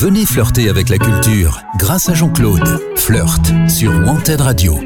Venez 0.00 0.24
flirter 0.24 0.70
avec 0.70 0.88
la 0.88 0.96
culture 0.96 1.60
grâce 1.76 2.08
à 2.08 2.14
Jean-Claude. 2.14 2.66
Flirt 2.96 3.52
sur 3.68 3.92
Wanted 3.92 4.40
Radio. 4.40 4.78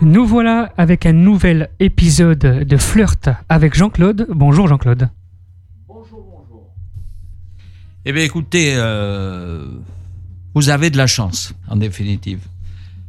Nous 0.00 0.24
voilà 0.24 0.72
avec 0.76 1.06
un 1.06 1.12
nouvel 1.12 1.68
épisode 1.80 2.38
de 2.38 2.76
Flirt 2.76 3.28
avec 3.48 3.74
Jean-Claude. 3.74 4.28
Bonjour 4.30 4.68
Jean-Claude. 4.68 5.08
Bonjour, 5.88 6.20
bonjour. 6.30 6.68
Eh 8.04 8.12
bien 8.12 8.22
écoutez, 8.22 8.74
euh, 8.76 9.66
vous 10.54 10.68
avez 10.68 10.90
de 10.90 10.96
la 10.96 11.08
chance 11.08 11.52
en 11.66 11.74
définitive. 11.74 12.46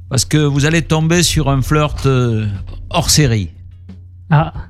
Parce 0.10 0.26
que 0.26 0.40
vous 0.40 0.66
allez 0.66 0.82
tomber 0.82 1.22
sur 1.22 1.52
un 1.52 1.62
flirt 1.62 2.08
euh, 2.08 2.48
hors 2.90 3.12
série. 3.12 3.52
Ah. 4.32 4.69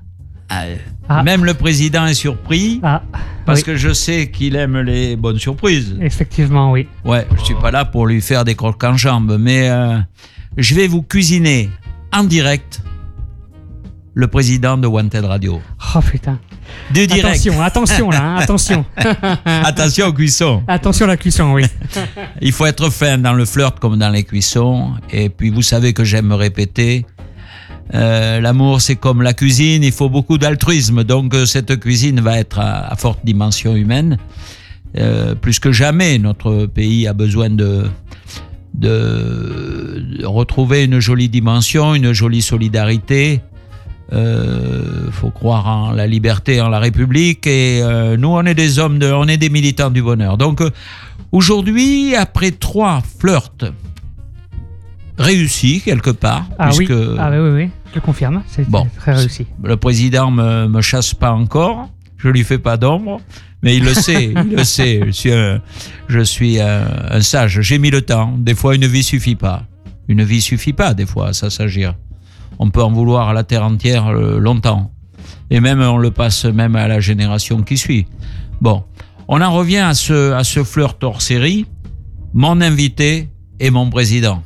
Ah, 0.50 0.64
Ah. 1.12 1.24
Même 1.24 1.44
le 1.46 1.54
président 1.56 2.06
est 2.06 2.14
surpris 2.14 2.80
Ah, 2.84 3.02
parce 3.46 3.60
oui. 3.60 3.66
que 3.66 3.76
je 3.76 3.94
sais 3.94 4.30
qu'il 4.30 4.56
aime 4.56 4.78
les 4.80 5.16
bonnes 5.16 5.40
surprises. 5.40 5.96
effectivement, 6.02 6.72
oui. 6.72 6.88
Ouais, 7.04 7.28
je 7.38 7.44
suis 7.46 7.56
pas 7.56 7.72
là 7.72 7.86
pour 7.86 8.06
lui 8.08 8.22
faire 8.22 8.44
des 8.46 8.54
crocs 8.56 8.84
en 8.84 8.96
jambes, 8.96 9.38
mais 9.40 9.70
euh, 9.70 9.98
je 10.58 10.76
vais 10.76 10.88
vous 10.88 11.02
cuisiner 11.02 11.70
en 12.14 12.24
direct 12.24 12.82
le 14.14 14.28
président 14.28 14.78
de 14.78 14.86
Wanted 14.88 15.26
Radio. 15.26 15.62
Oh 15.96 16.00
putain. 16.02 16.40
Du 16.92 17.08
direct. 17.08 17.26
Attention, 17.26 17.62
attention 17.64 18.10
là, 18.12 18.22
hein, 18.24 18.36
attention. 18.38 18.86
Attention 19.46 20.08
aux 20.08 20.14
cuissons. 20.14 20.64
attention 20.68 21.06
à 21.06 21.10
la 21.10 21.18
cuisson, 21.18 21.54
oui. 21.54 21.64
Il 22.42 22.52
faut 22.52 22.66
être 22.68 22.90
fin 22.92 23.18
dans 23.18 23.34
le 23.34 23.46
flirt 23.46 23.80
comme 23.80 23.98
dans 23.98 24.10
les 24.10 24.24
cuissons. 24.24 24.92
Et 25.12 25.30
puis 25.30 25.50
vous 25.50 25.62
savez 25.64 25.94
que 25.94 26.04
j'aime 26.04 26.28
me 26.28 26.36
répéter. 26.36 27.06
Euh, 27.94 28.40
L'amour, 28.40 28.82
c'est 28.82 28.96
comme 28.96 29.22
la 29.22 29.34
cuisine, 29.34 29.84
il 29.84 29.92
faut 29.92 30.10
beaucoup 30.10 30.38
d'altruisme. 30.38 31.04
Donc 31.04 31.34
euh, 31.34 31.46
cette 31.46 31.80
cuisine 31.80 32.20
va 32.22 32.40
être 32.40 32.60
à, 32.60 32.92
à 32.92 32.96
forte 32.96 33.20
dimension 33.24 33.76
humaine. 33.76 34.18
Euh, 34.98 35.36
plus 35.36 35.60
que 35.60 35.72
jamais, 35.72 36.18
notre 36.18 36.66
pays 36.66 37.08
a 37.08 37.14
besoin 37.14 37.50
de, 37.50 37.86
de, 38.74 40.04
de 40.20 40.26
retrouver 40.26 40.84
une 40.86 41.00
jolie 41.00 41.30
dimension, 41.30 41.94
une 41.96 42.12
jolie 42.14 42.42
solidarité. 42.42 43.42
Euh, 44.12 45.12
faut 45.12 45.30
croire 45.30 45.68
en 45.68 45.92
la 45.92 46.08
liberté, 46.08 46.60
en 46.62 46.70
la 46.70 46.80
République. 46.80 47.46
Et 47.46 47.82
euh, 47.84 48.18
nous, 48.18 48.30
on 48.30 48.44
est 48.46 48.56
des 48.56 48.80
hommes, 48.80 48.98
de, 48.98 49.12
on 49.12 49.28
est 49.28 49.38
des 49.38 49.50
militants 49.52 49.92
du 49.92 50.02
bonheur. 50.02 50.36
Donc 50.38 50.64
aujourd'hui, 51.32 52.16
après 52.16 52.50
trois 52.50 53.04
flirts 53.20 53.72
réussis 55.20 55.82
quelque 55.82 56.10
part, 56.10 56.46
Ah 56.58 56.70
oui. 56.72 56.86
puisque 56.86 57.00
Ah 57.20 57.30
oui, 57.32 57.38
oui, 57.38 57.50
oui. 57.64 57.70
Je 57.94 58.00
confirme. 58.00 58.44
C'est 58.48 58.70
Bon. 58.70 58.88
très 58.98 59.14
réussi. 59.14 59.48
le 59.64 59.76
président 59.78 60.30
me, 60.32 60.68
me 60.68 60.82
chasse 60.82 61.14
pas 61.14 61.32
encore, 61.32 61.90
je 62.18 62.28
lui 62.30 62.44
fais 62.44 62.60
pas 62.60 62.78
d'ombre, 62.78 63.20
mais 63.64 63.76
il 63.78 63.84
le 63.84 63.94
sait, 63.94 64.26
il 64.46 64.56
le 64.56 64.64
sait. 64.64 65.02
Je 65.06 65.12
suis 65.12 65.32
un, 65.34 65.62
je 66.08 66.20
suis 66.20 66.60
un, 66.60 66.84
un 67.10 67.22
sage. 67.22 67.62
J'ai 67.62 67.80
mis 67.80 67.90
le 67.92 68.02
temps. 68.02 68.34
Des 68.38 68.56
fois, 68.56 68.76
une 68.76 68.86
vie 68.86 69.04
suffit 69.04 69.36
pas. 69.36 69.64
Une 70.08 70.24
vie 70.24 70.42
suffit 70.42 70.74
pas, 70.74 70.94
des 70.94 71.06
fois, 71.06 71.30
à 71.30 71.34
ça 71.34 71.50
s'agir. 71.50 71.96
On 72.60 72.70
peut 72.70 72.84
en 72.84 72.92
vouloir 72.92 73.30
à 73.30 73.34
la 73.34 73.44
terre 73.44 73.64
entière 73.64 74.08
euh, 74.08 74.40
longtemps. 74.40 74.92
Et 75.50 75.60
même, 75.60 75.82
on 75.82 75.98
le 75.98 76.12
passe 76.12 76.46
même 76.46 76.76
à 76.76 76.88
la 76.88 77.00
génération 77.00 77.62
qui 77.64 77.78
suit. 77.78 78.06
Bon. 78.62 78.84
On 79.28 79.42
en 79.42 79.52
revient 79.52 79.78
à 79.78 79.94
ce, 79.94 80.34
à 80.34 80.44
ce 80.44 80.64
flirt 80.64 81.04
hors 81.04 81.22
série. 81.22 81.66
Mon 82.34 82.62
invité 82.62 83.30
est 83.60 83.70
mon 83.70 83.90
président. 83.90 84.42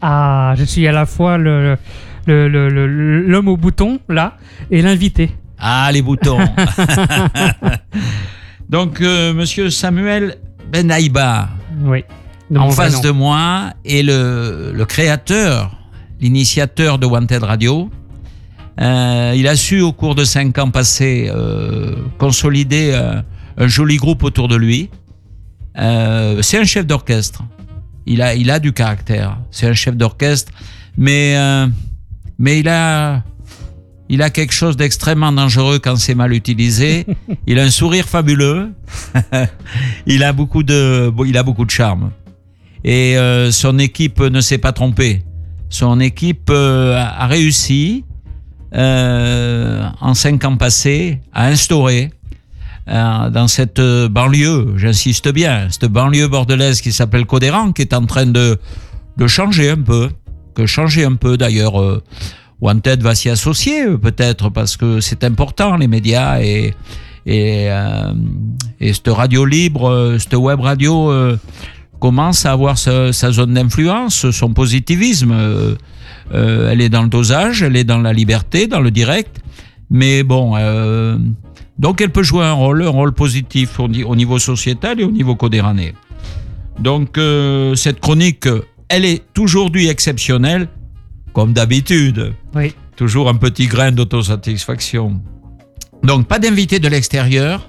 Ah, 0.00 0.54
je 0.58 0.64
suis 0.64 0.86
à 0.86 0.92
la 0.92 1.06
fois 1.06 1.38
le 1.38 1.76
le- 2.26 2.48
le- 2.48 2.68
le- 2.68 3.22
l'homme 3.26 3.48
au 3.48 3.56
bouton, 3.56 4.00
là, 4.08 4.36
et 4.70 4.82
l'invité. 4.82 5.30
Ah, 5.58 5.90
les 5.92 6.02
boutons. 6.02 6.38
Donc, 8.68 9.00
euh, 9.00 9.32
monsieur 9.32 9.70
Samuel 9.70 10.36
Benaïba, 10.72 11.48
Oui. 11.82 12.04
En 12.56 12.70
face 12.70 12.94
nom. 12.96 13.00
de 13.02 13.10
moi, 13.10 13.70
est 13.84 14.02
le, 14.02 14.72
le 14.74 14.84
créateur, 14.84 15.76
l'initiateur 16.20 16.98
de 16.98 17.06
Wanted 17.06 17.42
Radio. 17.42 17.90
Euh, 18.80 19.32
il 19.36 19.48
a 19.48 19.56
su, 19.56 19.80
au 19.80 19.92
cours 19.92 20.14
de 20.14 20.22
cinq 20.24 20.58
ans 20.58 20.70
passés, 20.70 21.30
euh, 21.34 21.96
consolider 22.18 22.94
un 23.58 23.66
joli 23.68 23.96
groupe 23.96 24.22
autour 24.22 24.48
de 24.48 24.54
lui. 24.56 24.90
C'est 25.76 26.58
un 26.58 26.64
chef 26.64 26.86
d'orchestre. 26.86 27.42
Il 28.06 28.22
a, 28.22 28.34
il 28.34 28.50
a 28.50 28.60
du 28.60 28.72
caractère. 28.72 29.38
C'est 29.50 29.66
un 29.66 29.72
chef 29.74 29.96
d'orchestre, 29.96 30.52
mais, 30.96 31.34
mais 32.38 32.60
il 32.60 32.68
a, 32.68 33.22
il 34.08 34.22
a 34.22 34.30
quelque 34.30 34.52
chose 34.52 34.76
d'extrêmement 34.76 35.32
dangereux 35.32 35.78
quand 35.78 35.96
c'est 35.96 36.14
mal 36.14 36.32
utilisé. 36.32 37.06
il 37.46 37.58
a 37.58 37.62
un 37.62 37.70
sourire 37.70 38.06
fabuleux. 38.06 38.72
il 40.06 40.22
a 40.22 40.32
beaucoup 40.32 40.62
de, 40.62 41.12
il 41.26 41.36
a 41.36 41.42
beaucoup 41.42 41.64
de 41.64 41.70
charme. 41.70 42.10
Et 42.84 43.16
euh, 43.16 43.50
son 43.50 43.78
équipe 43.78 44.20
ne 44.20 44.40
s'est 44.40 44.58
pas 44.58 44.72
trompée. 44.72 45.24
Son 45.68 45.98
équipe 45.98 46.50
euh, 46.50 46.96
a 46.96 47.26
réussi 47.26 48.04
euh, 48.74 49.88
en 50.00 50.14
cinq 50.14 50.44
ans 50.44 50.56
passés 50.56 51.20
à 51.32 51.46
instaurer 51.46 52.10
dans 52.88 53.48
cette 53.48 53.80
banlieue, 53.80 54.74
j'insiste 54.76 55.32
bien, 55.32 55.66
cette 55.70 55.90
banlieue 55.90 56.28
bordelaise 56.28 56.80
qui 56.80 56.92
s'appelle 56.92 57.26
Codéran, 57.26 57.72
qui 57.72 57.82
est 57.82 57.92
en 57.92 58.06
train 58.06 58.26
de, 58.26 58.60
de 59.16 59.26
changer 59.26 59.70
un 59.70 59.82
peu, 59.82 60.08
changer 60.64 61.04
un 61.04 61.16
peu 61.16 61.36
d'ailleurs. 61.36 61.78
euh, 61.78 62.02
Wanted 62.60 63.02
va 63.02 63.14
s'y 63.14 63.28
associer 63.28 63.84
euh, 63.84 63.98
peut-être 63.98 64.48
parce 64.50 64.76
que 64.76 65.00
c'est 65.00 65.24
important 65.24 65.76
les 65.76 65.88
médias 65.88 66.40
et 66.40 66.74
et, 67.28 67.66
euh, 67.70 68.12
et 68.78 68.92
cette 68.92 69.08
radio 69.08 69.44
libre, 69.44 69.90
euh, 69.90 70.16
cette 70.18 70.34
web 70.34 70.60
radio 70.60 71.12
commence 71.98 72.46
à 72.46 72.52
avoir 72.52 72.78
sa, 72.78 73.10
zone 73.12 73.54
d'influence, 73.54 74.30
son 74.30 74.52
positivisme. 74.52 75.34
elle 76.32 76.80
est 76.80 76.88
dans 76.88 77.02
le 77.02 77.08
dosage, 77.08 77.62
elle 77.62 77.74
est 77.74 77.82
dans 77.82 77.98
la 77.98 78.12
liberté, 78.12 78.68
dans 78.68 78.78
le 78.78 78.92
direct. 78.92 79.40
Mais 79.90 80.22
bon, 80.22 80.54
donc 81.80 82.00
elle 82.00 82.10
peut 82.10 82.22
jouer 82.22 82.44
un 82.44 82.52
rôle, 82.52 82.82
un 82.82 82.90
rôle 82.90 83.12
positif 83.12 83.80
au, 83.80 83.88
au 83.88 84.14
niveau 84.14 84.38
sociétal 84.38 85.00
et 85.00 85.04
au 85.04 85.10
niveau 85.10 85.34
codérané. 85.34 85.94
Donc 86.78 87.18
cette 87.74 87.98
chronique, 87.98 88.46
elle 88.88 89.04
est 89.04 89.22
aujourd'hui 89.38 89.88
exceptionnelle, 89.88 90.68
comme 91.32 91.52
d'habitude. 91.52 92.32
Oui. 92.54 92.74
Toujours 92.96 93.28
un 93.28 93.34
petit 93.34 93.66
grain 93.66 93.92
d'autosatisfaction. 93.92 95.20
Donc, 96.02 96.28
pas 96.28 96.38
d'invité 96.38 96.78
de 96.78 96.88
l'extérieur. 96.88 97.68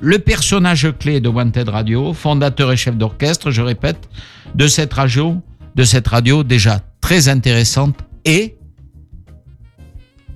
Le 0.00 0.18
personnage 0.18 0.92
clé 0.98 1.20
de 1.20 1.28
Wanted 1.28 1.68
Radio, 1.68 2.12
fondateur 2.12 2.72
et 2.72 2.76
chef 2.76 2.96
d'orchestre, 2.96 3.50
je 3.50 3.62
répète, 3.62 4.08
de 4.54 4.66
cette 4.66 4.92
radio, 4.92 5.40
de 5.74 5.84
cette 5.84 6.08
radio 6.08 6.44
déjà 6.44 6.80
très 7.00 7.28
intéressante 7.28 7.96
et 8.24 8.56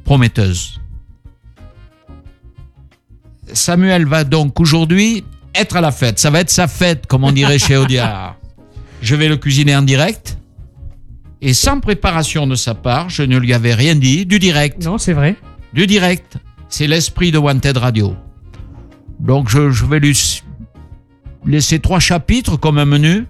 prometteuse. 0.05 0.81
Samuel 3.53 4.05
va 4.07 4.25
donc 4.25 4.61
aujourd'hui 4.61 5.25
être 5.55 5.77
à 5.77 5.81
la 5.81 5.93
fête. 5.93 6.19
Ça 6.19 6.31
va 6.31 6.41
être 6.41 6.51
sa 6.51 6.69
fête, 6.69 7.07
comme 7.07 7.25
on 7.25 7.33
dirait 7.33 7.59
chez 7.59 7.77
Audiard. 7.77 8.37
Je 9.03 9.15
vais 9.15 9.29
le 9.29 9.37
cuisiner 9.37 9.77
en 9.77 9.83
direct. 9.83 10.39
Et 11.41 11.55
sans 11.55 11.79
préparation 11.81 12.47
de 12.47 12.57
sa 12.57 12.75
part, 12.75 13.11
je 13.11 13.23
ne 13.23 13.39
lui 13.39 13.53
avais 13.53 13.75
rien 13.75 13.95
dit, 13.95 14.27
du 14.27 14.39
direct 14.39 14.85
Non, 14.85 14.99
c'est 14.99 15.13
vrai. 15.13 15.37
du 15.73 15.87
direct. 15.87 16.37
C'est 16.69 16.87
l'esprit 16.89 17.31
de 17.31 17.39
Wanted 17.39 17.77
Radio. 17.77 18.15
Donc 19.21 19.49
je, 19.49 19.71
je 19.71 19.85
vais 19.87 20.01
lui 20.01 20.17
laisser 21.47 21.79
trois 21.79 22.01
chapitres 22.01 22.57
comme 22.57 22.79
un 22.79 22.85
menu. 22.85 23.27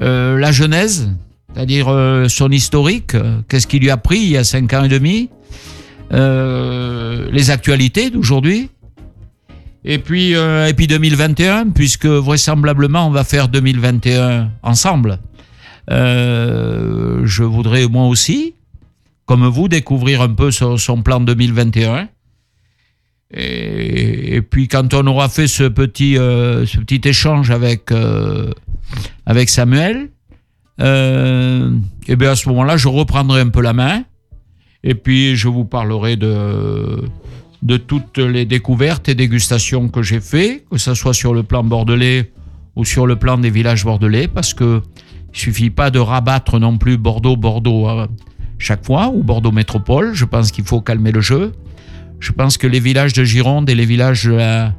Euh, 0.00 0.38
la 0.38 0.52
genèse, 0.52 1.10
c'est-à-dire 1.52 1.88
euh, 1.88 2.28
son 2.28 2.50
historique, 2.50 3.14
euh, 3.16 3.40
qu'est-ce 3.48 3.66
qui 3.66 3.80
lui 3.80 3.90
a 3.90 3.96
pris 3.96 4.18
il 4.20 4.28
y 4.30 4.36
a 4.36 4.44
cinq 4.44 4.72
ans 4.72 4.84
et 4.84 4.88
demi, 4.88 5.30
Euh, 6.10 7.28
les 7.32 7.50
actualités 7.50 8.08
d'aujourd'hui, 8.08 8.70
et 9.90 9.98
puis, 9.98 10.34
euh, 10.34 10.68
et 10.68 10.74
puis 10.74 10.86
2021, 10.86 11.70
puisque 11.70 12.04
vraisemblablement 12.04 13.06
on 13.06 13.10
va 13.10 13.24
faire 13.24 13.48
2021 13.48 14.50
ensemble. 14.62 15.18
Euh, 15.90 17.22
je 17.24 17.42
voudrais 17.42 17.88
moi 17.88 18.06
aussi, 18.06 18.54
comme 19.24 19.46
vous, 19.46 19.66
découvrir 19.66 20.20
un 20.20 20.34
peu 20.34 20.50
son, 20.50 21.02
plan 21.02 21.20
2021. 21.20 22.10
Et, 23.32 24.42
puis 24.42 24.68
quand 24.68 24.92
on 24.92 25.06
aura 25.06 25.30
fait 25.30 25.46
ce 25.46 25.64
petit, 25.64 26.18
euh, 26.18 26.66
ce 26.66 26.78
petit 26.80 27.00
échange 27.08 27.50
avec, 27.50 27.90
avec 29.24 29.48
Samuel, 29.48 30.10
et 30.80 32.16
bien 32.16 32.30
à 32.30 32.36
ce 32.36 32.46
moment-là, 32.50 32.76
je 32.76 32.88
reprendrai 32.88 33.40
un 33.40 33.48
peu 33.48 33.62
la 33.62 33.72
main. 33.72 34.04
Et 34.84 34.94
puis 34.94 35.34
je 35.34 35.48
vous 35.48 35.64
parlerai 35.64 36.16
de, 36.16 37.08
de 37.62 37.76
toutes 37.76 38.18
les 38.18 38.44
découvertes 38.44 39.08
et 39.08 39.14
dégustations 39.14 39.88
que 39.88 40.02
j'ai 40.02 40.20
fait, 40.20 40.64
que 40.70 40.78
ce 40.78 40.94
soit 40.94 41.14
sur 41.14 41.34
le 41.34 41.42
plan 41.42 41.64
bordelais 41.64 42.32
ou 42.76 42.84
sur 42.84 43.06
le 43.06 43.16
plan 43.16 43.38
des 43.38 43.50
villages 43.50 43.84
bordelais, 43.84 44.28
parce 44.28 44.54
que 44.54 44.82
il 45.34 45.38
suffit 45.38 45.70
pas 45.70 45.90
de 45.90 45.98
rabattre 45.98 46.58
non 46.58 46.78
plus 46.78 46.96
Bordeaux, 46.96 47.36
Bordeaux 47.36 47.86
à 47.86 48.08
chaque 48.58 48.84
fois, 48.84 49.08
ou 49.08 49.22
Bordeaux 49.22 49.52
Métropole. 49.52 50.14
Je 50.14 50.24
pense 50.24 50.50
qu'il 50.50 50.64
faut 50.64 50.80
calmer 50.80 51.12
le 51.12 51.20
jeu. 51.20 51.52
Je 52.18 52.32
pense 52.32 52.56
que 52.58 52.66
les 52.66 52.80
villages 52.80 53.12
de 53.12 53.24
Gironde 53.24 53.68
et 53.70 53.74
les 53.74 53.84
villages 53.84 54.24
de 54.24 54.32
la, 54.32 54.72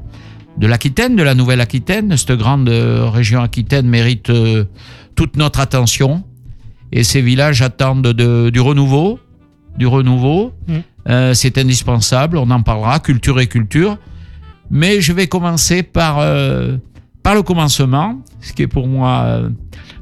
de 0.58 0.68
l'Aquitaine, 0.68 1.16
de 1.16 1.24
la 1.24 1.36
Nouvelle-Aquitaine. 1.36 2.18
Cette 2.18 2.32
grande 2.32 2.68
région 2.68 3.42
Aquitaine 3.42 3.88
mérite 3.88 4.32
toute 5.16 5.38
notre 5.38 5.60
attention. 5.60 6.24
Et 6.92 7.04
ces 7.04 7.22
villages 7.22 7.62
attendent 7.62 8.08
de, 8.08 8.50
du 8.50 8.60
renouveau. 8.60 9.20
Du 9.78 9.86
renouveau. 9.86 10.52
Mm. 11.10 11.34
c'est 11.34 11.58
indispensable, 11.58 12.38
on 12.38 12.50
en 12.50 12.62
parlera, 12.62 13.00
culture 13.00 13.40
et 13.40 13.48
culture. 13.48 13.98
Mais 14.72 15.02
je 15.02 15.12
vais 15.12 15.28
commencer 15.28 15.82
par, 15.82 16.18
par 17.24 17.34
le 17.34 17.42
commencement, 17.42 18.22
ce 18.40 18.54
qui 18.54 18.62
est 18.62 18.68
pour 18.68 18.88
moi 18.88 19.42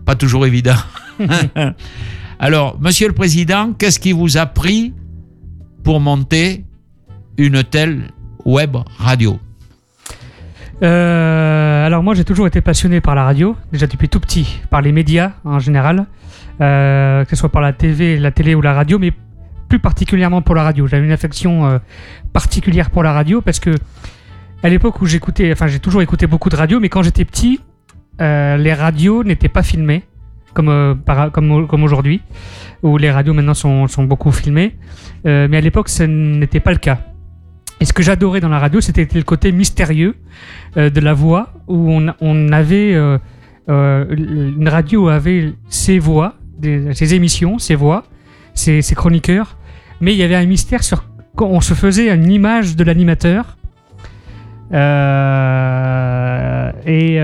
pas 0.05 0.15
toujours 0.15 0.45
évident. 0.45 0.75
Alors, 2.39 2.77
Monsieur 2.79 3.07
le 3.07 3.13
Président, 3.13 3.73
qu'est-ce 3.73 3.99
qui 3.99 4.11
vous 4.11 4.37
a 4.37 4.45
pris 4.45 4.93
pour 5.83 5.99
monter 5.99 6.65
une 7.37 7.63
telle 7.63 8.11
web 8.45 8.77
radio? 8.97 9.39
Euh, 10.83 11.85
alors 11.85 12.03
moi 12.03 12.13
j'ai 12.13 12.23
toujours 12.23 12.45
été 12.45 12.61
passionné 12.61 13.01
par 13.01 13.15
la 13.15 13.23
radio, 13.23 13.55
déjà 13.71 13.87
depuis 13.87 14.09
tout 14.09 14.19
petit, 14.19 14.59
par 14.69 14.81
les 14.81 14.91
médias 14.91 15.31
en 15.43 15.57
général, 15.57 16.05
euh, 16.61 17.23
que 17.23 17.31
ce 17.31 17.35
soit 17.35 17.49
par 17.49 17.63
la 17.63 17.73
TV, 17.73 18.19
la 18.19 18.29
télé 18.29 18.53
ou 18.53 18.61
la 18.61 18.73
radio, 18.73 18.99
mais 18.99 19.11
plus 19.67 19.79
particulièrement 19.79 20.41
pour 20.41 20.55
la 20.55 20.63
radio. 20.63 20.87
J'avais 20.87 21.05
une 21.05 21.11
affection 21.11 21.65
euh, 21.65 21.79
particulière 22.33 22.89
pour 22.89 23.03
la 23.03 23.13
radio 23.13 23.41
parce 23.41 23.59
que 23.59 23.71
à 24.63 24.69
l'époque 24.69 25.01
où 25.01 25.05
j'écoutais, 25.05 25.51
enfin 25.51 25.67
j'ai 25.67 25.79
toujours 25.79 26.01
écouté 26.01 26.27
beaucoup 26.27 26.49
de 26.49 26.55
radio, 26.55 26.79
mais 26.79 26.89
quand 26.89 27.03
j'étais 27.03 27.25
petit, 27.25 27.59
les 28.19 28.73
radios 28.73 29.23
n'étaient 29.23 29.49
pas 29.49 29.61
filmées 29.61 30.03
comme, 30.55 30.99
comme, 31.31 31.67
comme 31.67 31.83
aujourd'hui, 31.83 32.21
où 32.81 32.97
les 32.97 33.11
radios 33.11 33.35
maintenant 33.35 33.53
sont, 33.53 33.87
sont 33.87 34.05
beaucoup 34.05 34.31
filmées. 34.31 34.75
mais 35.23 35.57
à 35.57 35.61
l'époque, 35.61 35.87
ce 35.89 36.01
n'était 36.01 36.59
pas 36.59 36.71
le 36.71 36.79
cas. 36.79 36.97
Et 37.79 37.85
ce 37.85 37.93
que 37.93 38.01
j'adorais 38.01 38.39
dans 38.39 38.49
la 38.49 38.59
radio, 38.59 38.81
c'était 38.81 39.07
le 39.13 39.23
côté 39.23 39.51
mystérieux 39.51 40.15
euh, 40.77 40.89
de 40.89 40.99
la 40.99 41.13
voix, 41.13 41.53
où 41.67 41.91
on, 41.91 42.51
avait 42.51 42.93
euh, 42.95 43.17
euh, 43.69 44.05
une 44.09 44.67
radio 44.67 45.09
avait 45.09 45.53
ses 45.69 45.99
voix, 45.99 46.35
ses 46.61 47.13
émissions, 47.13 47.59
ses 47.59 47.75
voix, 47.75 48.03
ses, 48.55 48.81
ses, 48.81 48.95
chroniqueurs, 48.95 49.56
mais 50.01 50.13
il 50.13 50.17
y 50.17 50.23
avait 50.23 50.35
un 50.35 50.45
mystère 50.45 50.83
sur 50.83 51.03
quand 51.35 51.47
on 51.47 51.61
se 51.61 51.73
faisait 51.73 52.13
une 52.13 52.31
image 52.31 52.75
de 52.75 52.83
l'animateur. 52.83 53.57
et 56.85 57.19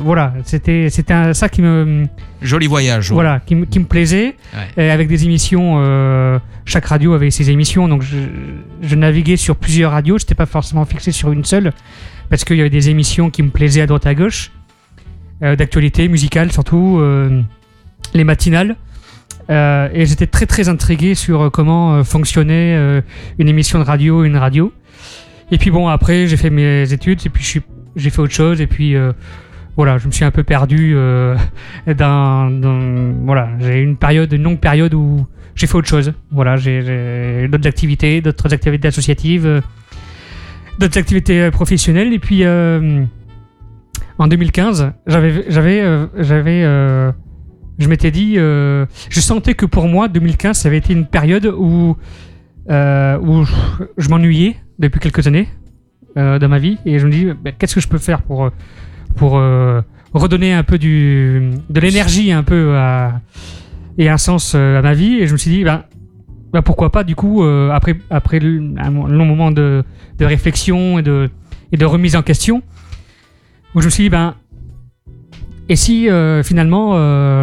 voilà, 0.00 0.34
c'était 0.44 0.88
c'était 0.90 1.34
ça 1.34 1.48
qui 1.48 1.62
me 1.62 2.06
joli 2.42 2.66
voyage. 2.66 3.10
Voilà, 3.12 3.40
qui, 3.40 3.66
qui 3.66 3.78
me 3.78 3.86
plaisait, 3.86 4.36
avec 4.76 5.08
des 5.08 5.24
émissions 5.24 5.78
chaque 6.68 6.84
radio 6.84 7.14
avait 7.14 7.30
ses 7.30 7.50
émissions, 7.50 7.88
donc 7.88 8.02
je, 8.02 8.94
naviguais 8.94 9.36
sur 9.36 9.56
plusieurs 9.56 9.92
radios. 9.92 10.18
Je 10.18 10.24
n'étais 10.24 10.34
pas 10.34 10.46
forcément 10.46 10.84
fixé 10.84 11.12
sur 11.12 11.32
une 11.32 11.44
seule, 11.44 11.72
parce 12.28 12.44
qu'il 12.44 12.56
y 12.56 12.60
avait 12.60 12.68
des 12.68 12.90
émissions 12.90 13.30
qui 13.30 13.42
me 13.42 13.48
plaisaient 13.48 13.80
à 13.80 13.86
droite 13.86 14.06
à 14.06 14.14
gauche, 14.14 14.52
euh, 15.42 15.56
d'actualité 15.56 16.08
musicale 16.08 16.52
surtout, 16.52 16.98
euh, 17.00 17.40
les 18.12 18.24
matinales. 18.24 18.76
Euh, 19.50 19.88
et 19.92 20.04
j'étais 20.06 20.26
très 20.26 20.46
très 20.46 20.68
intrigué 20.68 21.14
sur 21.14 21.50
comment 21.50 22.04
fonctionnait 22.04 23.02
une 23.38 23.48
émission 23.48 23.78
de 23.78 23.84
radio, 23.84 24.24
une 24.24 24.36
radio. 24.36 24.72
Et 25.50 25.58
puis 25.58 25.70
bon, 25.70 25.88
après 25.88 26.26
j'ai 26.26 26.36
fait 26.36 26.50
mes 26.50 26.92
études, 26.92 27.20
et 27.24 27.30
puis 27.30 27.62
j'ai 27.96 28.10
fait 28.10 28.20
autre 28.20 28.34
chose, 28.34 28.60
et 28.60 28.66
puis 28.66 28.94
voilà, 29.76 29.98
je 29.98 30.06
me 30.06 30.12
suis 30.12 30.24
un 30.24 30.30
peu 30.30 30.42
perdu 30.42 30.94
dans, 31.96 32.50
voilà, 33.24 33.48
j'ai 33.60 33.80
une 33.80 33.96
période, 33.96 34.32
une 34.32 34.42
longue 34.42 34.60
période 34.60 34.94
où 34.94 35.26
j'ai 35.58 35.66
fait 35.66 35.74
autre 35.74 35.88
chose. 35.88 36.12
Voilà, 36.30 36.56
j'ai 36.56 37.48
d'autres 37.48 37.66
activités, 37.66 38.20
d'autres 38.20 38.54
activités 38.54 38.88
associatives, 38.88 39.44
euh, 39.44 39.60
d'autres 40.78 40.98
activités 40.98 41.42
euh, 41.42 41.50
professionnelles. 41.50 42.12
Et 42.12 42.20
puis, 42.20 42.44
euh, 42.44 43.04
en 44.18 44.28
2015, 44.28 44.92
j'avais, 45.06 45.44
j'avais, 45.48 45.82
j'avais, 46.18 47.12
je 47.78 47.88
m'étais 47.88 48.10
dit, 48.10 48.34
je 48.34 49.20
sentais 49.20 49.54
que 49.54 49.66
pour 49.66 49.86
moi, 49.86 50.08
2015, 50.08 50.58
ça 50.58 50.68
avait 50.68 50.78
été 50.78 50.92
une 50.92 51.06
période 51.06 51.46
où, 51.46 51.96
où 52.68 53.44
je 53.98 54.08
m'ennuyais 54.08 54.56
depuis 54.78 55.00
quelques 55.00 55.26
années 55.26 55.48
dans 56.16 56.48
ma 56.48 56.58
vie, 56.58 56.78
et 56.84 56.98
je 56.98 57.06
me 57.06 57.12
dis, 57.12 57.26
ben, 57.26 57.52
qu'est-ce 57.56 57.76
que 57.76 57.80
je 57.80 57.88
peux 57.88 57.98
faire 57.98 58.22
pour, 58.22 58.50
pour 59.14 59.40
redonner 60.12 60.52
un 60.52 60.64
peu 60.64 60.78
du, 60.78 61.50
de 61.70 61.80
l'énergie 61.80 62.32
un 62.32 62.42
peu 62.42 62.74
et 63.98 64.08
un 64.08 64.16
sens 64.16 64.54
euh, 64.54 64.78
à 64.78 64.82
ma 64.82 64.94
vie. 64.94 65.16
Et 65.16 65.26
je 65.26 65.32
me 65.32 65.36
suis 65.36 65.50
dit, 65.50 65.64
ben, 65.64 65.84
ben 66.52 66.62
pourquoi 66.62 66.90
pas, 66.90 67.04
du 67.04 67.14
coup, 67.14 67.42
euh, 67.42 67.70
après, 67.70 67.98
après 68.08 68.38
un 68.38 68.90
long 68.90 69.26
moment 69.26 69.50
de, 69.50 69.84
de 70.18 70.24
réflexion 70.24 70.98
et 70.98 71.02
de, 71.02 71.28
et 71.72 71.76
de 71.76 71.84
remise 71.84 72.16
en 72.16 72.22
question, 72.22 72.62
où 73.74 73.80
je 73.80 73.86
me 73.86 73.90
suis 73.90 74.04
dit, 74.04 74.10
ben, 74.10 74.34
et 75.68 75.76
si 75.76 76.08
euh, 76.08 76.42
finalement 76.42 76.94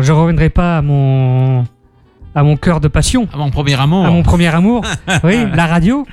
je 0.02 0.12
reviendrais 0.12 0.50
pas 0.50 0.78
à 0.78 0.82
mon, 0.82 1.66
à 2.34 2.44
mon 2.44 2.58
cœur 2.58 2.80
de 2.80 2.88
passion 2.88 3.28
À 3.34 3.38
mon 3.38 3.52
premier 3.52 3.80
amour 3.80 4.06
À 4.06 4.12
mon 4.12 4.24
premier 4.24 4.48
amour, 4.48 4.84
oui, 5.24 5.46
la 5.54 5.68
radio. 5.68 6.06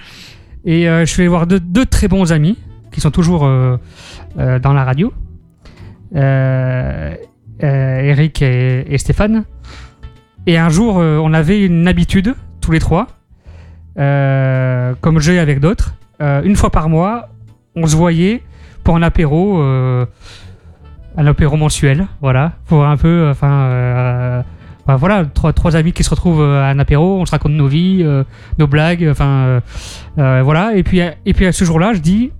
Et 0.65 0.85
je 0.85 1.05
suis 1.07 1.23
allé 1.23 1.29
voir 1.29 1.47
deux, 1.47 1.61
deux, 1.61 1.87
très 1.87 2.09
bons 2.09 2.33
amis 2.33 2.57
qui 2.93 3.01
sont 3.01 3.11
toujours 3.11 3.41
dans 3.41 4.73
la 4.73 4.85
radio. 4.85 5.13
Eric 7.61 8.43
et, 8.43 8.85
et 8.93 8.99
Stéphane. 8.99 9.45
Et 10.47 10.59
un 10.59 10.69
jour, 10.69 10.99
euh, 10.99 11.19
on 11.19 11.33
avait 11.33 11.65
une 11.65 11.87
habitude, 11.87 12.35
tous 12.61 12.73
les 12.73 12.81
trois, 12.81 13.07
euh, 13.99 14.95
comme 15.01 15.21
j'ai 15.21 15.39
avec 15.39 15.61
d'autres. 15.61 15.95
Euh, 16.21 16.43
une 16.43 16.57
fois 16.57 16.71
par 16.71 16.89
mois, 16.89 17.29
on 17.77 17.87
se 17.87 17.95
voyait 17.95 18.43
pour 18.83 18.97
un 18.97 19.03
apéro, 19.03 19.63
un 21.17 21.27
apéro 21.27 21.57
mensuel, 21.57 22.07
voilà, 22.21 22.53
pour 22.67 22.85
un 22.85 22.97
peu, 22.97 23.29
enfin, 23.31 24.45
bah, 24.87 24.97
voilà, 24.97 25.25
trois, 25.27 25.77
amis 25.77 25.93
qui 25.93 26.05
se 26.05 26.11
retrouvent 26.11 26.43
à 26.43 26.69
un 26.69 26.79
apéro, 26.79 27.21
on 27.21 27.27
se 27.27 27.31
raconte 27.31 27.53
nos 27.53 27.67
vies, 27.67 28.05
nos 28.59 28.67
blagues, 28.67 29.07
enfin, 29.11 29.61
voilà. 30.17 30.75
Et 30.77 30.83
puis, 30.83 31.01
et 31.01 31.33
puis 31.35 31.47
à 31.47 31.53
ce 31.53 31.65
jour-là, 31.65 31.93
je 31.95 32.01
dis, 32.01 32.33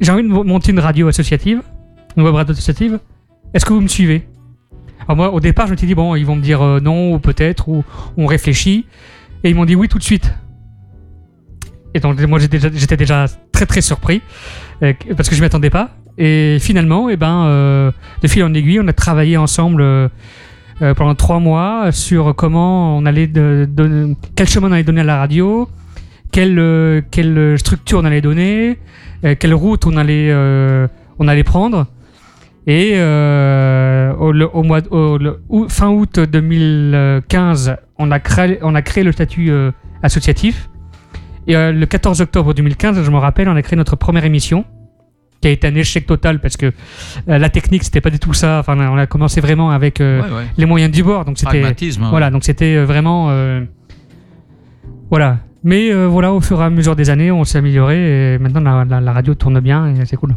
j'ai 0.00 0.12
envie 0.12 0.22
de 0.22 0.28
monter 0.28 0.72
une 0.72 0.80
radio 0.80 1.08
associative, 1.08 1.62
une 2.16 2.22
web 2.22 2.34
radio 2.34 2.52
associative. 2.52 2.98
Est-ce 3.52 3.66
que 3.66 3.72
vous 3.72 3.80
me 3.80 3.88
suivez? 3.88 4.26
Moi, 5.08 5.32
au 5.32 5.40
départ, 5.40 5.66
je 5.66 5.72
me 5.72 5.76
suis 5.76 5.86
dit, 5.86 5.94
bon, 5.94 6.14
ils 6.14 6.24
vont 6.24 6.36
me 6.36 6.42
dire 6.42 6.62
euh, 6.62 6.80
non, 6.80 7.14
ou 7.14 7.18
peut-être, 7.18 7.68
ou 7.68 7.84
on 8.16 8.26
réfléchit. 8.26 8.86
Et 9.42 9.50
ils 9.50 9.56
m'ont 9.56 9.64
dit 9.64 9.74
oui 9.74 9.88
tout 9.88 9.98
de 9.98 10.04
suite. 10.04 10.32
Et 11.94 12.00
donc, 12.00 12.20
moi, 12.20 12.38
j'étais 12.38 12.96
déjà, 12.96 13.24
très 13.50 13.66
très 13.66 13.80
surpris, 13.80 14.22
euh, 14.82 14.92
parce 15.16 15.28
que 15.28 15.34
je 15.34 15.40
m'y 15.40 15.46
attendais 15.46 15.70
pas. 15.70 15.90
Et 16.20 16.58
finalement, 16.60 17.08
eh 17.08 17.16
ben, 17.16 17.46
euh, 17.46 17.90
de 18.22 18.28
fil 18.28 18.44
en 18.44 18.54
aiguille, 18.54 18.78
on 18.80 18.86
a 18.86 18.92
travaillé 18.92 19.36
ensemble 19.36 19.84
pendant 20.96 21.14
trois 21.14 21.40
mois 21.40 21.92
sur 21.92 22.34
comment 22.34 22.96
on 22.96 23.04
allait, 23.04 23.26
de, 23.26 23.68
quel 24.36 24.48
chemin 24.48 24.68
on 24.68 24.72
allait 24.72 24.84
donner 24.84 25.00
à 25.00 25.04
la 25.04 25.18
radio, 25.18 25.68
quelle, 26.32 27.04
quelle 27.10 27.58
structure 27.58 27.98
on 27.98 28.04
allait 28.04 28.22
donner, 28.22 28.78
quelle 29.38 29.54
route 29.54 29.86
on 29.86 29.96
allait, 29.96 30.32
on 31.18 31.28
allait 31.28 31.44
prendre. 31.44 31.86
Et 32.66 32.92
euh, 32.94 34.12
au, 34.14 34.62
mois, 34.62 34.80
fin 35.68 35.88
août 35.88 36.20
2015, 36.20 37.76
on 37.98 38.10
a 38.10 38.20
créé, 38.20 38.58
on 38.62 38.74
a 38.74 38.82
créé 38.82 39.02
le 39.02 39.12
statut 39.12 39.50
euh, 39.50 39.72
associatif. 40.02 40.68
Et 41.46 41.56
euh, 41.56 41.72
le 41.72 41.86
14 41.86 42.20
octobre 42.20 42.52
2015, 42.52 43.02
je 43.02 43.10
me 43.10 43.16
rappelle, 43.16 43.48
on 43.48 43.56
a 43.56 43.62
créé 43.62 43.76
notre 43.76 43.96
première 43.96 44.24
émission, 44.24 44.64
qui 45.40 45.48
a 45.48 45.50
été 45.50 45.66
un 45.66 45.74
échec 45.74 46.06
total 46.06 46.40
parce 46.40 46.56
que 46.56 46.72
la 47.26 47.48
technique, 47.48 47.84
c'était 47.84 48.00
pas 48.00 48.10
du 48.10 48.18
tout 48.18 48.34
ça. 48.34 48.58
Enfin, 48.60 48.76
on 48.78 48.98
a 48.98 49.06
commencé 49.06 49.40
vraiment 49.40 49.70
avec 49.70 50.00
les 50.00 50.66
moyens 50.66 50.92
du 50.92 51.02
bord, 51.02 51.24
donc 51.24 51.38
c'était 51.38 51.64
voilà, 52.10 52.30
donc 52.30 52.44
c'était 52.44 52.84
vraiment 52.84 53.30
voilà. 55.10 55.38
Mais 55.62 55.92
voilà, 56.06 56.32
au 56.32 56.40
fur 56.40 56.60
et 56.60 56.64
à 56.64 56.70
mesure 56.70 56.96
des 56.96 57.10
années, 57.10 57.30
on 57.30 57.44
s'est 57.44 57.58
amélioré 57.58 58.34
et 58.34 58.38
maintenant 58.38 58.84
la 58.84 59.12
radio 59.12 59.34
tourne 59.34 59.60
bien 59.60 59.94
et 59.94 60.06
c'est 60.06 60.16
cool. 60.16 60.34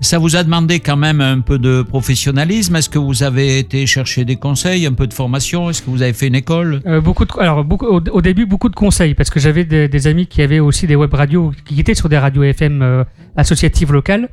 Ça 0.00 0.18
vous 0.18 0.36
a 0.36 0.44
demandé 0.44 0.80
quand 0.80 0.96
même 0.96 1.20
un 1.20 1.40
peu 1.40 1.58
de 1.58 1.82
professionnalisme? 1.82 2.76
Est-ce 2.76 2.90
que 2.90 2.98
vous 2.98 3.22
avez 3.22 3.58
été 3.58 3.86
chercher 3.86 4.24
des 4.24 4.36
conseils, 4.36 4.86
un 4.86 4.92
peu 4.92 5.06
de 5.06 5.14
formation? 5.14 5.70
Est-ce 5.70 5.82
que 5.82 5.90
vous 5.90 6.02
avez 6.02 6.12
fait 6.12 6.28
une 6.28 6.34
école? 6.34 6.82
Euh, 6.86 7.00
Beaucoup 7.00 7.24
de, 7.24 7.32
alors 7.40 7.64
beaucoup, 7.64 7.86
au, 7.86 8.20
début 8.20 8.46
beaucoup 8.46 8.68
de 8.68 8.74
conseils 8.74 9.14
parce 9.14 9.30
que 9.30 9.40
j'avais 9.40 9.64
des, 9.64 10.06
amis 10.06 10.26
qui 10.26 10.42
avaient 10.42 10.60
aussi 10.60 10.86
des 10.86 10.96
web 10.96 11.12
radios, 11.12 11.52
qui 11.64 11.80
étaient 11.80 11.94
sur 11.94 12.08
des 12.08 12.18
radios 12.18 12.42
FM 12.42 12.82
euh, 12.82 13.04
associatives 13.36 13.92
locales, 13.92 14.28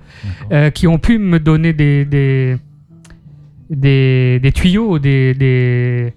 euh, 0.51 0.69
qui 0.69 0.85
ont 0.87 0.99
pu 0.99 1.17
me 1.17 1.39
donner 1.39 1.73
des 1.73 2.05
des, 3.69 4.39
des, 4.39 4.51
tuyaux, 4.53 4.99
des, 4.99 5.33
des, 5.33 6.13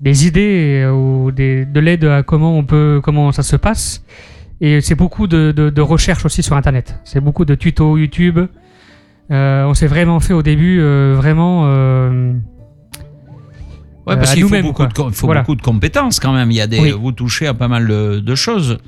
des 0.00 0.26
idées 0.26 0.90
ou 0.92 1.30
des, 1.30 1.64
de 1.64 1.80
l'aide 1.80 2.04
à 2.04 2.22
comment 2.22 2.58
on 2.58 2.64
peut 2.64 3.00
comment 3.02 3.32
ça 3.32 3.42
se 3.42 3.56
passe. 3.56 4.04
Et 4.64 4.80
c'est 4.80 4.94
beaucoup 4.94 5.26
de, 5.26 5.50
de, 5.50 5.80
recherches 5.82 6.24
aussi 6.24 6.42
sur 6.44 6.54
Internet. 6.56 6.96
C'est 7.02 7.20
beaucoup 7.20 7.44
de 7.44 7.56
tutos 7.56 7.98
YouTube. 7.98 8.38
Euh, 9.32 9.64
on 9.64 9.74
s'est 9.74 9.88
vraiment 9.88 10.20
fait 10.20 10.34
au 10.34 10.42
début 10.42 10.78
euh, 10.80 11.14
vraiment. 11.16 11.64
Euh, 11.66 12.32
ouais, 14.06 14.14
parce 14.16 14.34
qu'il 14.34 14.44
faut, 14.44 14.62
beaucoup 14.62 14.86
de, 14.86 15.10
faut 15.10 15.26
beaucoup 15.26 15.56
de 15.56 15.62
compétences 15.62 16.20
quand 16.20 16.32
même. 16.32 16.52
Il 16.52 16.56
y 16.56 16.60
a 16.60 16.68
des, 16.68 16.92
Vous 16.92 17.10
touchez 17.10 17.48
à 17.48 17.54
pas 17.54 17.66
mal 17.66 17.88
de, 17.88 18.34
choses. 18.36 18.78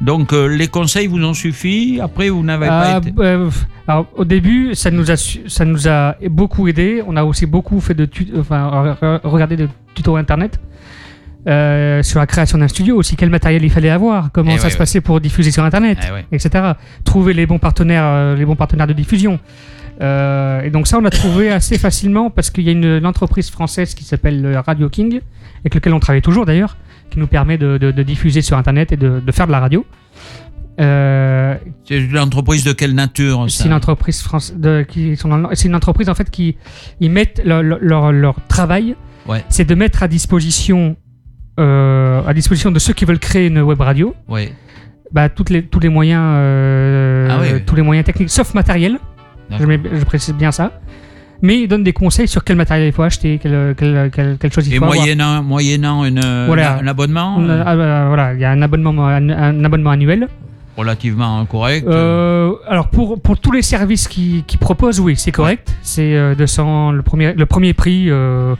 Donc 0.00 0.32
euh, 0.32 0.46
les 0.48 0.66
conseils 0.66 1.06
vous 1.06 1.22
ont 1.24 1.34
suffi? 1.34 2.00
Après, 2.02 2.28
vous 2.28 2.42
n'avez 2.42 2.66
pas 2.66 2.98
été. 2.98 3.12
euh, 3.18 3.48
alors, 3.86 4.06
au 4.16 4.24
début, 4.24 4.74
ça 4.74 4.90
nous, 4.90 5.12
a, 5.12 5.16
ça 5.16 5.64
nous 5.64 5.86
a 5.86 6.16
beaucoup 6.30 6.66
aidé. 6.66 7.00
On 7.06 7.14
a 7.16 7.22
aussi 7.22 7.46
beaucoup 7.46 7.78
fait 7.80 7.94
de 7.94 8.08
enfin, 8.40 8.68
re- 8.68 8.98
re- 8.98 9.20
regarder 9.22 9.56
de 9.56 9.68
tutos 9.94 10.16
internet 10.16 10.58
euh, 11.48 12.02
sur 12.02 12.18
la 12.20 12.26
création 12.26 12.58
d'un 12.58 12.68
studio 12.68 12.96
aussi. 12.96 13.16
Quel 13.16 13.30
matériel 13.30 13.64
il 13.64 13.70
fallait 13.70 13.90
avoir, 13.90 14.30
comment 14.32 14.52
Eh 14.54 14.58
ça 14.58 14.64
ouais, 14.64 14.70
se 14.70 14.74
ouais. 14.74 14.78
passait 14.78 15.00
pour 15.00 15.20
diffuser 15.20 15.50
sur 15.50 15.64
internet, 15.64 15.98
ouais. 16.12 16.24
etc. 16.32 16.72
Trouver 17.04 17.34
les 17.34 17.46
bons 17.46 17.58
partenaires, 17.58 18.04
euh, 18.04 18.36
les 18.36 18.44
bons 18.44 18.56
partenaires 18.56 18.86
de 18.86 18.92
diffusion. 18.92 19.38
Euh, 20.00 20.62
et 20.62 20.70
donc 20.70 20.86
ça, 20.86 20.98
on 20.98 21.00
l'a 21.02 21.10
trouvé 21.10 21.50
assez 21.50 21.78
facilement 21.78 22.30
parce 22.30 22.50
qu'il 22.50 22.64
y 22.64 22.68
a 22.68 22.72
une, 22.72 22.84
une 22.84 23.06
entreprise 23.06 23.50
française 23.50 23.94
qui 23.94 24.04
s'appelle 24.04 24.60
Radio 24.66 24.88
King, 24.88 25.20
avec 25.60 25.74
laquelle 25.74 25.94
on 25.94 26.00
travaille 26.00 26.22
toujours 26.22 26.46
d'ailleurs, 26.46 26.76
qui 27.10 27.18
nous 27.18 27.26
permet 27.26 27.58
de, 27.58 27.76
de- 27.78 27.90
de 27.90 28.02
diffuser 28.02 28.40
sur 28.42 28.56
internet 28.56 28.90
et 28.92 28.96
de, 28.96 29.20
de 29.20 29.32
faire 29.32 29.46
de 29.46 29.52
la 29.52 29.60
radio. 29.60 29.84
C'est 30.78 31.98
une 31.98 32.18
entreprise 32.18 32.64
de 32.64 32.72
quelle 32.72 32.94
nature 32.94 33.44
c'est 33.48 33.66
une 33.66 33.74
entreprise 33.74 34.22
France 34.22 34.54
de, 34.56 34.84
qui 34.88 35.16
c'est 35.52 35.68
une 35.68 35.74
entreprise 35.74 36.08
en 36.08 36.14
fait 36.14 36.30
qui 36.30 36.56
ils 37.00 37.10
mettent 37.10 37.42
leur, 37.44 37.62
leur- 37.62 37.78
leur, 37.80 38.12
leur 38.12 38.34
travail 38.48 38.96
c'est 39.50 39.64
de 39.66 39.74
mettre 39.74 40.02
à 40.02 40.08
disposition 40.08 40.96
euh, 41.60 42.22
à 42.26 42.32
disposition 42.34 42.70
de 42.70 42.78
ceux 42.78 42.92
qui 42.94 43.04
veulent 43.04 43.18
créer 43.18 43.46
une 43.48 43.60
web 43.60 43.80
radio 43.80 44.14
Ouais. 44.28 44.52
bah, 45.12 45.28
toutes 45.28 45.50
les, 45.50 45.62
tous 45.62 45.80
les 45.80 45.88
moyens 45.88 46.22
euh, 46.24 47.28
Ah 47.30 47.38
oui, 47.42 47.48
oui. 47.54 47.62
tous 47.66 47.74
les 47.76 47.82
moyens 47.82 48.04
techniques 48.06 48.30
sauf 48.30 48.54
matériel 48.54 48.98
je, 49.50 50.04
précise 50.04 50.34
bien 50.34 50.50
ça 50.50 50.72
mais 51.42 51.60
ils 51.60 51.68
donnent 51.68 51.82
des 51.84 51.92
conseils 51.92 52.26
sur 52.28 52.42
quel 52.44 52.56
matériel 52.56 52.86
il 52.88 52.92
faut 52.92 53.02
acheter 53.02 53.38
quelle, 53.38 53.74
quelle, 53.76 54.10
quelle, 54.10 54.38
quelle 54.38 54.52
chose 54.52 54.66
il 54.68 54.74
Et 54.74 54.78
faut 54.78 54.84
avoir. 54.84 54.96
moyennant, 54.98 55.42
moyennant 55.42 56.04
une, 56.06 56.20
Voilà. 56.46 56.78
un 56.78 56.86
abonnement 56.86 57.34
On 57.38 57.48
a- 57.50 57.62
ah, 57.66 57.76
bah, 57.76 58.04
voilà 58.08 58.32
il 58.34 58.40
y 58.40 58.44
a 58.44 58.50
un 58.50 58.62
abonnement 58.62 59.06
un, 59.06 59.28
un 59.28 59.64
abonnement 59.64 59.90
annuel 59.90 60.28
relativement 60.74 61.44
correct. 61.44 61.86
Euh, 61.86 62.54
alors 62.66 62.88
pour, 62.88 63.20
pour 63.20 63.38
tous 63.38 63.52
les 63.52 63.60
services 63.60 64.08
qui, 64.08 64.42
qui 64.46 64.56
proposent, 64.56 65.00
oui, 65.00 65.16
c'est 65.16 65.30
correct. 65.30 65.76
C'est 65.82 66.16
euh, 66.16 66.34
200 66.34 66.92
le 66.92 67.02
premier 67.02 67.34
le 67.34 67.44
premier 67.44 67.74
prix, 67.74 68.06
euh, 68.08 68.54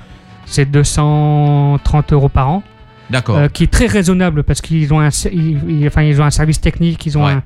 c'est 0.44 0.70
230 0.70 2.12
euros 2.12 2.28
par 2.28 2.50
an, 2.50 2.62
D'accord. 3.12 3.36
euh, 3.36 3.48
qui 3.48 3.64
est 3.64 3.72
très 3.72 3.86
raisonnable 3.86 4.42
parce 4.42 4.60
qu'ils 4.60 4.92
ont 4.92 4.98
un 5.00 5.10
ser- 5.10 5.30
ils, 5.32 5.60
ils- 5.68 5.86
enfin 5.86 6.02
ils 6.02 6.20
ont 6.20 6.24
un 6.24 6.30
service 6.30 6.60
technique, 6.60 7.06
ils 7.06 7.16
ont 7.16 7.24
Ouais. 7.26 7.32
un- 7.32 7.42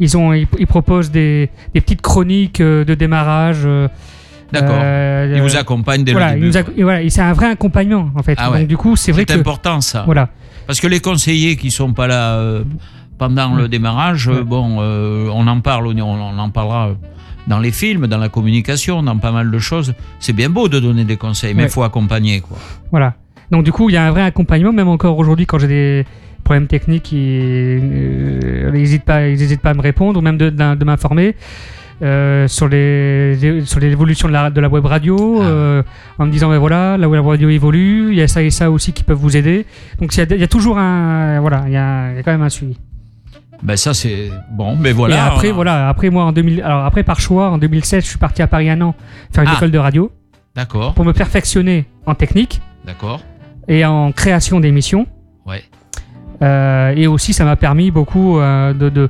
ils 0.00 0.16
ont 0.16 0.32
ils, 0.32 0.46
ils 0.58 0.66
proposent 0.66 1.10
des, 1.10 1.50
des 1.74 1.80
petites 1.80 2.02
chroniques 2.02 2.60
euh, 2.60 2.84
de 2.84 2.94
démarrage. 2.94 3.60
euh, 3.64 3.86
D'accord. 4.52 4.76
euh, 4.80 5.32
Il 5.36 5.42
vous 5.42 5.56
accompagne 5.56 6.04
dès 6.04 6.12
voilà, 6.12 6.36
le 6.36 6.46
il 6.46 6.50
début. 6.50 6.70
nous 6.78 6.84
voilà, 6.84 7.08
c'est 7.10 7.20
un 7.22 7.32
vrai 7.32 7.50
accompagnement 7.50 8.10
en 8.16 8.22
fait. 8.22 8.34
Ah 8.38 8.50
ouais. 8.50 8.60
Donc 8.60 8.68
du 8.68 8.76
coup, 8.76 8.96
c'est 8.96 9.12
vrai 9.12 9.24
C'est 9.28 9.34
important 9.38 9.80
ça. 9.80 10.02
voilà. 10.06 10.28
Parce 10.66 10.80
que 10.80 10.86
les 10.86 11.00
conseillers 11.00 11.56
qui 11.56 11.70
sont 11.70 11.92
pas 11.92 12.06
là 12.06 12.34
euh, 12.36 12.64
pendant 13.18 13.54
le 13.54 13.68
démarrage, 13.68 14.28
Ouais. 14.28 14.42
bon, 14.42 14.78
euh, 14.80 15.28
on 15.32 15.46
en 15.46 15.60
parle, 15.60 15.86
on, 15.86 15.98
on 16.02 16.38
en 16.38 16.50
parlera 16.50 16.90
dans 17.46 17.58
les 17.58 17.72
films, 17.72 18.06
dans 18.06 18.16
la 18.18 18.28
communication, 18.30 19.02
dans 19.02 19.18
pas 19.18 19.32
mal 19.32 19.50
de 19.50 19.58
choses. 19.58 19.92
C'est 20.20 20.32
bien 20.32 20.48
beau 20.50 20.68
de 20.68 20.78
donner 20.80 21.04
des 21.04 21.16
conseils, 21.18 21.52
mais 21.54 21.62
il 21.62 21.64
Ouais. 21.66 21.70
faut 21.70 21.82
accompagner 21.82 22.40
quoi. 22.40 22.56
Voilà. 22.90 23.14
Donc 23.50 23.64
du 23.64 23.72
coup, 23.72 23.90
il 23.90 23.94
y 23.94 23.96
a 23.96 24.04
un 24.06 24.10
vrai 24.10 24.22
accompagnement, 24.22 24.72
même 24.72 24.88
encore 24.88 25.18
aujourd'hui 25.18 25.46
quand 25.46 25.58
j'ai 25.58 25.68
des 25.68 26.06
problèmes 26.44 26.66
techniques, 26.66 27.10
ils 27.12 27.18
euh, 27.82 28.70
n'hésitent 28.72 29.04
pas, 29.04 29.26
ils 29.28 29.40
hésitent 29.40 29.60
pas 29.62 29.70
à 29.70 29.74
me 29.74 29.80
répondre 29.82 30.18
ou 30.18 30.22
même 30.22 30.36
de, 30.36 30.84
m'informer. 30.84 31.34
euh, 32.02 32.48
sur 32.48 32.68
les 32.68 33.62
sur 33.64 33.78
l'évolution 33.80 34.26
de 34.28 34.32
la, 34.32 34.50
de 34.50 34.60
la 34.60 34.68
web 34.68 34.84
radio 34.84 35.38
Ah. 35.40 35.44
euh, 35.44 35.82
en 36.18 36.26
me 36.26 36.32
disant 36.32 36.50
ben 36.50 36.58
voilà 36.58 36.96
la 36.98 37.08
web 37.08 37.24
radio 37.24 37.48
évolue 37.48 38.08
il 38.10 38.16
y 38.16 38.22
a 38.22 38.26
ça 38.28 38.42
et 38.42 38.50
ça 38.50 38.68
aussi 38.70 38.92
qui 38.92 39.04
peuvent 39.04 39.16
vous 39.16 39.36
aider 39.36 39.64
donc 40.00 40.12
il 40.14 40.18
y 40.18 40.22
a, 40.22 40.26
il 40.34 40.40
y 40.40 40.42
a 40.44 40.48
toujours 40.48 40.76
un 40.76 41.38
voilà 41.40 41.62
il 41.66 41.72
y 41.72 41.76
a, 41.76 42.10
il 42.10 42.16
y 42.16 42.18
a 42.18 42.22
quand 42.24 42.32
même 42.32 42.42
un 42.42 42.48
suivi 42.48 42.76
Ben 43.62 43.76
ça 43.76 43.94
c'est 43.94 44.28
bon, 44.50 44.76
mais 44.76 44.90
voilà. 44.92 45.14
et 45.16 45.18
après 45.20 45.52
on- 45.52 45.54
voilà 45.54 45.88
après 45.88 46.10
moi 46.10 46.24
en 46.24 46.32
2000 46.32 46.62
alors 46.62 46.84
après 46.84 47.04
par 47.04 47.20
choix 47.20 47.50
en 47.50 47.58
2016 47.58 48.02
je 48.04 48.08
suis 48.08 48.18
parti 48.18 48.42
à 48.42 48.48
Paris 48.48 48.68
un 48.68 48.80
an 48.80 48.94
faire 49.32 49.44
une 49.44 49.50
Ah. 49.52 49.56
école 49.56 49.70
de 49.70 49.78
radio 49.78 50.10
D'accord, 50.56 50.94
pour 50.94 51.04
me 51.04 51.12
perfectionner 51.12 51.84
en 52.06 52.14
technique 52.16 52.60
d'accord. 52.84 53.20
Et 53.68 53.84
en 53.84 54.12
création 54.12 54.60
d'émissions 54.60 55.06
Ouais. 55.46 55.62
Euh, 56.42 56.92
et 56.96 57.06
aussi, 57.06 57.32
ça 57.32 57.44
m'a 57.44 57.56
permis 57.56 57.90
beaucoup 57.90 58.38
euh, 58.38 58.72
de, 58.72 58.88
de, 58.88 59.08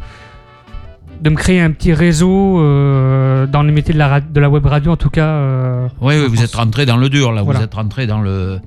de 1.20 1.30
me 1.30 1.37
créer 1.37 1.61
un 1.61 1.70
petit 1.70 1.92
réseau 1.92 2.58
euh, 2.61 3.46
dans 3.46 3.62
le 3.62 3.73
métier 3.73 3.94
de 3.94 3.99
la, 3.99 4.20
de 4.20 4.40
la 4.40 4.50
web 4.50 4.66
radio, 4.66 4.92
en 4.92 4.96
tout 4.96 5.11
cas. 5.11 5.40
Oui, 6.00 6.14
oui, 6.18 6.26
vous 6.28 6.42
êtes 6.42 6.54
rentré 6.54 6.87
dans 6.87 6.96
le 6.96 7.08
dur 7.08 7.32
là. 7.32 7.42
Voilà. 7.42 7.61
Vous 7.61 7.64
êtes 7.64 7.75
rentré 7.75 8.06
dans 8.06 8.20
le. 8.20 8.58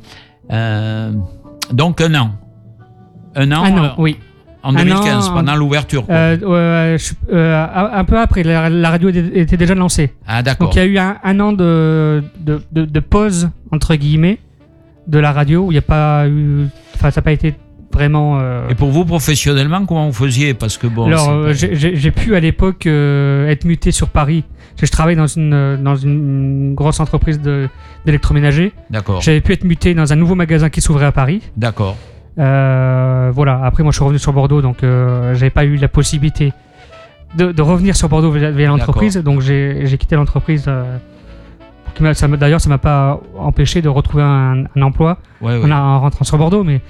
donc 1.71 2.01
un 2.01 2.15
an. 2.15 2.31
Un 3.35 3.51
an. 3.51 3.69
Non, 3.69 3.83
euh, 3.83 3.89
oui. 3.97 4.17
En 4.63 4.75
Un 4.75 4.79
2015, 4.83 5.27
an, 5.29 5.33
pendant 5.33 5.55
l'ouverture. 5.55 6.03
un 6.09 8.03
peu 8.05 8.19
après, 8.19 8.43
la, 8.43 8.69
la 8.69 8.89
radio 8.89 9.09
était 9.09 9.55
déjà 9.57 9.75
lancée. 9.75 10.13
ah 10.27 10.41
d'accord. 10.41 10.67
Donc 10.67 10.75
il 10.75 10.79
y 10.79 10.81
a 10.81 10.85
eu 10.85 10.97
un, 10.97 11.17
un 11.23 11.39
an 11.39 11.53
de, 11.53 12.23
de, 12.39 12.59
de 12.73 12.99
pause, 12.99 13.49
entre 13.71 13.95
guillemets, 13.95 14.39
de 15.07 15.19
la 15.19 15.31
radio, 15.31 15.65
où 15.65 15.71
il 15.71 15.75
n'y 15.75 15.79
a 15.79 15.81
pas 15.81 16.27
eu. 16.27 16.65
Enfin, 16.95 17.11
ça 17.11 17.21
n'a 17.21 17.23
pas 17.23 17.31
été 17.31 17.55
vraiment. 17.93 18.37
euh, 18.39 18.67
Et 18.69 18.75
pour 18.75 18.89
vous 18.89 19.05
professionnellement, 19.05 19.85
comment 19.85 20.07
vous 20.07 20.13
faisiez? 20.25 20.53
Parce 20.53 20.77
que 20.77 20.87
bon. 20.87 21.05
Alors, 21.07 21.29
euh, 21.29 21.53
j'ai- 21.53 22.11
pu 22.11 22.35
à 22.35 22.39
l'époque 22.39 22.85
euh, 22.85 23.47
être 23.49 23.63
muté 23.65 23.91
sur 23.91 24.09
Paris. 24.09 24.43
Parce 24.71 24.81
que 24.81 24.85
Je 24.87 24.91
travaille 24.91 25.15
dans 25.15 25.27
une, 25.27 25.77
dans 25.81 25.95
une 25.95 26.75
grosse 26.75 26.99
entreprise 26.99 27.39
d'électroménager. 28.05 28.73
D'accord. 28.91 29.21
J'avais 29.21 29.41
pu 29.41 29.53
être 29.53 29.63
muté 29.63 29.93
dans 29.95 30.11
un 30.13 30.15
nouveau 30.15 30.35
magasin 30.35 30.69
qui 30.69 30.81
s'ouvrait 30.81 31.05
à 31.07 31.11
Paris. 31.11 31.41
D'accord. 31.55 31.95
Voilà, 32.37 33.61
après 33.63 33.83
moi 33.83 33.91
je 33.91 33.97
suis 33.97 34.03
revenu 34.03 34.19
sur 34.19 34.33
Bordeaux, 34.33 34.61
donc 34.61 34.77
j'avais 34.81 35.49
pas 35.49 35.65
eu 35.65 35.75
la 35.77 35.87
possibilité 35.87 36.53
de, 37.37 37.51
de 37.51 37.61
revenir 37.61 37.95
sur 37.95 38.07
Bordeaux 38.09 38.31
via, 38.31 38.51
via 38.51 38.67
l'entreprise. 38.67 39.17
Donc 39.17 39.41
j'ai 39.41 39.81
j'ai 39.85 39.97
quitté 39.97 40.15
l'entreprise. 40.15 40.69
D'ailleurs, 42.01 42.61
ça 42.61 42.69
m'a 42.69 42.77
pas 42.77 43.19
empêché 43.37 43.81
de 43.81 43.89
retrouver 43.89 44.23
un, 44.23 44.65
un 44.75 44.81
emploi 44.81 45.19
Ouais, 45.41 45.55
en, 45.55 45.61
ouais. 45.63 45.71
en 45.71 45.99
rentrant 45.99 46.23
sur 46.25 46.37
Bordeaux. 46.37 46.63
Mais 46.63 46.81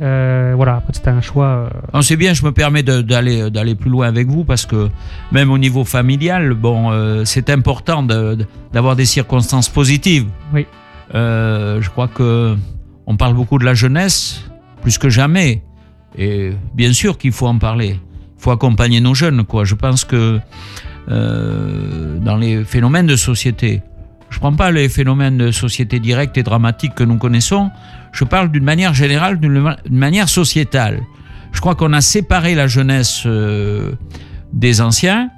euh, 0.00 0.52
voilà, 0.56 0.82
c'était 0.92 1.10
un 1.10 1.20
choix. 1.20 1.68
euh, 1.94 2.00
c'est 2.02 2.16
bien, 2.16 2.32
je 2.34 2.44
me 2.44 2.52
permets 2.52 2.82
d'aller 2.82 3.50
d'aller 3.50 3.74
plus 3.74 3.90
loin 3.90 4.08
avec 4.08 4.28
vous 4.28 4.44
parce 4.44 4.66
que 4.66 4.88
même 5.30 5.50
au 5.50 5.58
niveau 5.58 5.84
familial, 5.84 6.54
bon, 6.54 6.90
euh, 6.90 7.24
c'est 7.24 7.50
important 7.50 8.02
de- 8.02 8.38
d'avoir 8.72 8.96
des 8.96 9.04
circonstances 9.04 9.68
positives. 9.68 10.26
Oui. 10.52 10.66
Euh, 11.14 11.80
je 11.82 11.90
crois 11.90 12.08
que 12.08 12.56
on 13.06 13.16
parle 13.16 13.34
beaucoup 13.34 13.58
de 13.58 13.64
la 13.64 13.74
jeunesse 13.74 14.44
plus 14.80 14.96
que 14.98 15.08
jamais, 15.10 15.62
et 16.16 16.52
bien 16.74 16.92
sûr 16.92 17.18
qu'il 17.18 17.32
faut 17.32 17.46
en 17.46 17.58
parler. 17.58 18.00
Il 18.38 18.42
faut 18.42 18.50
accompagner 18.50 19.00
nos 19.00 19.14
jeunes, 19.14 19.44
quoi. 19.44 19.64
Je 19.64 19.74
pense 19.76 20.04
que 20.04 20.40
euh, 21.08 22.18
dans 22.18 22.36
les 22.36 22.64
phénomènes 22.64 23.06
de 23.06 23.16
société, 23.16 23.82
je 24.32 24.38
prends 24.38 24.54
pas 24.54 24.70
les 24.70 24.88
phénomènes 24.88 25.36
de 25.36 25.50
société 25.50 26.00
directs 26.00 26.36
et 26.38 26.42
dramatiques 26.42 26.94
que 26.94 27.04
nous 27.04 27.18
connaissons. 27.18 27.70
Je 28.12 28.24
parle 28.24 28.50
d'une 28.50 28.64
manière 28.64 28.94
générale, 28.94 29.38
d'une 29.38 29.76
manière 29.90 30.28
sociétale. 30.28 31.02
Je 31.52 31.60
crois 31.60 31.74
qu'on 31.74 31.92
a 31.92 32.00
séparé 32.00 32.54
la 32.54 32.66
jeunesse 32.66 33.24
euh, 33.26 33.92
des 34.54 34.80
anciens. 34.80 35.28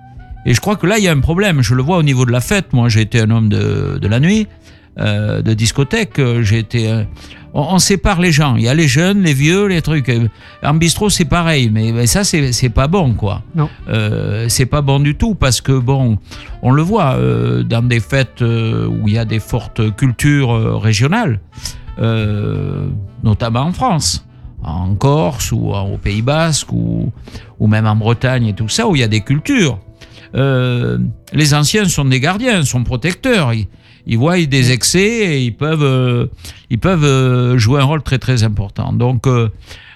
Et 0.46 0.54
je 0.54 0.60
crois 0.60 0.76
que 0.76 0.86
là, 0.86 0.98
il 0.98 1.04
y 1.04 1.08
a 1.08 1.12
un 1.12 1.20
problème. 1.20 1.60
Je 1.60 1.74
le 1.74 1.82
vois 1.82 1.96
au 1.96 2.04
niveau 2.04 2.24
de 2.24 2.30
la 2.30 2.40
fête. 2.40 2.72
Moi, 2.72 2.88
j'ai 2.88 3.00
été 3.00 3.20
un 3.20 3.30
homme 3.30 3.48
de, 3.48 4.06
la 4.06 4.20
nuit, 4.20 4.46
euh, 5.00 5.42
de 5.42 5.54
discothèque. 5.54 6.20
J'ai 6.42 6.58
été. 6.58 7.04
On, 7.54 7.62
on 7.74 7.78
sépare 7.78 8.20
les 8.20 8.32
gens. 8.32 8.56
Il 8.56 8.62
y 8.62 8.68
a 8.68 8.74
les 8.74 8.88
jeunes, 8.88 9.22
les 9.22 9.32
vieux, 9.32 9.66
les 9.66 9.80
trucs. 9.80 10.08
Euh, 10.08 10.28
En 10.62 10.74
bistrot, 10.74 11.08
c'est 11.08 11.24
pareil. 11.24 11.70
Mais, 11.72 11.92
mais 11.92 12.06
ça, 12.06 12.24
c'est 12.24 12.68
pas 12.68 12.88
bon, 12.88 13.14
quoi. 13.14 13.42
Non. 13.54 13.70
Euh, 13.88 14.46
c'est 14.48 14.66
pas 14.66 14.82
bon 14.82 15.00
du 15.00 15.14
tout 15.14 15.34
parce 15.34 15.60
que, 15.60 15.72
bon, 15.72 16.18
on 16.62 16.70
le 16.70 16.82
voit 16.82 17.14
euh, 17.14 17.62
dans 17.62 17.86
des 17.86 18.00
fêtes 18.00 18.42
où 18.42 19.08
il 19.08 19.14
y 19.14 19.18
a 19.18 19.24
des 19.24 19.40
fortes 19.40 19.94
cultures 19.96 20.80
régionales, 20.82 21.40
notamment 23.22 23.60
en 23.62 23.72
France 23.72 24.26
en 24.66 24.94
Corse 24.94 25.52
ou 25.52 25.72
au 25.74 25.98
Pays 25.98 26.22
Basque 26.22 26.72
ou, 26.72 27.12
ou 27.58 27.66
même 27.66 27.86
en 27.86 27.96
Bretagne 27.96 28.46
et 28.46 28.54
tout 28.54 28.68
ça, 28.68 28.88
où 28.88 28.96
il 28.96 29.00
y 29.00 29.02
a 29.02 29.08
des 29.08 29.20
cultures. 29.20 29.78
Euh, 30.34 30.98
les 31.32 31.54
anciens 31.54 31.84
sont 31.84 32.04
des 32.04 32.20
gardiens, 32.20 32.64
sont 32.64 32.82
protecteurs. 32.82 33.52
Ils, 33.52 33.68
ils 34.06 34.18
voient 34.18 34.38
des 34.44 34.72
excès 34.72 35.00
et 35.00 35.40
ils 35.44 35.56
peuvent, 35.56 35.82
euh, 35.82 36.26
ils 36.70 36.78
peuvent 36.78 37.04
euh, 37.04 37.58
jouer 37.58 37.80
un 37.80 37.84
rôle 37.84 38.02
très 38.02 38.18
très 38.18 38.42
important. 38.44 38.92
Donc 38.92 39.26
euh, 39.26 39.48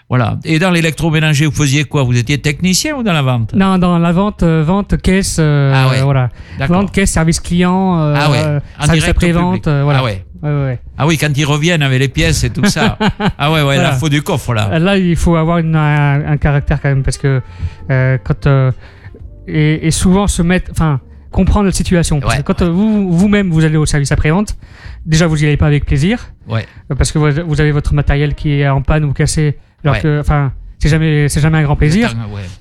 voilà. 0.09 0.39
Et 0.45 0.59
dans 0.59 0.71
l'électroménager, 0.71 1.45
vous 1.47 1.53
faisiez 1.53 1.85
quoi? 1.85 2.03
Vous 2.03 2.17
étiez 2.17 2.39
technicien 2.39 2.97
ou 2.97 3.03
dans 3.03 3.13
la 3.13 3.21
vente? 3.23 3.53
Non, 3.55 3.77
dans 3.79 3.99
la 3.99 4.13
vente, 4.13 4.43
vente, 4.43 4.97
caisse, 5.03 5.37
euh, 5.39 5.73
Ah 5.75 5.91
ouais. 5.91 6.01
voilà. 6.03 6.31
Vente, 6.67 6.91
caisse, 6.93 7.11
service 7.11 7.41
client, 7.41 7.99
euh, 8.01 8.15
Ah 8.17 8.31
ouais. 8.31 8.39
En 8.81 8.87
service 8.87 9.03
direct 9.03 9.17
au 9.19 9.21
public. 9.21 9.37
après-vente, 9.37 9.67
euh, 9.69 9.83
voilà. 9.85 9.99
Ah 10.01 10.05
ouais. 10.05 10.25
Ouais, 10.41 10.49
ouais, 10.51 10.65
ouais. 10.67 10.79
Ah 10.97 11.07
oui, 11.07 11.19
quand 11.19 11.37
ils 11.37 11.45
reviennent 11.45 11.83
avec 11.83 11.99
les 11.99 12.09
pièces 12.09 12.45
et 12.45 12.51
tout 12.51 12.65
ça. 12.65 12.97
ah 13.39 13.51
ouais, 13.53 13.61
ouais, 13.63 13.75
là, 13.77 13.83
Voilà. 13.83 13.93
faut 13.95 14.09
du 14.09 14.23
coffre 14.23 14.55
là. 14.55 14.79
Là, 14.79 14.97
il 14.97 15.17
faut 15.17 15.35
avoir 15.35 15.59
une- 15.59 15.75
un, 15.75 16.25
un 16.27 16.37
caractère 16.37 16.81
quand 16.81 16.89
même 16.89 17.03
parce 17.03 17.19
que 17.19 17.43
quand 17.89 18.47
et, 19.49 19.87
et 19.87 19.91
souvent 19.91 20.27
se 20.27 20.43
mettre, 20.43 20.71
enfin, 20.71 21.01
comprendre 21.39 21.67
la 21.67 21.73
situation. 21.83 22.19
Parce 22.21 22.37
Ouais, 22.37 22.43
que 22.43 22.53
quand 22.53 22.69
vous 22.69 23.13
vous-même 23.21 23.49
vous 23.51 23.65
allez 23.65 23.77
au 23.77 23.87
service 23.87 24.11
après-vente, 24.13 24.57
déjà 25.07 25.27
vous 25.29 25.39
y 25.43 25.47
allez 25.47 25.57
pas 25.57 25.67
avec 25.73 25.85
plaisir 25.87 26.33
Ouais. 26.49 26.67
euh, 26.91 26.95
parce 26.97 27.13
que 27.13 27.19
vous, 27.19 27.29
vous 27.51 27.61
avez 27.61 27.73
votre 27.73 27.95
matériel 27.95 28.35
qui 28.35 28.49
est 28.61 28.69
en 28.69 28.83
panne 28.83 29.05
ou 29.05 29.13
cassé, 29.13 29.57
alors 29.85 29.95
Ouais. 29.97 30.03
que, 30.03 30.21
enfin, 30.21 30.53
c'est 30.81 30.89
jamais, 30.89 31.29
c'est 31.29 31.41
jamais 31.41 31.59
un 31.59 31.63
grand 31.63 31.77
plaisir. 31.77 32.15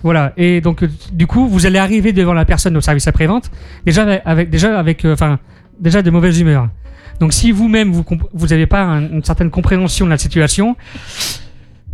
Voilà. 0.03 0.33
Et 0.37 0.61
donc, 0.61 0.83
euh, 0.83 0.89
du 1.11 1.25
coup, 1.27 1.47
vous 1.47 1.65
allez 1.65 1.79
arriver 1.79 2.13
devant 2.13 2.33
la 2.33 2.45
personne 2.45 2.75
au 2.77 2.81
service 2.81 3.07
après-vente, 3.07 3.49
déjà 3.85 4.03
avec- 4.25 4.49
déjà 4.51 4.77
avec, 4.79 5.05
euh, 5.05 5.13
enfin, 5.13 5.39
déjà 5.79 6.01
de 6.03 6.09
mauvaise 6.11 6.39
humeur. 6.39 6.69
Donc, 7.19 7.33
si 7.33 7.51
vous-même, 7.51 7.91
vous 7.91 8.47
n'avez 8.47 8.67
pas 8.67 8.83
un- 8.83 9.09
une 9.11 9.23
certaine 9.23 9.49
compréhension 9.49 10.05
de 10.05 10.11
la 10.11 10.19
situation, 10.19 10.75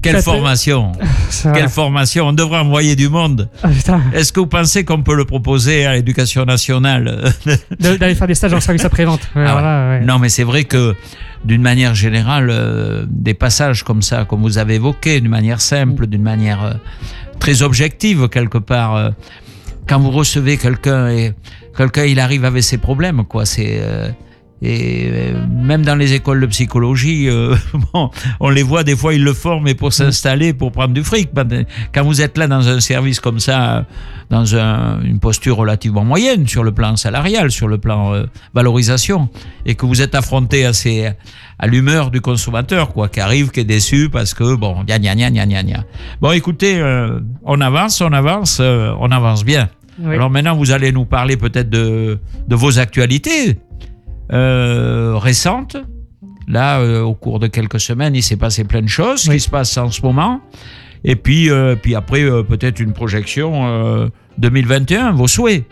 Quelle 0.03 0.15
Ça 0.17 0.21
formation 0.21 0.91
Quelle 1.53 1.69
formation 1.69 2.27
On 2.27 2.33
devrait 2.33 2.59
envoyer 2.59 2.95
du 2.95 3.07
monde. 3.09 3.49
Ah. 3.63 3.69
Est-ce 4.13 4.33
que 4.33 4.39
vous 4.41 4.47
pensez 4.47 4.83
qu'on 4.83 5.01
peut 5.01 5.15
le 5.15 5.25
proposer 5.25 5.85
à 5.85 5.93
l'éducation 5.93 6.43
nationale 6.45 7.33
d'aller 7.79 8.13
faire 8.13 8.27
des 8.27 8.35
stages 8.35 8.53
en 8.53 8.59
service 8.59 8.83
après-vente. 8.85 9.21
Ouais, 9.35 9.43
Ah 9.43 9.45
ouais. 9.45 9.51
voilà, 9.51 9.89
ouais. 9.89 10.05
Non, 10.05 10.19
mais 10.19 10.29
c'est 10.29 10.43
vrai 10.43 10.65
que 10.65 10.95
d'une 11.45 11.61
manière 11.61 11.95
générale, 11.95 12.49
euh, 12.51 13.05
des 13.07 13.33
passages 13.33 13.83
comme 13.83 14.01
ça, 14.01 14.25
comme 14.25 14.41
vous 14.41 14.57
avez 14.57 14.75
évoqué, 14.75 15.21
d'une 15.21 15.31
manière 15.31 15.61
simple, 15.61 16.07
d'une 16.07 16.21
manière 16.21 16.63
euh, 16.63 16.73
très 17.39 17.61
objective 17.61 18.27
quelque 18.29 18.57
part, 18.57 18.95
euh, 18.95 19.09
quand 19.87 19.99
vous 19.99 20.11
recevez 20.11 20.57
quelqu'un 20.57 21.09
et 21.09 21.33
quelqu'un 21.75 22.03
il 22.05 22.19
arrive 22.19 22.45
avec 22.45 22.63
ses 22.63 22.77
problèmes, 22.77 23.23
quoi, 23.25 23.45
c'est 23.45 23.81
et 24.65 25.09
euh, 25.11 25.33
même 25.49 25.83
dans 25.83 25.95
les 25.95 26.13
écoles 26.13 26.39
de 26.39 26.45
psychologie, 26.47 27.27
euh, 27.29 27.53
bon, 27.93 28.09
on 28.39 28.49
les 28.49 28.63
voit 28.63 28.83
des 28.85 28.95
fois 28.95 29.13
ils 29.13 29.23
le 29.23 29.33
font, 29.33 29.59
mais 29.59 29.75
pour 29.75 29.91
s'installer, 29.91 30.53
pour 30.53 30.71
prendre 30.71 30.93
du 30.93 31.03
fric. 31.03 31.29
Quand 31.93 32.03
vous 32.03 32.21
êtes 32.21 32.37
là 32.37 32.47
dans 32.47 32.67
un 32.69 32.79
service 32.79 33.19
comme 33.19 33.39
ça, 33.39 33.85
dans 34.29 34.55
un- 34.55 35.01
une 35.03 35.19
posture 35.19 35.57
relativement 35.57 36.05
moyenne 36.05 36.47
sur 36.47 36.63
le 36.63 36.71
plan 36.71 36.95
salarial, 36.95 37.51
sur 37.51 37.67
le 37.67 37.77
plan 37.77 38.13
euh, 38.13 38.23
valorisation, 38.53 39.27
et 39.65 39.75
que 39.75 39.85
vous 39.85 40.01
êtes 40.01 40.15
affronté 40.15 40.65
à, 40.65 40.71
ces, 40.71 41.09
à 41.59 41.67
l'humeur 41.67 42.09
du 42.09 42.21
consommateur, 42.21 42.93
quoi, 42.93 43.09
qui 43.09 43.19
arrive, 43.19 43.51
qui 43.51 43.59
est 43.59 43.65
déçu 43.65 44.09
parce 44.09 44.33
que, 44.33 44.55
bon, 44.55 44.83
gna 44.85 44.97
gna 44.97 45.13
gna 45.15 45.29
gna 45.29 45.45
gna 45.45 45.63
gna. 45.63 45.83
Bon, 46.21 46.31
écoutez, 46.31 46.79
euh, 46.79 47.19
on 47.43 47.59
avance, 47.59 47.99
on 47.99 48.13
avance, 48.13 48.61
on 48.61 49.11
avance 49.11 49.43
bien. 49.43 49.67
Oui. 49.99 50.15
Alors 50.15 50.29
maintenant, 50.29 50.55
vous 50.55 50.71
allez 50.71 50.91
nous 50.91 51.05
parler 51.05 51.37
peut-être 51.37 51.69
de, 51.69 52.17
de 52.47 52.55
vos 52.55 52.79
actualités 52.79 53.59
euh, 54.33 55.15
récentes. 55.17 55.77
Là, 56.47 56.79
euh, 56.79 57.01
au 57.01 57.13
cours 57.13 57.39
de 57.39 57.47
quelques 57.47 57.79
semaines, 57.79 58.15
il 58.15 58.23
s'est 58.23 58.35
passé 58.35 58.63
plein 58.65 58.81
de 58.81 58.87
choses 58.89 59.27
Oui. 59.29 59.35
qui 59.35 59.39
se 59.41 59.49
passent 59.49 59.77
en 59.77 59.89
ce 59.91 60.01
moment. 60.01 60.41
Et 61.05 61.15
puis, 61.15 61.49
euh, 61.49 61.75
puis 61.75 61.95
après, 61.95 62.21
euh, 62.23 62.43
peut-être 62.43 62.79
une 62.79 62.91
projection 62.93 63.65
euh, 63.67 64.07
2021, 64.39 65.11
vos 65.13 65.27
souhaits. 65.27 65.63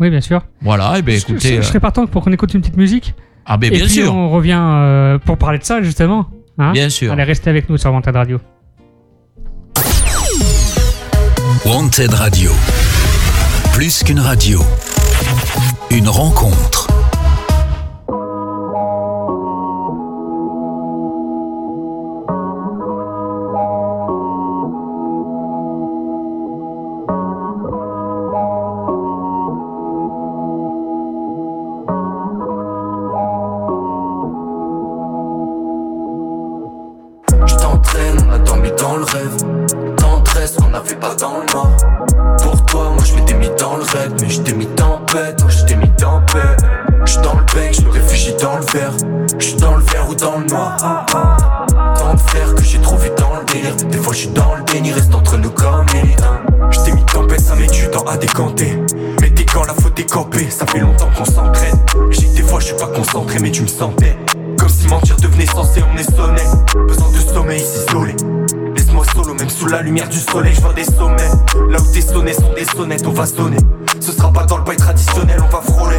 Oui, 0.00 0.10
bien 0.10 0.20
sûr. 0.20 0.42
Voilà, 0.60 0.98
et 0.98 1.02
bien 1.02 1.16
Je- 1.16 1.20
écoutez. 1.22 1.48
je, 1.48 1.54
je 1.54 1.58
euh, 1.58 1.62
serais 1.62 1.80
partant 1.80 2.06
pour 2.06 2.22
qu'on 2.24 2.32
écoute 2.32 2.52
une 2.54 2.60
petite 2.60 2.76
musique. 2.76 3.14
ah, 3.46 3.56
ben 3.56 3.68
et 3.68 3.70
bien 3.76 3.84
puis 3.84 3.94
sûr, 3.94 4.14
on 4.14 4.28
revient 4.30 4.58
euh, 4.60 5.18
pour 5.18 5.38
parler 5.38 5.58
de 5.58 5.64
ça 5.64 5.80
justement. 5.82 6.26
Hein 6.58 6.72
bien 6.72 6.88
sûr. 6.88 7.12
Allez, 7.12 7.24
restez 7.24 7.50
avec 7.50 7.68
nous 7.70 7.76
sur 7.78 7.92
Wanted 7.92 8.14
Radio. 8.16 8.38
Wanted 11.64 12.12
Radio. 12.14 12.50
Plus 13.72 14.02
qu'une 14.02 14.20
radio. 14.20 14.60
Une 15.90 16.08
rencontre. 16.08 16.86
Pas 41.00 41.14
dans 41.14 41.38
le 41.38 41.46
noir. 41.52 41.76
Pour 42.42 42.64
toi, 42.66 42.90
moi 42.94 43.04
je 43.04 43.14
m'étais 43.14 43.34
mis 43.34 43.50
dans 43.58 43.76
le 43.76 43.82
rêve, 43.82 44.12
mais 44.20 44.28
je 44.28 44.40
t'ai 44.40 44.52
mis 44.52 44.66
tempête, 44.66 45.40
moi 45.40 45.50
je 45.50 45.64
t'ai 45.64 45.76
mis 45.76 45.90
tempête. 45.90 46.60
Je 47.04 47.12
suis 47.12 47.22
dans 47.22 47.34
le 47.34 47.44
bec, 47.54 47.74
je 47.74 47.82
me 47.82 47.90
réfugie 47.90 48.34
dans 48.40 48.56
le 48.56 48.64
verre. 48.72 48.92
Je 49.38 49.44
suis 49.44 49.56
dans 49.56 49.76
le 49.76 49.82
verre 49.82 50.08
ou 50.08 50.14
dans 50.14 50.38
le 50.38 50.46
noir. 50.46 50.76
Tant 51.96 52.14
de 52.14 52.20
fer 52.20 52.54
que 52.54 52.62
j'ai 52.62 52.80
trop 52.80 52.96
vu 52.96 53.10
dans 53.16 53.38
le 53.38 53.44
délire. 53.52 53.76
Des 53.76 53.98
fois 53.98 54.12
je 54.12 54.18
suis 54.18 54.28
dans 54.30 54.54
le 54.54 54.62
déni, 54.64 54.92
reste 54.92 55.14
entre 55.14 55.36
nous 55.36 55.50
comme 55.50 55.86
liens. 55.86 56.70
Je 56.70 56.80
t'ai 56.80 56.92
mis 56.92 57.04
tempête, 57.04 57.40
ça 57.40 57.54
met 57.54 57.66
du 57.66 57.88
temps 57.88 58.04
à 58.06 58.16
décanter. 58.16 58.78
Mais 59.20 59.30
t'es 59.30 59.44
quand 59.44 59.64
la 59.64 59.74
faute 59.74 59.98
est 59.98 60.10
campée, 60.10 60.50
ça 60.50 60.66
fait 60.66 60.80
longtemps 60.80 61.10
qu'on 61.16 61.24
s'entraîne. 61.24 61.78
J'ai 62.10 62.28
des 62.28 62.42
fois 62.42 62.60
je 62.60 62.66
suis 62.66 62.76
pas 62.76 62.88
concentré, 62.88 63.38
mais 63.40 63.50
tu 63.50 63.62
me 63.62 63.68
sentais. 63.68 64.16
Comme 64.58 64.68
si 64.68 64.86
mentir 64.88 65.16
devenait 65.16 65.46
censé, 65.46 65.82
on 65.92 65.96
est 65.96 66.16
sonné. 66.16 66.42
Besoin 66.86 67.10
de 67.10 67.18
sommeil, 67.18 67.60
s'isoler. 67.60 68.16
Laisse-moi 68.98 69.22
solo, 69.24 69.34
même 69.34 69.50
sous 69.50 69.66
la 69.66 69.80
lumière 69.82 70.08
du 70.08 70.18
soleil, 70.18 70.54
je 70.54 70.60
vois 70.60 70.72
des 70.72 70.84
sommets. 70.84 71.30
Là 71.70 71.78
où 71.78 71.92
tes 71.92 72.00
sonnets 72.00 72.32
sont 72.32 72.52
des 72.54 72.64
sonnettes, 72.64 73.06
on 73.06 73.12
va 73.12 73.26
sonner. 73.26 73.58
Ce 74.00 74.10
sera 74.10 74.32
pas 74.32 74.44
dans 74.44 74.56
le 74.56 74.64
bail 74.64 74.76
traditionnel, 74.76 75.40
on 75.40 75.48
va 75.48 75.60
frôler. 75.60 75.98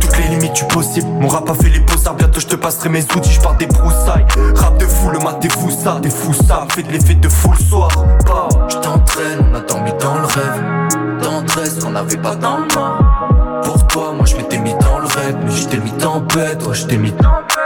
Toutes 0.00 0.18
les 0.18 0.28
limites 0.28 0.52
du 0.54 0.64
possible, 0.64 1.06
mon 1.08 1.28
rap 1.28 1.48
a 1.48 1.54
fait 1.54 1.70
les 1.70 1.80
beaux-arts, 1.80 2.16
bientôt 2.16 2.40
je 2.40 2.46
te 2.46 2.56
passerai 2.56 2.90
mes 2.90 3.02
outils, 3.04 3.32
je 3.32 3.40
pars 3.40 3.56
des 3.56 3.66
broussailles. 3.66 4.26
Rap 4.54 4.76
de 4.78 4.86
fou, 4.86 5.10
le 5.10 5.18
mat, 5.20 5.38
t'es 5.40 5.48
fou 5.48 5.70
ça, 5.70 5.98
t'es 6.02 6.10
fou 6.10 6.34
ça, 6.34 6.66
fais 6.70 6.82
de 6.82 6.92
l'effet 6.92 7.14
de 7.14 7.28
fou 7.28 7.52
le 7.58 7.64
soir. 7.64 7.88
Bah, 8.26 8.48
je 8.68 8.76
t'entraîne, 8.76 9.46
on 9.50 9.54
a 9.54 9.60
dormi 9.60 9.92
dans 9.98 10.18
le 10.18 10.26
rêve. 10.26 11.22
Tendresse 11.22 11.78
qu'on 11.82 11.90
n'avait 11.90 12.18
pas 12.18 12.36
dans 12.36 12.58
le. 12.58 13.62
Pour 13.62 13.86
toi, 13.86 14.12
moi 14.14 14.26
je 14.26 14.36
m'étais 14.36 14.58
mis 14.58 14.74
dans 14.74 14.98
le 14.98 15.06
rêve, 15.06 15.36
mais 15.42 15.52
je 15.52 15.80
mis 15.80 15.92
tempête, 15.92 16.58
toi 16.58 16.74
je 16.74 16.84
t'ai 16.84 16.98
mis 16.98 17.12
tempête. 17.12 17.59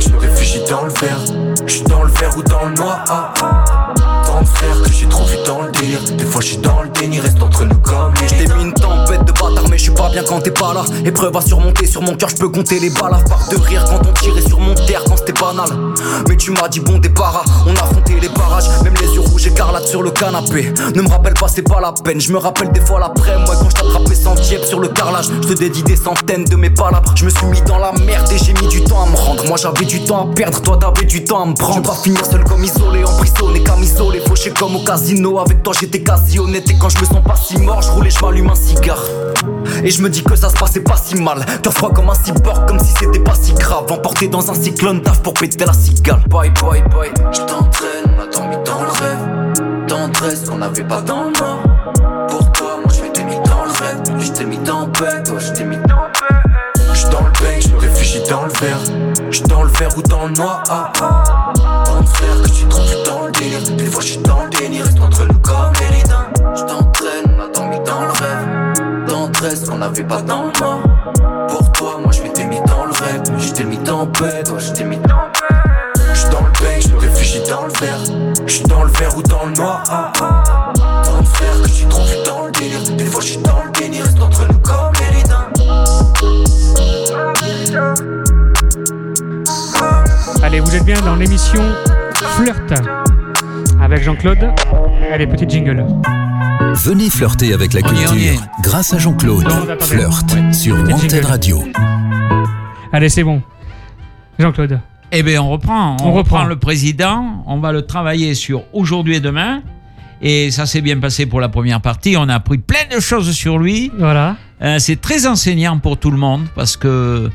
Je 0.00 0.08
me 0.10 0.18
réfugie 0.18 0.60
dans 0.68 0.84
le 0.84 0.92
verre. 1.00 1.20
Je 1.66 1.72
suis 1.72 1.82
dans 1.82 2.02
le 2.02 2.10
verre 2.12 2.36
ou 2.36 2.42
dans 2.42 2.64
le 2.64 2.74
noir. 2.74 3.04
Tant 4.26 4.40
de 4.40 4.46
frères 4.46 4.82
que 4.82 4.92
j'ai 4.92 5.08
trop 5.08 5.24
vu 5.24 5.36
dans 5.46 5.62
le 5.62 5.72
délire. 5.72 6.00
Des 6.16 6.24
fois 6.24 6.40
je 6.40 6.46
suis 6.48 6.58
dans 6.58 6.82
le 6.82 6.88
déni, 6.88 7.20
reste 7.20 7.42
entre 7.42 7.64
nous 7.64 7.78
comme 7.78 8.14
Je 8.28 8.34
t'ai 8.34 8.54
mis 8.54 8.64
une 8.64 8.72
tempête 8.72 9.24
de 9.24 9.32
bâtard 9.32 9.68
mais 9.70 9.78
je 9.78 9.84
suis 9.84 9.92
pas 9.92 10.08
bien 10.10 10.22
quand 10.26 10.40
t'es 10.40 10.50
pas 10.50 10.74
là. 10.74 10.84
Épreuve 11.04 11.36
à 11.36 11.40
surmonter 11.40 11.86
sur 11.86 12.02
mon 12.02 12.14
cœur 12.14 12.28
je 12.28 12.36
peux 12.36 12.48
compter 12.48 12.78
les 12.80 12.90
balles. 12.90 13.16
Part 13.28 13.48
de 13.50 13.56
rire 13.56 13.84
quand 13.88 14.00
on 14.06 14.12
tirait 14.12 14.42
sur 14.42 14.60
mon 14.60 14.74
terre 14.74 15.02
quand 15.06 15.16
c'était 15.16 15.32
banal. 15.32 15.68
Mais 16.28 16.36
tu 16.36 16.50
m'as 16.50 16.68
dit 16.68 16.80
bon 16.80 16.98
débarras 16.98 17.44
On 17.66 17.74
a 17.74 17.82
affronté 17.82 18.18
les 18.20 18.28
barrages 18.28 18.68
Même 18.84 18.94
les 19.00 19.14
yeux 19.14 19.20
rouges 19.20 19.46
écarlates 19.46 19.86
sur 19.86 20.02
le 20.02 20.10
canapé. 20.10 20.72
Ne 20.94 21.02
me 21.02 21.08
rappelle 21.08 21.34
pas 21.34 21.48
c'est 21.48 21.62
pas 21.62 21.80
la 21.80 21.92
peine. 21.92 22.20
Je 22.20 22.32
me 22.32 22.38
rappelle 22.38 22.72
des 22.72 22.80
fois 22.80 23.00
l'après 23.00 23.38
moi 23.38 23.54
quand 23.60 23.70
je 23.70 23.74
t'attrapais 23.74 24.14
sans 24.14 24.34
diep 24.34 24.64
sur 24.64 24.80
le 24.80 24.88
carrelage. 24.88 25.26
Je 25.42 25.48
te 25.48 25.54
dédie 25.54 25.82
des 25.82 25.96
centaines 25.96 26.44
de 26.44 26.56
mes 26.56 26.70
palabres. 26.70 27.12
Je 27.16 27.24
me 27.24 27.30
suis 27.30 27.46
mis 27.46 27.60
dans 27.62 27.78
la 27.78 27.92
merde 27.92 28.30
et 28.32 28.38
j'ai 28.38 28.54
mis 28.54 28.68
du 28.68 28.82
temps 28.82 29.02
à 29.02 29.06
me 29.06 29.16
rendre. 29.16 29.46
Moi 29.46 29.56
j'avais 29.56 29.84
du 29.84 30.00
temps 30.04 30.30
à 30.30 30.34
perdre 30.34 30.60
Toi 30.60 30.78
t'avais 30.78 31.06
du 31.06 31.24
temps 31.24 31.42
à 31.42 31.46
me 31.46 31.54
prendre. 31.54 31.76
Je 31.76 31.88
pas 31.88 31.96
finir 31.96 32.24
seul 32.24 32.44
comme 32.44 32.64
isolé 32.64 33.04
Emprisonné 33.04 33.62
comme 33.62 33.82
isolé 33.82 34.20
Fauché 34.26 34.50
comme 34.50 34.76
au 34.76 34.84
casino. 34.84 35.38
Avec 35.38 35.62
toi 35.62 35.72
j'étais 35.78 36.02
quasi 36.02 36.38
honnête. 36.38 36.68
Et 36.70 36.76
quand 36.78 36.88
je 36.88 36.98
me 36.98 37.04
sens 37.04 37.22
pas 37.24 37.36
si 37.36 37.56
mort 37.58 37.82
Je 37.82 37.90
roulais 37.90 38.10
je 38.16 38.24
m'allume 38.24 38.50
un 38.50 38.54
cigare 38.54 39.04
et 39.84 39.90
je 39.90 40.00
me 40.00 40.08
dis 40.08 40.22
que 40.22 40.34
ça 40.36 40.48
se 40.48 40.54
passait 40.54 40.80
pas 40.80 40.96
si 40.96 41.16
mal 41.16 41.44
Cœur 41.62 41.72
froid 41.72 41.92
comme 41.92 42.08
un 42.08 42.14
cyborg 42.14 42.66
Comme 42.66 42.78
si 42.78 42.92
c'était 42.98 43.18
pas 43.18 43.34
si 43.34 43.52
grave 43.52 43.90
Emporté 43.90 44.26
dans 44.26 44.50
un 44.50 44.54
cyclone 44.54 45.02
Taf 45.02 45.20
pour 45.22 45.34
péter 45.34 45.64
la 45.64 45.72
cigale 45.72 46.22
Bye 46.28 46.50
bye 46.62 46.82
bye 46.82 47.12
Je 47.32 47.40
t'entraîne, 47.40 48.06
on 48.16 48.22
a 48.22 48.26
dormi 48.26 48.56
dans 48.64 48.82
le 48.82 48.90
rêve. 48.90 49.86
Tendresse 49.86 50.48
qu'on 50.48 50.58
n'avait 50.58 50.84
pas 50.84 51.02
dans 51.02 51.24
le 51.24 51.32
noir. 51.32 51.58
Pour 52.28 52.50
toi, 52.52 52.78
moi 52.82 52.92
je 52.96 53.02
m'étais 53.02 53.24
mis 53.24 53.36
dans 53.36 53.64
le 53.64 53.70
rêve. 53.70 54.20
Je 54.20 54.32
t'ai 54.32 54.44
mis 54.44 54.58
tempête, 54.58 55.24
toi 55.24 55.38
je 55.38 55.62
mis 55.64 55.76
tempête. 55.76 56.92
Je 56.92 56.98
suis 56.98 57.08
dans 57.10 57.22
le 57.22 57.32
bec, 57.40 57.62
je 57.62 57.68
me 57.68 57.78
réfugie 57.78 58.22
dans 58.28 58.44
le 58.44 58.52
verre. 58.60 58.80
Je 59.30 59.36
suis 59.36 59.46
dans 59.46 59.62
le 59.62 59.70
verre 59.70 59.96
ou 59.96 60.02
dans 60.02 60.26
le 60.26 60.32
noir. 60.32 60.62
Ah, 60.70 60.92
ah. 61.02 61.44
Frères 62.14 62.42
que 62.42 62.68
trop 62.68 62.82
vu 62.82 62.96
dans 63.04 63.26
le 63.26 63.32
délire. 63.32 63.76
Des 63.76 63.86
fois 63.86 64.00
je 64.00 64.06
suis 64.06 64.18
dans 64.18 64.44
le 64.44 64.50
déni, 64.50 64.82
reste 64.82 65.00
entre 65.00 65.26
nous 65.26 65.38
comme 65.40 65.72
les. 65.80 65.96
Je 66.56 66.62
t'entraîne, 66.62 67.25
dans 67.86 68.02
le 68.02 68.10
rêve. 68.10 69.06
Tendresse 69.06 69.68
qu'on 69.68 69.78
n'avait 69.78 70.02
pas 70.04 70.20
dans 70.22 70.44
le 70.44 70.52
noir. 70.58 70.80
Pour 71.48 71.72
toi, 71.72 71.98
moi 72.02 72.12
je 72.12 72.22
m'étais 72.22 72.44
mis 72.46 72.60
dans 72.66 72.84
le 72.84 72.92
rêve. 72.92 73.22
Je 73.38 73.52
t'ai 73.52 73.64
mis 73.64 73.78
tempête, 73.78 74.46
toi 74.46 74.58
je 74.58 74.72
t'ai 74.72 74.84
mis 74.84 74.98
tempête. 74.98 75.42
Je 76.12 76.18
suis 76.20 76.30
dans 76.30 76.42
le 76.42 76.50
bec, 76.60 76.82
je 76.82 76.88
me 76.94 76.98
réfugie 76.98 77.42
dans 77.48 77.66
le 77.66 77.72
verre. 77.80 78.34
Je 78.46 78.52
suis 78.52 78.64
dans 78.64 78.84
le 78.84 78.90
verre 78.90 79.16
ou 79.16 79.22
dans 79.22 79.46
le 79.46 79.52
noir. 79.52 79.82
Ah, 79.90 80.12
ah. 80.20 80.72
Tant 81.04 81.20
de 81.20 81.26
frères 81.26 81.62
que 81.62 81.68
j'ai 81.68 81.86
trop 81.88 82.04
vu 82.04 82.16
dans 82.24 82.46
le 82.46 82.52
délire. 82.52 82.96
Des 82.96 83.04
fois 83.04 83.20
je 83.20 83.26
suis 83.26 83.38
dans 83.38 83.62
le 83.64 83.70
déni, 83.78 84.02
reste 84.02 84.20
entre 84.20 84.46
nous 84.48 84.58
comme 84.58 84.92
les 85.00 85.16
ridains. 85.16 85.46
Allez, 90.42 90.60
vous 90.60 90.74
êtes 90.74 90.84
bien 90.84 91.00
dans 91.02 91.16
l'émission 91.16 91.62
Flirt 92.14 92.72
avec 93.80 94.02
Jean-Claude. 94.02 94.38
Allez, 95.12 95.26
petit 95.26 95.48
jingle. 95.48 95.84
Venez 96.74 97.10
flirter 97.10 97.52
avec 97.54 97.72
la 97.72 97.80
On 97.84 97.94
y 97.94 98.02
est, 98.02 98.08
on 98.08 98.14
y 98.14 98.24
est. 98.26 98.30
culture 98.32 98.46
grâce 98.62 98.92
à 98.94 98.98
Jean-Claude. 98.98 99.48
Flirt 99.80 100.32
Ouais. 100.34 100.52
sur 100.52 100.76
Wanted 100.76 101.10
jingle. 101.10 101.26
Radio. 101.26 101.58
Allez, 102.92 103.08
c'est 103.08 103.22
bon. 103.24 103.42
Jean-Claude. 104.38 104.80
Eh 105.12 105.22
bien, 105.22 105.42
on 105.42 105.50
reprend. 105.50 105.96
On, 106.00 106.06
On 106.08 106.12
reprend. 106.12 106.38
reprend. 106.38 106.44
le 106.44 106.56
président. 106.56 107.42
On 107.46 107.58
va 107.58 107.72
le 107.72 107.82
travailler 107.82 108.34
sur 108.34 108.64
aujourd'hui 108.72 109.16
et 109.16 109.20
demain. 109.20 109.62
Et 110.22 110.50
ça 110.50 110.66
s'est 110.66 110.80
bien 110.80 110.98
passé 110.98 111.26
pour 111.26 111.40
la 111.40 111.48
première 111.48 111.80
partie. 111.80 112.16
On 112.18 112.28
a 112.28 112.34
appris 112.34 112.58
plein 112.58 112.94
de 112.94 113.00
choses 113.00 113.30
sur 113.32 113.58
lui. 113.58 113.92
Voilà. 113.98 114.36
Euh, 114.62 114.78
c'est 114.78 115.00
très 115.00 115.26
enseignant 115.26 115.78
pour 115.78 115.98
tout 115.98 116.10
le 116.10 116.18
monde 116.18 116.42
parce 116.54 116.76
que 116.76 117.30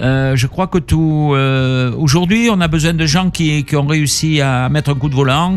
Euh, 0.00 0.34
je 0.36 0.46
crois 0.46 0.68
que 0.68 0.78
tout. 0.78 1.32
euh, 1.34 1.91
Aujourd'hui, 2.02 2.48
on 2.50 2.60
a 2.60 2.66
besoin 2.66 2.94
de 2.94 3.06
gens 3.06 3.30
qui, 3.30 3.64
ont 3.74 3.86
réussi 3.86 4.40
à 4.40 4.68
mettre 4.68 4.90
un 4.90 4.96
coup 4.96 5.08
de 5.08 5.14
volant, 5.14 5.56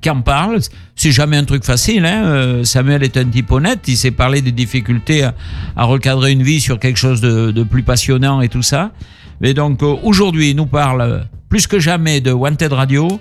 qui, 0.00 0.08
en 0.08 0.20
parlent. 0.20 0.60
C'est 0.94 1.10
jamais 1.10 1.36
un 1.36 1.44
truc 1.44 1.64
facile. 1.64 2.06
Hein. 2.06 2.26
Euh, 2.26 2.62
Samuel 2.62 3.02
est 3.02 3.16
un 3.16 3.24
type 3.24 3.50
honnête. 3.50 3.80
Il 3.88 3.96
sait 3.96 4.12
parler 4.12 4.40
des 4.40 4.52
difficultés 4.52 5.24
à, 5.24 5.84
recadrer 5.84 6.30
une 6.30 6.44
vie 6.44 6.60
sur 6.60 6.78
quelque 6.78 6.96
chose 6.96 7.20
de, 7.20 7.64
plus 7.64 7.82
passionnant 7.82 8.40
et 8.40 8.48
tout 8.48 8.62
ça. 8.62 8.92
Mais 9.40 9.52
donc, 9.52 9.82
euh, 9.82 9.96
aujourd'hui, 10.04 10.50
il 10.50 10.56
nous 10.56 10.66
parle 10.66 11.24
plus 11.48 11.66
que 11.66 11.80
jamais 11.80 12.20
de 12.20 12.30
Wanted 12.30 12.72
Radio. 12.72 13.20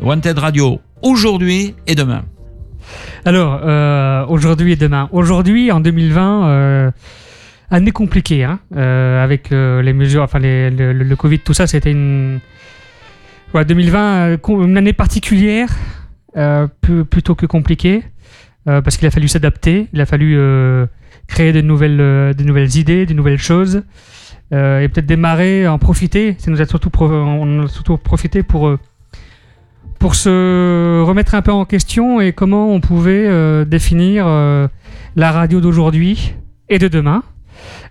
Wanted 0.00 0.38
Radio 0.38 0.80
aujourd'hui 1.02 1.74
et 1.86 1.94
demain. 1.94 2.24
Alors, 3.26 3.60
euh, 3.62 4.24
aujourd'hui 4.26 4.72
et 4.72 4.76
demain. 4.76 5.10
Aujourd'hui, 5.12 5.70
en 5.70 5.80
2020, 5.80 6.48
euh, 6.48 6.90
année 7.70 7.92
compliquée, 7.92 8.44
hein, 8.44 8.58
euh, 8.76 9.22
avec 9.22 9.52
euh, 9.52 9.80
les 9.82 9.92
mesures, 9.92 10.22
enfin 10.22 10.38
le, 10.40 11.14
Covid, 11.14 11.38
tout 11.40 11.54
ça, 11.54 11.66
c'était 11.66 11.92
une. 11.92 12.40
Ouais, 13.54 13.64
2020, 13.64 13.98
euh, 14.00 14.36
une 14.48 14.76
année 14.76 14.92
particulière, 14.92 15.70
plutôt 17.10 17.34
que 17.34 17.46
compliquée, 17.46 18.04
parce 18.64 18.96
qu'il 18.96 19.06
a 19.06 19.10
fallu 19.10 19.28
s'adapter, 19.28 19.88
il 19.92 20.00
a 20.00 20.06
fallu 20.06 20.38
créer 21.26 21.52
de 21.52 21.60
nouvelles, 21.60 22.76
idées, 22.76 23.06
de 23.06 23.14
nouvelles 23.14 23.38
choses, 23.38 23.82
et 24.52 24.88
peut-être 24.88 25.06
démarrer, 25.06 25.66
en 25.66 25.78
profiter. 25.78 26.36
Ça 26.38 26.50
nous 26.50 26.60
a 26.60 26.66
surtout, 26.66 26.90
on 27.00 27.64
a 27.64 27.68
surtout 27.68 27.96
profité 27.96 28.42
pour. 28.44 28.76
pour 29.98 30.14
se 30.14 31.02
remettre 31.02 31.34
un 31.34 31.42
peu 31.42 31.52
en 31.52 31.64
question 31.64 32.20
et 32.20 32.32
comment 32.32 32.72
on 32.72 32.80
pouvait 32.80 33.64
définir 33.64 34.26
la 35.16 35.32
radio 35.32 35.60
d'aujourd'hui 35.60 36.34
et 36.68 36.78
de 36.78 36.86
demain. 36.86 37.24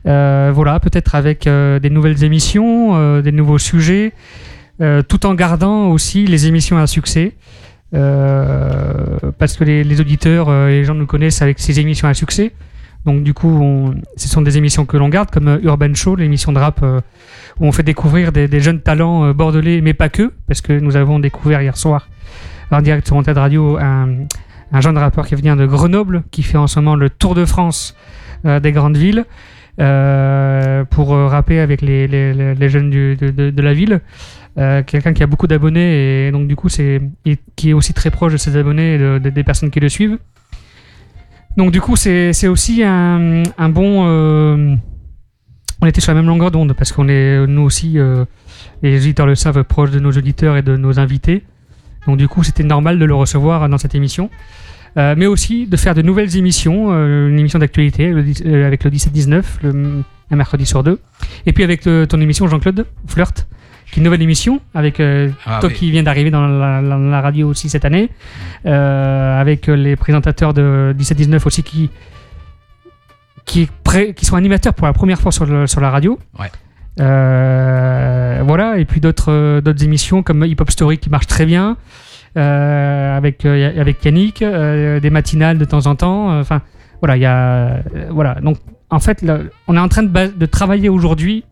Euh, 0.06 0.52
voilà, 0.54 0.80
peut-être 0.80 1.16
avec 1.16 1.48
euh, 1.48 1.80
des 1.80 1.90
nouvelles 1.90 2.24
émissions, 2.24 2.96
euh, 2.96 3.22
des 3.22 3.32
nouveaux 3.32 3.58
sujets, 3.58 4.14
tout 5.10 5.26
en 5.26 5.34
gardant 5.34 5.90
aussi 5.90 6.26
les 6.26 6.48
émissions 6.48 6.78
à 6.78 6.88
succès. 6.88 7.34
Parce 7.92 9.58
que 9.58 9.66
les, 9.66 10.00
auditeurs 10.00 10.50
et 10.70 10.72
les 10.72 10.86
gens 10.86 10.96
nous 10.96 11.06
connaissent 11.06 11.42
avec 11.42 11.60
ces 11.60 11.82
émissions 11.82 12.08
à 12.08 12.14
succès. 12.14 12.54
Donc 13.06 13.24
du 13.24 13.34
coup, 13.34 13.94
ce 14.16 14.30
sont 14.30 14.42
des 14.42 14.58
émissions 14.58 14.86
que 14.86 14.96
l'on 14.96 15.10
garde, 15.10 15.32
comme 15.32 15.60
Urban 15.64 15.94
Show, 15.96 16.16
l'émission 16.16 16.54
de 16.54 16.60
rap 16.60 16.82
où 16.82 17.66
on 17.66 17.74
fait 17.74 17.84
découvrir 17.84 18.32
des, 18.32 18.62
jeunes 18.62 18.80
talents 18.80 19.34
bordelais, 19.34 19.82
mais 19.82 19.94
pas 19.94 20.08
que, 20.08 20.32
parce 20.48 20.62
que 20.62 20.72
nous 20.72 20.96
avons 20.96 21.20
découvert 21.20 21.62
hier 21.62 21.76
soir 21.76 22.08
en 22.72 22.82
direct 22.82 23.06
sur 23.06 23.18
Antenne 23.18 23.38
Radio 23.38 23.78
un, 23.78 24.28
un 24.72 24.80
jeune 24.80 24.98
rappeur 24.98 25.28
qui 25.28 25.36
vient 25.36 25.58
de 25.58 25.66
Grenoble, 25.66 26.24
qui 26.32 26.42
fait 26.42 26.58
en 26.58 26.68
ce 26.68 26.80
moment 26.80 26.96
le 26.96 27.10
tour 27.10 27.36
de 27.36 27.44
France 27.44 27.98
des 28.46 28.72
grandes 28.72 28.96
villes 28.96 29.26
euh, 29.80 30.84
pour 30.86 31.14
euh, 31.14 31.28
rapper 31.28 31.60
avec 31.60 31.82
les, 31.82 32.08
les- 32.08 32.34
jeunes 32.70 32.90
de, 32.90 33.16
de- 33.32 33.62
la 33.62 33.74
ville. 33.74 34.02
Euh, 34.58 34.84
Quelqu'un 34.84 35.14
qui 35.14 35.24
a 35.24 35.28
beaucoup 35.28 35.48
d'abonnés 35.48 36.28
et 36.28 36.32
donc 36.32 36.48
du 36.48 36.56
coup 36.56 36.70
c'est 36.70 37.02
qui 37.56 37.70
est 37.70 37.74
aussi 37.74 37.94
très 37.94 38.12
proche 38.12 38.34
de 38.34 38.38
ses 38.38 38.58
abonnés 38.58 38.96
et 38.96 38.98
de- 38.98 39.20
de- 39.20 39.30
des 39.30 39.44
personnes 39.44 39.70
qui 39.72 39.80
le 39.80 39.90
suivent. 39.90 40.18
Donc 41.58 41.72
du 41.72 41.82
coup 41.82 41.96
c'est 41.96 42.48
aussi 42.48 42.84
un, 42.84 43.44
un 43.58 43.70
bon... 43.70 44.06
on 45.82 45.86
était 45.88 46.02
sur 46.02 46.12
la 46.14 46.16
même 46.22 46.28
longueur 46.28 46.52
d'onde 46.52 46.74
parce 46.74 46.92
qu'on 46.92 47.08
est 47.08 47.46
nous 47.48 47.62
aussi, 47.62 47.98
les 48.82 48.98
auditeurs 48.98 49.26
le 49.28 49.36
savent, 49.36 49.64
proches 49.64 49.92
de 49.92 50.00
nos 50.00 50.12
auditeurs 50.12 50.58
et 50.58 50.62
de 50.62 50.76
nos 50.78 51.00
invités. 51.00 51.44
Donc 52.08 52.18
du 52.18 52.28
coup, 52.28 52.44
c'était 52.44 52.64
normal 52.64 52.98
de 52.98 53.06
le 53.06 53.14
recevoir 53.14 53.68
dans 53.70 53.78
cette 53.78 53.94
émission. 53.94 54.30
Euh, 54.98 55.14
mais 55.18 55.26
aussi 55.28 55.68
de 55.68 55.78
faire 55.78 55.94
de 55.96 56.02
nouvelles 56.02 56.36
émissions, 56.36 56.88
euh, 56.92 57.30
une 57.30 57.38
émission 57.40 57.60
d'actualité 57.60 58.08
euh, 58.12 58.66
avec 58.68 58.84
le 58.84 58.90
17-19, 58.92 59.44
le- 59.64 60.04
un 60.32 60.36
mercredi 60.36 60.66
sur 60.66 60.84
deux. 60.84 61.00
Et 61.46 61.54
puis 61.54 61.64
avec 61.64 61.82
ton 61.84 62.22
émission 62.22 62.48
Jean-Claude 62.48 62.86
Flirt, 63.08 63.48
qui 63.92 63.96
est 63.96 63.98
une 63.98 64.04
nouvelle 64.04 64.22
émission, 64.22 64.62
avec 64.76 65.00
Ah 65.00 65.60
toi 65.60 65.70
oui. 65.70 65.74
qui 65.76 65.92
viens 65.92 66.04
d'arriver 66.04 66.30
dans 66.32 66.46
la, 66.48 66.82
la- 66.82 66.98
la 66.98 67.22
radio 67.22 67.48
aussi 67.50 67.68
cette 67.70 67.86
année, 67.86 68.10
avec 68.66 69.66
les 69.68 69.96
présentateurs 69.96 70.54
de 70.54 70.94
17-19 70.98 71.46
aussi 71.48 71.64
qui, 71.64 71.90
qui, 73.46 73.68
sont 74.26 74.36
animateurs 74.36 74.74
pour 74.76 74.86
la 74.86 74.94
première 74.94 75.20
fois 75.20 75.32
sur, 75.32 75.46
le- 75.46 75.66
sur 75.66 75.82
la 75.82 75.90
radio. 75.90 76.20
Ouais. 76.40 76.52
Euh, 77.00 78.42
voilà, 78.46 78.78
et 78.78 78.86
puis 78.86 79.00
d'autres 79.02 79.62
d'autres 79.62 79.84
émissions 79.84 80.22
comme 80.22 80.44
Hip 80.46 80.58
Hop 80.60 80.70
Story 80.70 80.98
qui 80.98 81.10
marche 81.10 81.28
très 81.28 81.46
bien, 81.46 81.78
avec, 82.40 83.46
euh, 83.46 83.80
avec 83.80 84.04
Yannick, 84.04 84.42
euh, 84.42 85.00
des 85.00 85.10
matinales 85.10 85.58
de 85.58 85.66
temps 85.66 85.86
en 85.88 85.96
temps. 85.96 86.32
euh, 86.32 86.42
Enfin, 86.42 86.62
voilà, 87.02 87.18
il 87.18 87.22
y 87.22 87.26
a. 87.26 87.68
euh, 87.68 87.82
voilà, 88.10 88.36
donc 88.36 88.58
en 88.90 89.00
fait, 89.00 89.24
on 89.68 89.76
est 89.76 89.80
en 89.80 89.88
train 89.88 90.04
de, 90.04 90.46
travailler 90.46 90.90
aujourd'hui 90.90 91.46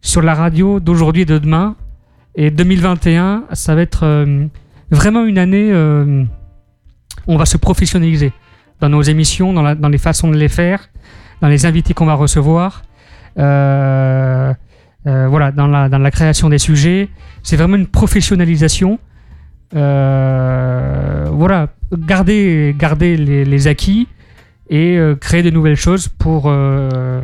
sur 0.00 0.22
la 0.22 0.34
radio 0.34 0.80
d'aujourd'hui 0.80 1.22
et 1.22 1.26
de 1.26 1.38
demain. 1.38 1.76
Et 2.36 2.50
2021, 2.50 3.44
ça 3.52 3.74
va 3.74 3.82
être 3.82 4.04
euh, 4.04 4.46
vraiment 4.90 5.24
une 5.24 5.38
année 5.38 5.70
euh, 5.72 6.24
où 7.26 7.32
on 7.32 7.36
va 7.36 7.46
se 7.46 7.56
professionnaliser 7.56 8.32
dans 8.80 8.88
nos 8.88 9.02
émissions, 9.02 9.52
dans, 9.52 9.88
les 9.88 9.98
façons 9.98 10.30
de 10.30 10.36
les 10.36 10.48
faire, 10.48 10.90
dans 11.40 11.48
les 11.48 11.66
invités 11.66 11.94
qu'on 11.94 12.06
va 12.06 12.14
recevoir. 12.14 12.82
Euh, 13.38 14.52
euh, 15.06 15.28
voilà, 15.28 15.50
dans 15.50 15.66
la 15.66 16.10
création 16.10 16.48
des 16.48 16.58
sujets. 16.58 17.08
C'est 17.42 17.56
vraiment 17.56 17.76
une 17.76 17.86
professionnalisation. 17.86 18.98
Euh, 19.74 21.24
voilà, 21.30 21.68
garder, 21.96 22.74
garder 22.78 23.16
les, 23.16 23.44
les 23.44 23.66
acquis 23.66 24.06
et 24.70 24.96
euh, 24.96 25.14
créer 25.14 25.42
de 25.42 25.50
nouvelles 25.50 25.76
choses 25.76 26.08
pour. 26.08 26.44
euh, 26.46 27.20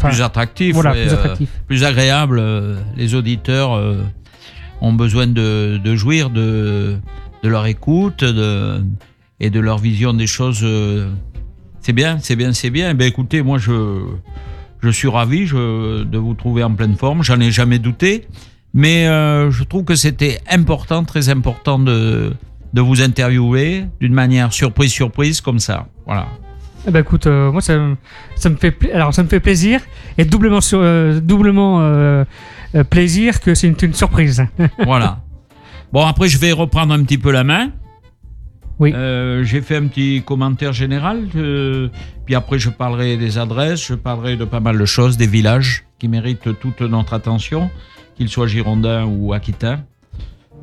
plus 0.00 0.22
attractif, 0.22 0.74
voilà, 0.74 0.92
plus 0.92 1.10
euh, 1.10 1.14
attractif. 1.14 1.50
plus 1.66 1.84
agréable. 1.84 2.42
Les 2.96 3.14
auditeurs 3.14 3.70
ont 4.80 4.92
besoin 4.92 5.26
de, 5.26 5.78
de 5.82 5.94
jouir 5.96 6.30
de, 6.30 6.96
de 7.42 7.48
leur 7.48 7.66
écoute 7.66 8.24
de, 8.24 8.82
et 9.40 9.50
de 9.50 9.60
leur 9.60 9.78
vision 9.78 10.14
des 10.14 10.26
choses. 10.26 10.64
C'est 11.80 11.92
bien, 11.92 12.18
c'est 12.20 12.36
bien, 12.36 12.52
c'est 12.52 12.70
bien. 12.70 12.94
Ben 12.94 13.06
écoutez, 13.08 13.42
moi 13.42 13.58
je, 13.58 14.04
je 14.80 14.88
suis 14.90 15.08
ravi 15.08 15.46
je- 15.46 16.04
de 16.04 16.18
vous 16.18 16.34
trouver 16.34 16.62
en 16.62 16.72
pleine 16.74 16.94
forme. 16.96 17.22
J'en 17.22 17.40
ai 17.40 17.50
jamais 17.50 17.78
douté, 17.78 18.26
mais 18.74 19.06
euh, 19.08 19.50
je 19.50 19.64
trouve 19.64 19.84
que 19.84 19.94
c'était 19.96 20.40
important, 20.50 21.04
très 21.04 21.28
important 21.28 21.78
de, 21.78 22.32
de 22.72 22.80
vous 22.80 23.02
interviewer 23.02 23.84
d'une 24.00 24.12
manière 24.14 24.52
surprise, 24.52 24.92
surprise 24.92 25.40
comme 25.40 25.58
ça. 25.58 25.86
Voilà. 26.06 26.26
Eh 26.86 26.90
ben 26.90 27.00
écoute, 27.00 27.26
euh, 27.26 27.52
moi 27.52 27.60
ça, 27.60 27.76
me- 27.76 27.96
ça 28.36 28.48
me 28.48 28.56
fait 28.56 28.74
alors 28.92 29.12
ça 29.12 29.22
me 29.22 29.28
fait 29.28 29.40
plaisir 29.40 29.82
et 30.16 30.24
doublement 30.24 30.60
sur, 30.62 30.78
euh, 30.80 31.20
doublement 31.20 31.80
euh, 31.82 32.24
plaisir 32.88 33.40
que 33.40 33.54
c'est 33.54 33.66
une, 33.68 33.76
une 33.82 33.94
surprise. 33.94 34.44
voilà. 34.84 35.20
Bon, 35.92 36.06
après, 36.06 36.28
je 36.28 36.38
vais 36.38 36.52
reprendre 36.52 36.94
un 36.94 37.02
petit 37.02 37.18
peu 37.18 37.32
la 37.32 37.42
main. 37.44 37.70
Oui. 38.78 38.92
J'ai 39.42 39.60
fait 39.60 39.76
un 39.76 39.88
petit 39.88 40.22
commentaire 40.24 40.72
général. 40.72 41.26
puis 42.24 42.34
après, 42.34 42.58
je 42.58 42.70
parlerai 42.70 43.16
des 43.18 43.36
adresses, 43.36 43.86
je 43.88 43.94
parlerai 43.94 44.36
de 44.36 44.44
pas 44.46 44.60
mal 44.60 44.78
de 44.78 44.84
choses, 44.86 45.16
des 45.18 45.26
villages 45.26 45.84
qui 45.98 46.08
méritent 46.08 46.58
toute 46.60 46.80
notre 46.80 47.12
attention, 47.12 47.70
qu'ils 48.20 48.28
soient 48.28 48.46
girondins 48.46 49.06
ou 49.06 49.32
aquitains. 49.32 49.82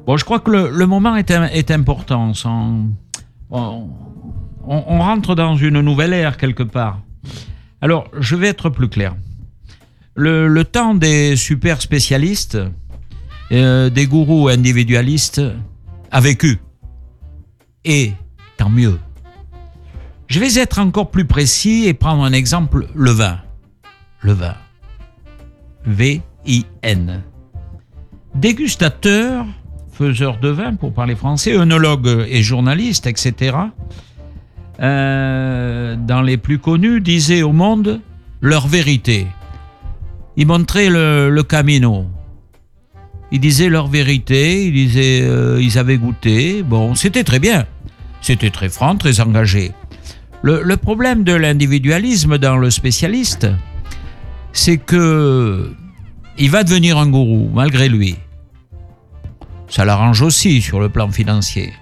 Bon, 0.06 0.16
je 0.16 0.24
crois 0.24 0.40
que 0.40 0.52
le, 0.52 0.86
moment 0.86 1.16
est, 1.16 1.32
im- 1.32 1.50
est 1.52 1.72
important. 1.72 2.32
on, 3.50 3.90
rentre 5.00 5.34
dans 5.34 5.56
une 5.56 5.82
nouvelle 5.82 6.14
ère 6.14 6.38
quelque 6.38 6.62
part. 6.62 7.00
Alors, 7.82 8.12
je 8.20 8.36
vais 8.36 8.50
être 8.50 8.70
plus 8.70 8.90
clair. 8.90 9.16
Le, 10.14 10.48
le 10.48 10.66
temps 10.66 10.94
des 10.94 11.36
super 11.36 11.82
spécialistes, 11.82 12.60
euh, 13.52 13.90
des 13.90 14.06
gourous 14.06 14.50
individualistes 14.50 15.42
a 16.12 16.22
vécu. 16.22 16.60
Et 17.86 18.14
tant 18.58 18.70
mieux. 18.70 19.00
Je 20.28 20.40
vais 20.40 20.60
être 20.60 20.78
encore 20.78 21.10
plus 21.10 21.26
précis 21.26 21.86
et 21.88 21.96
prendre 21.96 22.24
un 22.24 22.34
exemple, 22.34 22.88
le 22.94 23.10
vin. 23.10 23.40
Le 24.22 24.34
vin. 24.34 24.54
V-I-N. 25.86 27.24
Dégustateur, 28.36 29.46
faiseur 29.92 30.40
de 30.40 30.50
vin 30.50 30.76
pour 30.76 30.94
parler 30.94 31.16
français, 31.16 31.58
œnologue 31.58 32.26
et 32.30 32.44
journaliste, 32.44 33.08
etc. 33.08 33.58
euh, 34.80 35.96
dans 35.96 36.22
les 36.22 36.38
plus 36.38 36.60
connus, 36.60 37.02
disaient 37.02 37.42
au 37.42 37.52
monde 37.52 38.02
leur 38.42 38.68
vérité. 38.68 39.28
Ils 40.36 40.46
montraient 40.46 40.90
le, 40.90 41.42
camino. 41.42 42.06
Ils 43.32 43.40
disaient 43.40 43.70
leur 43.70 43.88
vérité, 43.88 44.68
ils 44.68 44.74
disaient 44.74 45.22
euh, 45.24 45.60
ils 45.60 45.80
avaient 45.80 45.98
goûté. 45.98 46.62
Bon, 46.62 46.94
c'était 46.94 47.24
très 47.24 47.40
bien. 47.40 47.66
C'était 48.22 48.52
très 48.52 48.70
franc, 48.70 48.96
très 48.96 49.20
engagé. 49.20 49.72
Le 50.44 50.78
problème 50.78 51.24
de 51.24 51.34
l'individualisme 51.34 52.38
dans 52.38 52.58
le 52.58 52.70
spécialiste, 52.70 53.48
c'est 54.54 54.78
que 54.78 55.72
il 56.38 56.52
va 56.52 56.64
devenir 56.64 56.98
un 56.98 57.10
gourou 57.10 57.50
malgré 57.54 57.90
lui. 57.90 58.16
Ça 59.70 59.86
l'arrange 59.86 60.22
aussi 60.22 60.62
sur 60.62 60.80
le 60.80 60.90
plan 60.90 61.12
financier. 61.12 61.74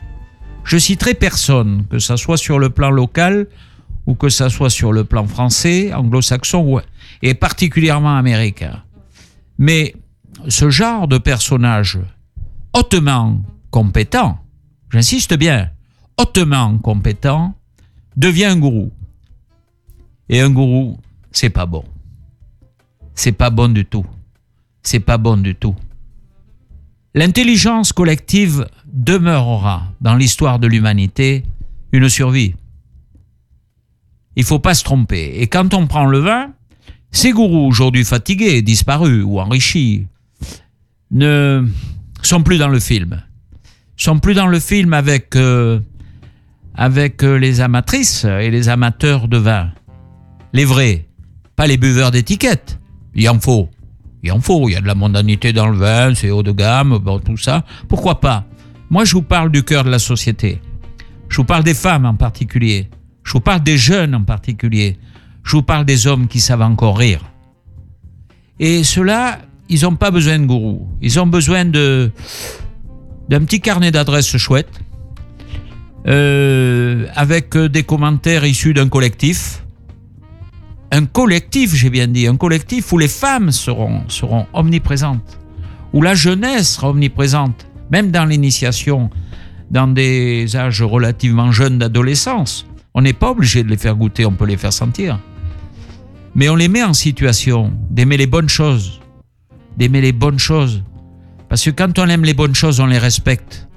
Je 0.64 0.78
citerai 0.78 1.14
personne, 1.14 1.86
que 1.90 2.00
ça 2.00 2.18
soit 2.18 2.38
sur 2.38 2.58
le 2.58 2.70
plan 2.70 2.90
local 2.90 3.48
ou 4.08 4.16
que 4.16 4.30
ça 4.30 4.50
soit 4.50 4.70
sur 4.70 4.92
le 4.92 5.04
plan 5.04 5.28
français, 5.28 5.94
anglo-saxon 5.94 6.82
et 7.22 7.34
particulièrement 7.34 8.18
américain. 8.18 8.82
Mais 9.58 9.96
ce 10.48 10.70
genre 10.70 11.08
de 11.08 11.18
personnage 11.18 12.00
hautement 12.74 13.42
compétent, 13.72 14.40
j'insiste 14.90 15.36
bien, 15.36 15.70
hautement 16.18 16.78
compétent, 16.80 17.54
devient 18.18 18.46
un 18.46 18.58
gourou. 18.58 18.92
Et 20.30 20.42
un 20.42 20.50
gourou, 20.50 20.98
c'est 21.32 21.50
pas 21.50 21.66
bon. 21.66 21.84
C'est 23.14 23.32
pas 23.32 23.50
bon 23.50 23.72
du 23.72 23.86
tout. 23.86 24.06
C'est 24.86 25.00
pas 25.00 25.18
bon 25.18 25.38
du 25.38 25.56
tout. 25.56 25.76
L'intelligence 27.16 27.92
collective 27.92 28.68
demeurera 28.86 29.92
dans 30.00 30.16
l'histoire 30.16 30.60
de 30.60 30.68
l'humanité 30.68 31.44
une 31.92 32.08
survie. 32.08 32.54
Il 34.36 34.44
faut 34.44 34.60
pas 34.60 34.76
se 34.76 34.84
tromper. 34.84 35.42
Et 35.42 35.48
quand 35.48 35.74
on 35.74 35.88
prend 35.88 36.06
le 36.06 36.20
vin, 36.20 36.52
ces 37.10 37.32
gourous 37.32 37.66
aujourd'hui 37.68 38.06
fatigués, 38.06 38.62
disparus 38.62 39.24
ou 39.26 39.40
enrichis, 39.40 40.06
ne 41.10 41.68
sont 42.22 42.44
plus 42.44 42.60
dans 42.60 42.68
le 42.68 42.80
film. 42.80 43.24
Sont 43.98 44.20
plus 44.20 44.36
dans 44.36 44.48
le 44.48 44.60
film 44.60 44.94
avec, 44.94 45.36
euh, 45.36 45.80
avec 46.76 47.24
euh, 47.24 47.38
les 47.38 47.60
amatrices 47.60 48.26
et 48.26 48.52
les 48.52 48.70
amateurs 48.70 49.28
de 49.30 49.38
vin. 49.38 49.72
Les 50.54 50.66
vrais, 50.66 51.08
pas 51.56 51.66
les 51.66 51.78
buveurs 51.78 52.12
d'étiquettes. 52.12 52.78
Il 53.16 53.28
en 53.30 53.40
faut. 53.40 53.70
Il 54.26 54.32
en 54.32 54.42
faut. 54.42 54.68
Il 54.68 54.74
y 54.74 54.76
a 54.76 54.82
de 54.82 54.88
la 54.88 54.96
mondanité 54.96 55.54
dans 55.54 55.68
le 55.68 55.78
vin, 55.78 56.16
c'est 56.16 56.32
haut 56.32 56.42
de 56.42 56.52
gamme, 56.52 57.00
tout 57.24 57.38
ça. 57.38 57.64
Pourquoi 57.88 58.20
pas? 58.20 58.44
Moi, 58.90 59.06
je 59.06 59.14
vous 59.14 59.22
parle 59.22 59.52
du 59.52 59.62
cœur 59.64 59.84
de 59.84 59.92
la 59.92 60.00
société. 60.00 60.60
Je 61.30 61.38
vous 61.38 61.44
parle 61.44 61.64
des 61.64 61.76
femmes 61.76 62.06
en 62.06 62.16
particulier. 62.16 62.90
Je 63.24 63.34
vous 63.34 63.40
parle 63.40 63.62
des 63.62 63.78
jeunes 63.78 64.16
en 64.16 64.24
particulier. 64.24 64.98
Je 65.44 65.52
vous 65.52 65.62
parle 65.62 65.86
des 65.86 66.08
hommes 66.08 66.28
qui 66.28 66.40
savent 66.40 66.64
encore 66.64 66.98
rire. 66.98 67.22
Et 68.60 68.84
ceux-là, 68.84 69.42
ils 69.70 69.84
n'ont 69.84 69.96
pas 69.96 70.10
besoin 70.10 70.40
de 70.40 70.46
gourou. 70.46 70.88
Ils 71.02 71.20
ont 71.20 71.28
besoin 71.28 71.66
d'un 71.66 72.10
petit 73.30 73.62
carnet 73.62 73.92
d'adresses 73.92 74.38
chouette, 74.38 74.72
euh, 76.08 77.06
avec 77.16 77.56
des 77.56 77.84
commentaires 77.84 78.44
issus 78.44 78.74
d'un 78.74 78.90
collectif. 78.90 79.65
Un 80.96 81.08
collectif, 81.08 81.76
j'ai 81.76 81.90
bien 81.90 82.08
dit, 82.08 82.26
un 82.26 82.38
collectif 82.38 82.94
où 82.94 82.98
les 82.98 83.10
femmes 83.10 83.52
seront, 83.52 84.04
seront 84.08 84.46
omniprésentes, 84.54 85.38
où 85.92 86.02
la 86.02 86.16
jeunesse 86.16 86.76
sera 86.76 86.92
omniprésente, 86.92 87.68
même 87.92 88.12
dans 88.12 88.24
l'initiation, 88.24 89.10
dans 89.70 89.90
des 89.90 90.56
âges 90.56 90.82
relativement 90.82 91.52
jeunes 91.52 91.80
d'adolescence. 91.80 92.66
On 92.94 93.02
n'est 93.02 93.12
pas 93.12 93.32
obligé 93.32 93.62
de 93.62 93.68
les 93.68 93.76
faire 93.76 93.98
goûter, 93.98 94.26
on 94.26 94.32
peut 94.32 94.46
les 94.46 94.56
faire 94.56 94.72
sentir. 94.72 95.20
Mais 96.34 96.48
on 96.48 96.56
les 96.56 96.70
met 96.70 96.84
en 96.84 96.94
situation 96.94 97.74
d'aimer 97.90 98.16
les 98.16 98.28
bonnes 98.28 98.48
choses, 98.48 99.02
d'aimer 99.76 100.00
les 100.00 100.14
bonnes 100.14 100.40
choses. 100.40 100.82
Parce 101.50 101.66
que 101.66 101.72
quand 101.72 102.00
on 102.00 102.08
aime 102.08 102.24
les 102.24 102.34
bonnes 102.34 102.56
choses, 102.56 102.80
on 102.80 102.86
les 102.86 103.00
respecte. 103.00 103.68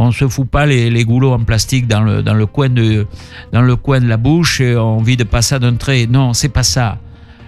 On 0.00 0.12
se 0.12 0.28
fout 0.28 0.48
pas 0.48 0.64
les, 0.64 1.04
goulots 1.04 1.32
en 1.32 1.40
plastique 1.40 1.88
dans 1.88 2.00
le, 2.00 2.46
coin 2.46 2.68
de, 2.68 3.04
la 3.52 4.16
bouche 4.16 4.60
et 4.60 4.76
on 4.76 4.98
vide 4.98 5.24
pas 5.24 5.42
ça 5.42 5.58
d'un 5.58 5.74
trait. 5.74 6.06
Non, 6.06 6.34
c'est 6.34 6.48
pas 6.48 6.62
ça. 6.62 6.98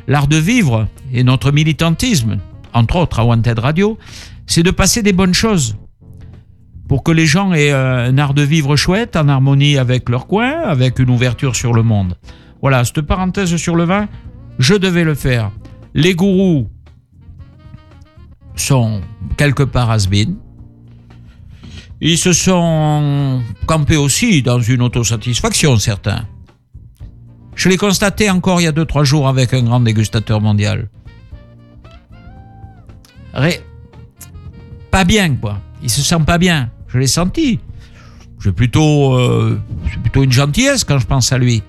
L'art 0.09 0.27
de 0.27 0.37
vivre 0.37 0.89
et 1.13 1.23
notre 1.23 1.53
militantisme, 1.53 2.39
entre 2.75 2.97
autres 2.97 3.21
à 3.21 3.25
Wanted 3.25 3.61
Radio, 3.61 3.99
c'est 4.49 4.65
de 4.65 4.73
passer 4.73 5.01
des 5.05 5.13
bonnes 5.13 5.33
choses 5.33 5.77
pour 6.89 7.05
que 7.05 7.13
les 7.13 7.25
gens 7.25 7.53
aient 7.53 7.71
un 7.71 8.19
art 8.19 8.35
de 8.35 8.43
vivre 8.43 8.75
chouette, 8.75 9.15
en 9.15 9.29
harmonie 9.29 9.79
avec 9.79 10.09
leur 10.09 10.27
coin, 10.27 10.51
avec 10.65 10.99
une 10.99 11.11
ouverture 11.11 11.55
sur 11.55 11.73
le 11.73 11.85
monde. 11.85 12.17
Voilà, 12.63 12.85
cette 12.85 13.03
parenthèse 13.03 13.55
sur 13.55 13.77
le 13.77 13.85
vin, 13.85 14.09
je 14.59 14.75
devais 14.75 15.05
le 15.05 15.15
faire. 15.15 15.53
Les 15.95 16.17
gourous 16.17 16.67
sont 18.57 19.03
quelque 19.37 19.63
part 19.63 19.93
has 19.93 20.09
Ils 22.01 22.19
se 22.19 22.33
sont 22.33 23.43
campés 23.67 23.97
aussi 23.97 24.43
dans 24.43 24.61
une 24.61 24.83
autosatisfaction, 24.83 25.77
certains. 25.77 26.27
Je 27.55 27.69
l'ai 27.69 27.77
constaté 27.77 28.31
encore 28.31 28.61
il 28.61 28.65
y 28.65 28.67
a 28.67 28.73
2-3 28.73 29.05
jours 29.05 29.29
avec 29.29 29.53
un 29.53 29.63
grand 29.63 29.81
dégustateur 29.81 30.41
mondial. 30.41 30.89
Pas 34.91 35.05
bien, 35.05 35.35
quoi. 35.37 35.61
Il 35.83 35.91
se 35.91 36.01
sent 36.03 36.23
pas 36.27 36.39
bien. 36.39 36.71
Je 36.89 36.99
l'ai 36.99 37.07
senti. 37.07 37.61
Euh, 38.47 39.59
c'est 39.93 40.01
plutôt 40.01 40.23
une 40.23 40.33
gentillesse 40.33 40.85
quand 40.85 40.99
je 40.99 41.07
pense 41.07 41.33
à 41.33 41.39
lui. 41.39 41.63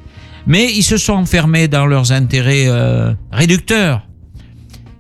Mais 0.48 0.72
ils 0.72 0.84
se 0.84 0.98
sont 0.98 1.14
enfermés 1.14 1.68
dans 1.68 1.86
leurs 1.86 2.12
intérêts 2.12 2.68
euh, 2.68 3.14
réducteurs. 3.32 4.08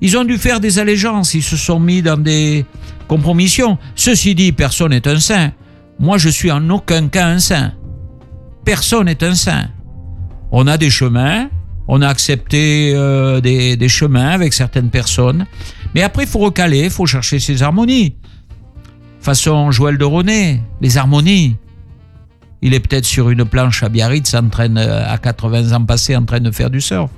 Ils 0.02 0.18
ont 0.18 0.24
dû 0.24 0.38
faire 0.38 0.60
des 0.60 0.80
allégeances, 0.80 1.34
ils 1.34 1.44
se 1.44 1.56
sont 1.56 1.80
mis 1.80 2.02
dans 2.02 2.18
des 2.18 2.66
compromissions. 3.08 3.78
Ceci 3.96 4.36
dit, 4.36 4.52
personne 4.52 4.92
n'est 4.92 5.08
un 5.08 5.20
saint. 5.20 5.52
Moi, 6.00 6.18
je 6.18 6.30
suis 6.30 6.52
en 6.52 6.68
aucun 6.70 7.08
cas 7.08 7.28
un 7.28 7.40
saint. 7.40 7.74
Personne 8.66 9.06
n'est 9.06 9.24
un 9.24 9.36
saint. 9.36 9.70
On 10.52 10.68
a 10.68 10.78
des 10.78 10.90
chemins, 10.90 11.50
on 11.88 12.02
a 12.02 12.08
accepté 12.08 12.94
euh, 12.96 13.40
des, 13.42 13.90
chemins 13.90 14.30
avec 14.30 14.54
certaines 14.54 14.90
personnes, 14.90 15.46
mais 15.94 16.02
après, 16.02 16.24
il 16.24 16.30
faut 16.30 16.40
recaler, 16.40 16.86
il 16.86 16.90
faut 16.90 17.06
chercher 17.06 17.40
ses 17.40 17.62
harmonies 17.62 18.16
façon 19.22 19.72
Joël 19.72 19.98
de 19.98 20.04
Ronet, 20.04 20.62
les 20.82 20.98
harmonies. 20.98 21.56
Il 22.62 22.74
est 22.74 22.80
peut-être 22.80 23.06
sur 23.06 23.30
une 23.30 23.46
planche 23.46 23.84
à 23.84 23.90
Biarritz 23.90 24.34
en 24.34 24.50
train 24.50 24.76
à 24.76 25.18
80 25.18 25.72
ans 25.74 25.86
passés 25.86 26.16
en 26.16 26.26
train 26.26 26.40
de 26.40 26.52
faire 26.52 26.70
du 26.70 26.82
surf. 26.82 27.10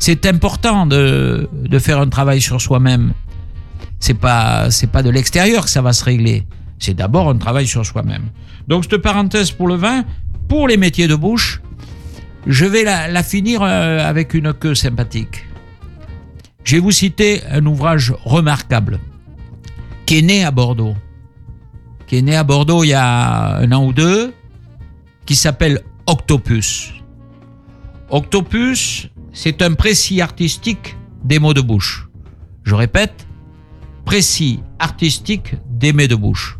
C'est 0.00 0.26
important 0.26 0.86
de, 0.86 1.48
de, 1.52 1.78
faire 1.78 2.00
un 2.00 2.08
travail 2.08 2.40
sur 2.40 2.60
soi-même. 2.60 3.12
C'est 4.00 4.14
pas 4.14 4.70
c'est 4.72 4.88
pas 4.88 5.04
de 5.04 5.10
l'extérieur 5.10 5.64
que 5.64 5.70
ça 5.70 5.82
va 5.82 5.92
se 5.92 6.04
régler. 6.04 6.44
C'est 6.80 6.94
d'abord 6.94 7.28
un 7.28 7.36
travail 7.36 7.68
sur 7.68 7.86
soi-même. 7.86 8.30
Donc 8.66 8.84
cette 8.84 9.02
parenthèse 9.02 9.52
pour 9.52 9.68
le 9.68 9.76
vin, 9.76 10.04
pour 10.48 10.66
les 10.66 10.76
métiers 10.76 11.06
de 11.06 11.14
bouche, 11.14 11.60
je 12.46 12.64
vais 12.64 12.82
la, 12.82 13.06
la 13.06 13.22
finir 13.22 13.62
euh, 13.62 14.00
avec 14.00 14.34
une 14.34 14.52
queue 14.52 14.74
sympathique. 14.74 15.46
Je 16.64 16.76
vais 16.76 16.80
vous 16.80 16.90
citer 16.90 17.42
un 17.48 17.64
ouvrage 17.66 18.12
remarquable 18.24 18.98
qui 20.06 20.18
est 20.18 20.22
né 20.22 20.44
à 20.44 20.50
Bordeaux 20.50 20.96
qui 22.10 22.16
est 22.16 22.22
né 22.22 22.34
à 22.34 22.42
Bordeaux 22.42 22.82
il 22.82 22.88
y 22.88 22.92
a 22.92 23.58
un 23.58 23.70
an 23.70 23.86
ou 23.86 23.92
deux, 23.92 24.34
qui 25.26 25.36
s'appelle 25.36 25.80
Octopus. 26.08 26.92
Octopus, 28.08 29.08
c'est 29.32 29.62
un 29.62 29.74
précis 29.74 30.20
artistique 30.20 30.96
des 31.24 31.38
mots 31.38 31.54
de 31.54 31.60
bouche. 31.60 32.08
Je 32.64 32.74
répète, 32.74 33.26
précis 34.04 34.62
artistique 34.78 35.54
des 35.68 35.92
mots 35.92 36.06
de 36.06 36.14
bouche. 36.14 36.58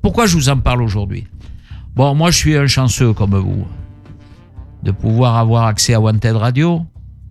Pourquoi 0.00 0.26
je 0.26 0.36
vous 0.36 0.48
en 0.48 0.58
parle 0.58 0.82
aujourd'hui? 0.82 1.26
Bon, 1.94 2.14
moi 2.14 2.30
je 2.30 2.38
suis 2.38 2.56
un 2.56 2.66
chanceux 2.66 3.12
comme 3.12 3.36
vous, 3.36 3.66
de 4.82 4.90
pouvoir 4.90 5.36
avoir 5.36 5.66
accès 5.66 5.94
à 5.94 6.00
Wanted 6.00 6.36
Radio, 6.36 6.86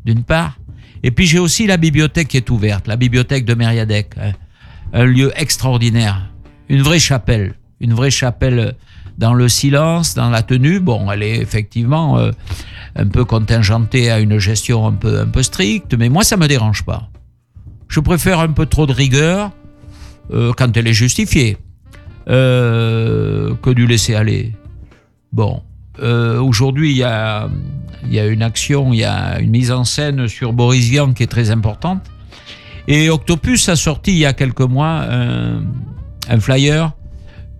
d'une 0.06 0.23
part, 0.23 0.58
et 1.04 1.12
puis 1.12 1.25
j'ai 1.25 1.39
aussi 1.39 1.67
la 1.67 1.77
bibliothèque 1.77 2.27
qui 2.27 2.38
est 2.38 2.49
ouverte, 2.49 2.88
la 2.88 2.95
bibliothèque 2.95 3.45
de 3.45 3.56
Mériadec, 3.56 4.12
hein. 4.17 4.34
un 4.93 5.06
lieu 5.06 5.32
extraordinaire, 5.36 6.32
une 6.69 6.82
vraie 6.82 6.99
chapelle 6.99 7.56
une 7.82 7.93
vraie 7.93 8.12
chapelle 8.12 8.75
dans 9.17 9.34
le 9.34 9.50
silence, 9.50 10.15
dans 10.15 10.30
la 10.30 10.41
tenue. 10.41 10.80
Bon, 10.80 11.12
elle 11.12 11.24
est 11.24 11.38
effectivement 11.38 12.17
euh, 12.17 12.32
un 12.95 13.08
peu 13.08 13.26
contingentée 13.26 14.12
à 14.12 14.19
une 14.19 14.38
gestion 14.39 14.88
un 14.88 14.93
peu, 14.93 15.19
un 15.19 15.28
peu 15.28 15.43
stricte, 15.43 15.93
mais 15.97 16.10
moi, 16.10 16.24
ça 16.24 16.38
me 16.38 16.47
dérange 16.47 16.84
pas. 16.84 17.10
Je 17.88 18.00
préfère 18.00 18.39
un 18.39 18.52
peu 18.52 18.65
trop 18.65 18.86
de 18.86 18.93
rigueur 18.93 19.52
euh, 20.32 20.54
quand 20.58 20.76
elle 20.78 20.88
est 20.88 20.93
justifiée 20.93 21.58
euh, 22.30 23.54
que 23.62 23.69
du 23.69 23.86
laisser 23.86 24.15
aller. 24.15 24.54
Bon, 25.34 25.62
aujourd'hui, 26.00 26.91
il 26.91 26.97
y 26.97 27.04
a, 27.04 27.47
y 28.10 28.19
a 28.19 28.26
une 28.26 28.41
action, 28.41 28.91
il 28.91 29.00
y 29.00 29.06
a 29.06 29.39
une 29.39 29.52
mise 29.52 29.71
en 29.71 29.84
scène 29.84 30.28
sur 30.28 30.52
Boris 30.52 30.89
Vian 30.89 31.13
qui 31.13 31.24
est 31.24 31.28
très 31.28 31.52
importante. 31.52 32.02
Et 32.88 33.10
Octopus 33.10 33.69
a 33.69 33.76
sorti 33.76 34.12
il 34.12 34.17
y 34.17 34.26
a 34.26 34.34
quelques 34.34 34.62
mois 34.62 35.06
un, 35.10 35.63
un 36.28 36.39
flyer 36.39 36.91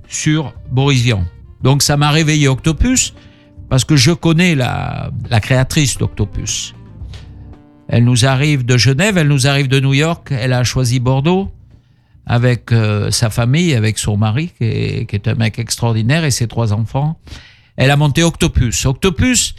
sur 0.08 0.54
Boris 0.72 1.02
Vian. 1.02 1.24
Donc 1.64 1.84
ça 1.84 1.98
m'a 1.98 2.12
réveillé 2.12 2.48
Octopus 2.48 3.14
parce 3.70 3.86
que 3.86 3.96
je 3.96 4.12
connais 4.12 4.56
la, 4.56 5.12
créatrice 5.42 5.98
d'Octopus. 5.98 6.74
Elle 7.88 8.04
nous 8.04 8.26
arrive 8.26 8.66
de 8.66 8.78
Genève, 8.78 9.18
elle 9.18 9.28
nous 9.28 9.48
arrive 9.48 9.68
de 9.68 9.80
New 9.80 9.94
York, 9.94 10.30
elle 10.32 10.54
a 10.54 10.64
choisi 10.64 11.00
Bordeaux 11.00 11.52
avec 12.26 12.72
euh, 12.72 13.12
sa 13.12 13.30
famille, 13.30 13.74
avec 13.74 13.98
son 13.98 14.18
mari 14.18 14.52
qui 14.58 14.64
est, 14.64 15.06
qui 15.10 15.16
est, 15.16 15.28
un 15.28 15.36
mec 15.36 15.60
extraordinaire 15.60 16.24
et 16.24 16.32
ses 16.32 16.48
trois 16.48 16.72
enfants. 16.74 17.20
Elle 17.76 17.92
a 17.92 17.98
monté 17.98 18.24
Octopus. 18.24 18.86
Octopus, 18.86 19.56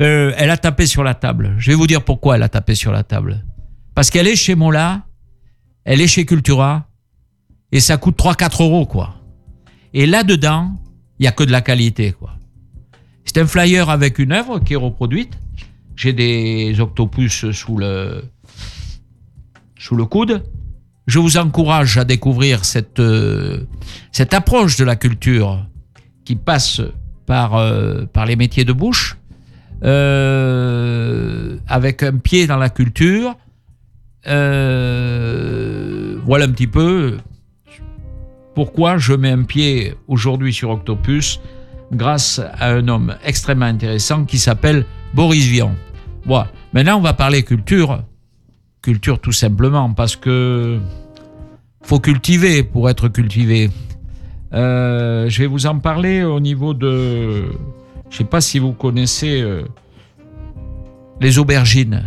euh, 0.00 0.32
elle 0.36 0.50
a 0.50 0.56
tapé 0.56 0.86
sur 0.86 1.04
la 1.04 1.14
table. 1.14 1.54
Je 1.58 1.70
vais 1.70 1.76
vous 1.76 1.86
dire 1.86 2.02
pourquoi 2.02 2.36
elle 2.36 2.42
a 2.42 2.48
tapé 2.48 2.74
sur 2.74 2.90
la 2.92 3.02
table. 3.02 3.44
Parce 3.94 4.10
qu'elle 4.10 4.28
est 4.28 4.36
chez 4.36 4.54
Mola, 4.54 5.02
elle 5.84 6.00
est 6.00 6.06
chez 6.06 6.24
Cultura 6.24 6.88
et 7.72 7.80
ça 7.80 7.96
coûte 7.96 8.18
3-4 8.18 8.62
euros 8.62 8.86
quoi. 8.86 9.16
Et 9.92 10.06
là-dedans, 10.06 10.72
il 11.20 11.24
y 11.24 11.26
a 11.26 11.32
que 11.32 11.44
de 11.44 11.52
la 11.52 11.60
qualité, 11.60 12.12
quoi. 12.12 12.30
C'est 13.26 13.36
un 13.38 13.46
flyer 13.46 13.90
avec 13.90 14.18
une 14.18 14.32
œuvre 14.32 14.58
qui 14.58 14.72
est 14.72 14.76
reproduite. 14.76 15.38
J'ai 15.94 16.14
des 16.14 16.80
octopus 16.80 17.50
sous 17.52 17.76
le, 17.76 18.24
sous 19.78 19.94
le 19.94 20.06
coude. 20.06 20.42
je 21.06 21.18
vous 21.18 21.36
encourage 21.36 21.98
à 21.98 22.04
découvrir 22.04 22.64
cette, 22.64 23.00
euh, 23.00 23.66
cette 24.12 24.32
approche 24.32 24.78
de 24.78 24.84
la 24.84 24.96
culture 24.96 25.66
qui 26.24 26.36
passe 26.36 26.80
par, 27.26 27.54
euh, 27.54 28.06
par 28.06 28.24
les 28.24 28.36
métiers 28.36 28.64
de 28.64 28.72
bouche, 28.72 29.18
euh, 29.84 31.58
avec 31.68 32.02
un 32.02 32.16
pied 32.16 32.46
dans 32.46 32.56
la 32.56 32.70
culture. 32.70 33.36
Voilà 34.24 34.38
un 36.46 36.52
petit 36.52 36.66
peu 36.66 37.18
pourquoi 38.54 38.98
je 38.98 39.12
mets 39.12 39.30
un 39.30 39.42
pied 39.42 39.94
aujourd'hui 40.08 40.52
sur 40.52 40.70
Octopus 40.70 41.40
grâce 41.92 42.40
à 42.58 42.70
un 42.70 42.88
homme 42.88 43.16
extrêmement 43.24 43.66
intéressant 43.66 44.24
qui 44.24 44.38
s'appelle 44.38 44.86
Boris 45.14 45.46
Vian. 45.46 45.74
Voilà. 46.24 46.50
Maintenant, 46.72 46.98
on 46.98 47.02
va 47.02 47.14
parler 47.14 47.42
culture. 47.42 48.02
Culture 48.82 49.18
tout 49.18 49.32
simplement 49.32 49.92
parce 49.92 50.16
que 50.16 50.78
faut 51.82 52.00
cultiver 52.00 52.62
pour 52.62 52.88
être 52.88 53.08
cultivé. 53.08 53.70
Euh, 54.52 55.28
je 55.28 55.42
vais 55.42 55.46
vous 55.46 55.66
en 55.66 55.78
parler 55.78 56.22
au 56.22 56.40
niveau 56.40 56.74
de. 56.74 57.44
Je 58.10 58.16
sais 58.16 58.24
pas 58.24 58.40
si 58.40 58.58
vous 58.58 58.72
connaissez 58.72 59.40
euh, 59.40 59.62
les 61.20 61.38
aubergines. 61.38 62.04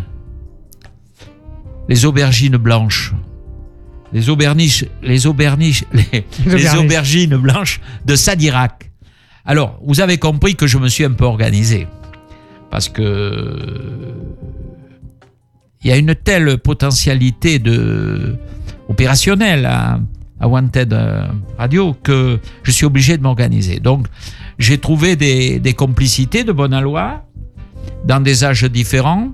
Les 1.87 2.05
aubergines 2.05 2.57
blanches. 2.57 3.13
Les 4.13 4.29
auberniches, 4.29 4.85
les 5.01 5.25
auberniches, 5.25 5.85
les, 5.93 6.25
les 6.45 6.51
aubergines. 6.53 6.79
aubergines 6.85 7.37
blanches 7.37 7.81
de 8.05 8.15
Sadirac. 8.15 8.91
Alors, 9.45 9.79
vous 9.83 9.99
avez 9.99 10.17
compris 10.17 10.55
que 10.55 10.67
je 10.67 10.77
me 10.77 10.87
suis 10.87 11.03
un 11.03 11.11
peu 11.11 11.25
organisé. 11.25 11.87
Parce 12.69 12.89
que 12.89 13.57
il 15.83 15.89
y 15.89 15.91
a 15.91 15.97
une 15.97 16.15
telle 16.15 16.57
potentialité 16.59 17.59
de 17.59 18.37
opérationnelle 18.87 19.65
à, 19.65 19.99
à 20.39 20.47
Wanted 20.47 20.93
euh, 20.93 21.27
Radio 21.57 21.93
que 21.93 22.39
je 22.63 22.71
suis 22.71 22.85
obligé 22.85 23.17
de 23.17 23.23
m'organiser. 23.23 23.79
Donc, 23.79 24.07
j'ai 24.59 24.77
trouvé 24.77 25.15
des, 25.15 25.59
des 25.59 25.73
complicités 25.73 26.43
de 26.43 26.51
bonne 26.51 26.73
aloi 26.73 27.25
dans 28.05 28.19
des 28.21 28.43
âges 28.43 28.63
différents, 28.63 29.31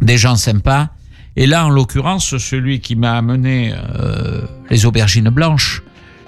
des 0.00 0.18
gens 0.18 0.36
sympas. 0.36 0.90
Et 1.36 1.46
là, 1.46 1.66
en 1.66 1.70
l'occurrence, 1.70 2.36
celui 2.38 2.80
qui 2.80 2.96
m'a 2.96 3.12
amené 3.12 3.72
euh, 3.72 4.42
les 4.70 4.86
aubergines 4.86 5.30
blanches, 5.30 5.82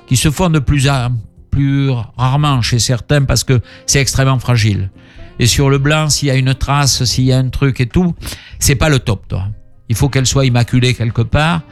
qui 0.06 0.16
se 0.16 0.30
font 0.30 0.50
de 0.50 0.58
plus, 0.58 0.88
à, 0.88 1.10
plus 1.50 1.90
rarement 2.16 2.62
chez 2.62 2.78
certains 2.78 3.22
parce 3.22 3.44
que 3.44 3.60
c'est 3.86 4.00
extrêmement 4.00 4.38
fragile. 4.38 4.90
Et 5.38 5.46
sur 5.46 5.70
le 5.70 5.78
blanc, 5.78 6.08
s'il 6.08 6.28
y 6.28 6.30
a 6.30 6.34
une 6.34 6.54
trace, 6.54 7.04
s'il 7.04 7.24
y 7.24 7.32
a 7.32 7.38
un 7.38 7.48
truc 7.48 7.80
et 7.80 7.86
tout, 7.86 8.14
c'est 8.58 8.74
pas 8.74 8.88
le 8.88 8.98
top, 8.98 9.28
toi. 9.28 9.48
Il 9.88 9.96
faut 9.96 10.08
qu'elle 10.08 10.26
soit 10.26 10.46
immaculée 10.46 10.94
quelque 10.94 11.22
part. 11.22 11.62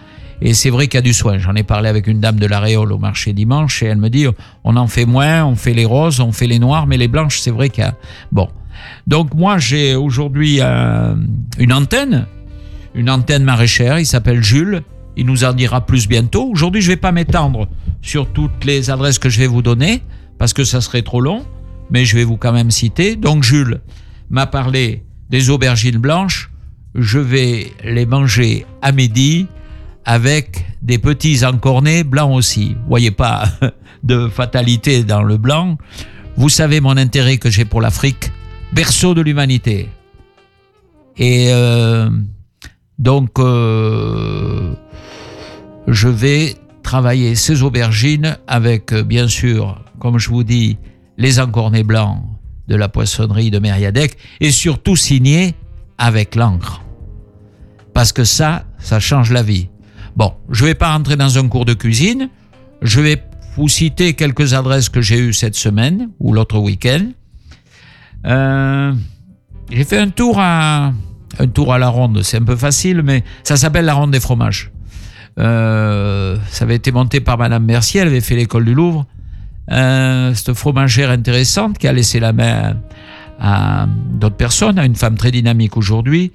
Et 0.43 0.55
c'est 0.55 0.71
vrai 0.71 0.89
qu'il 0.89 0.97
y 0.97 0.99
a 0.99 1.03
du 1.03 1.13
soin. 1.13 1.39
J'en 1.39 1.55
ai 1.55 1.63
parlé 1.63 1.89
avec 1.89 2.07
une 2.07 2.21
dame 2.21 2.39
de 2.39 2.47
l'Aréole 2.47 2.93
au 2.93 2.99
marché 2.99 3.33
dimanche 3.33 3.83
et 3.83 3.87
elle 3.87 3.99
me 3.99 4.09
dit 4.09 4.27
on 4.65 4.77
en 4.77 4.87
fait 4.87 5.05
moins, 5.05 5.45
on 5.45 5.55
fait 5.55 5.75
les 5.75 5.85
roses, 5.85 6.21
on 6.21 6.33
fait 6.33 6.47
les 6.47 6.59
noirs, 6.59 6.87
mais 6.87 6.97
les 6.97 7.09
blanches, 7.09 7.41
c'est 7.41 7.51
vrai 7.51 7.69
qu'il 7.69 7.85
y 7.85 7.87
a. 7.87 7.95
Bon. 8.33 8.49
Donc 9.07 9.35
moi, 9.35 9.59
j'ai 9.59 9.95
aujourd'hui 9.95 10.61
une 10.61 11.73
antenne, 11.73 12.27
une 12.95 13.11
antenne 13.11 13.45
maraîchère. 13.45 13.99
Il 13.99 14.07
s'appelle 14.07 14.43
Jules. 14.43 14.83
Il 15.17 15.27
nous 15.27 15.45
en 15.45 15.53
dira 15.53 15.85
plus 15.85 16.09
bientôt. 16.09 16.49
Aujourd'hui, 16.51 16.81
je 16.81 16.89
vais 16.89 16.97
pas 16.97 17.13
m'étendre 17.13 17.69
sur 18.03 18.29
toutes 18.29 18.65
les 18.65 18.91
adresses 18.91 19.19
que 19.19 19.29
je 19.29 19.39
vais 19.39 19.47
vous 19.47 19.63
donner 19.63 20.03
parce 20.39 20.53
que 20.53 20.65
ça 20.65 20.81
serait 20.81 21.03
trop 21.03 21.21
long, 21.21 21.45
mais 21.91 22.05
je 22.05 22.17
vais 22.17 22.25
vous 22.25 22.37
quand 22.37 22.53
même 22.53 22.71
citer. 22.71 23.17
Donc 23.17 23.43
Jules 23.43 23.81
m'a 24.31 24.47
parlé 24.47 25.05
des 25.29 25.51
aubergines 25.51 25.99
blanches. 25.99 26.51
Je 26.95 27.19
vais 27.19 27.73
les 27.85 28.07
manger 28.07 28.65
à 28.83 28.93
midi 28.93 29.47
avec 30.05 30.65
des 30.83 30.99
petits 30.99 31.45
encornés 31.45 32.05
blancs 32.05 32.35
aussi. 32.35 32.77
Voyez 32.89 33.11
pas 33.11 33.45
de 34.03 34.29
fatalité 34.29 35.05
dans 35.05 35.23
le 35.23 35.37
blanc. 35.37 35.77
Vous 36.37 36.49
savez 36.49 36.81
mon 36.81 36.97
intérêt 36.97 37.37
que 37.37 37.51
j'ai 37.51 37.65
pour 37.65 37.81
l'Afrique, 37.81 38.33
berceau 38.73 39.15
de 39.15 39.21
l'humanité. 39.21 39.89
Et 41.17 41.49
euh, 41.53 42.09
donc, 43.01 43.39
euh, 43.39 44.75
je 45.89 46.09
vais 46.09 46.55
travailler 46.83 47.35
ces 47.35 47.63
aubergines 47.63 48.37
avec, 48.47 48.93
euh, 48.93 49.03
bien 49.03 49.27
sûr, 49.27 49.83
comme 49.99 50.19
je 50.19 50.29
vous 50.29 50.45
dis, 50.45 50.77
les 51.17 51.41
encornés 51.41 51.83
blancs 51.83 52.23
de 52.69 52.77
la 52.77 52.91
poissonnerie 52.91 53.51
de 53.51 53.59
Mériadec 53.59 54.19
et 54.41 54.51
surtout 54.51 54.97
signé 54.97 55.55
avec 55.97 56.35
l'encre. 56.35 56.83
Parce 57.95 58.13
que 58.13 58.25
ça, 58.25 58.67
ça 58.79 59.01
change 59.01 59.33
la 59.33 59.43
vie. 59.43 59.71
Bon, 60.15 60.35
je 60.51 60.67
vais 60.67 60.75
pas 60.75 60.93
rentrer 60.93 61.17
dans 61.17 61.39
un 61.39 61.49
cours 61.49 61.65
de 61.65 61.73
cuisine. 61.73 62.29
Je 62.83 63.01
vais 63.01 63.25
vous 63.57 63.69
citer 63.69 64.13
quelques 64.13 64.53
adresses 64.53 64.91
que 64.91 65.01
j'ai 65.01 65.19
eues 65.21 65.33
cette 65.33 65.57
semaine 65.57 66.11
ou 66.21 66.35
l'autre 66.35 66.59
week-end. 66.59 67.13
Euh, 68.27 68.93
j'ai 69.71 69.85
fait 69.85 69.99
un 69.99 70.11
tour 70.11 70.37
à 70.39 70.93
un 71.39 71.47
tour 71.47 71.73
à 71.73 71.79
la 71.79 71.89
ronde. 71.89 72.23
C'est 72.23 72.39
un 72.39 72.45
peu 72.45 72.57
facile, 72.57 73.03
mais 73.03 73.25
ça 73.43 73.57
s'appelle 73.57 73.85
la 73.85 73.95
ronde 73.95 74.11
des 74.11 74.21
fromages. 74.21 74.71
Euh, 75.39 76.37
ça 76.49 76.65
avait 76.65 76.77
été 76.77 76.93
monté 76.93 77.21
par 77.21 77.39
Madame 77.39 77.65
Mercier. 77.65 78.01
Elle 78.01 78.09
avait 78.09 78.21
fait 78.21 78.37
l'école 78.37 78.65
du 78.65 78.75
Louvre. 78.75 79.07
Euh, 79.71 80.35
cette 80.35 80.55
fromagère 80.55 81.11
intéressante 81.11 81.79
qui 81.79 81.87
a 81.87 81.93
laissé 81.93 82.19
la 82.19 82.33
main 82.33 82.77
à 83.39 83.87
d'autres 83.87 84.37
personnes, 84.37 84.79
à 84.79 84.85
une 84.85 84.97
femme 84.97 85.17
très 85.17 85.31
dynamique 85.31 85.77
aujourd'hui, 85.77 86.33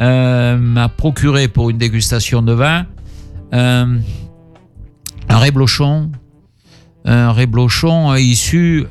euh, 0.00 0.56
m'a 0.56 0.88
procuré 0.88 1.48
pour 1.48 1.70
une 1.70 1.78
dégustation 1.78 2.42
de 2.42 2.52
vin 2.52 2.86
un 3.52 3.98
réblochon, 5.28 6.10
un 7.04 7.32
réblochon 7.32 8.14
issu 8.14 8.84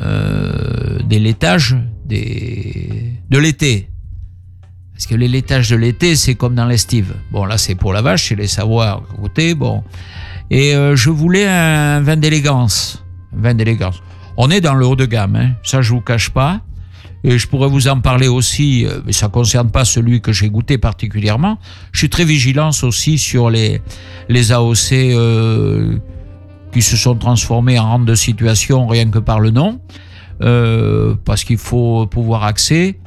des 0.00 1.18
laitages 1.18 1.76
de 2.06 3.38
l'été. 3.38 3.88
Parce 5.04 5.16
que 5.16 5.20
les 5.20 5.28
laitages 5.28 5.68
de 5.68 5.76
l'été, 5.76 6.16
c'est 6.16 6.34
comme 6.34 6.54
dans 6.54 6.64
l'estive. 6.64 7.12
Bon, 7.30 7.44
là, 7.44 7.58
c'est 7.58 7.74
pour 7.74 7.92
la 7.92 8.00
vache, 8.00 8.30
c'est 8.30 8.36
les 8.36 8.46
savoirs 8.46 9.02
à 9.02 9.20
côté. 9.20 9.54
Bon. 9.54 9.84
Et 10.50 10.74
euh, 10.74 10.96
je 10.96 11.10
voulais 11.10 11.46
un 11.46 12.00
vin 12.00 12.16
d'élégance. 12.16 13.04
Un 13.36 13.42
vin 13.42 13.52
d'élégance. 13.52 14.02
On 14.38 14.50
est 14.50 14.62
dans 14.62 14.72
le 14.72 14.86
haut 14.86 14.96
de 14.96 15.04
gamme, 15.04 15.36
hein. 15.36 15.50
ça 15.62 15.82
je 15.82 15.90
vous 15.90 16.00
cache 16.00 16.30
pas. 16.30 16.62
Et 17.22 17.38
je 17.38 17.46
pourrais 17.46 17.68
vous 17.68 17.86
en 17.86 18.00
parler 18.00 18.28
aussi, 18.28 18.86
euh, 18.86 19.00
mais 19.04 19.12
ça 19.12 19.28
concerne 19.28 19.70
pas 19.70 19.84
celui 19.84 20.22
que 20.22 20.32
j'ai 20.32 20.48
goûté 20.48 20.78
particulièrement. 20.78 21.58
Je 21.92 21.98
suis 21.98 22.08
très 22.08 22.24
vigilant 22.24 22.70
aussi 22.82 23.18
sur 23.18 23.50
les, 23.50 23.82
les 24.30 24.52
AOC 24.52 24.92
euh, 24.92 25.98
qui 26.72 26.80
se 26.80 26.96
sont 26.96 27.16
transformés 27.16 27.78
en 27.78 27.90
rente 27.90 28.06
de 28.06 28.14
situation 28.14 28.86
rien 28.86 29.10
que 29.10 29.18
par 29.18 29.38
le 29.38 29.50
nom, 29.50 29.80
parce 31.26 31.44
qu'il 31.44 31.58
faut 31.58 32.06
pouvoir 32.06 32.44
accès. 32.44 32.98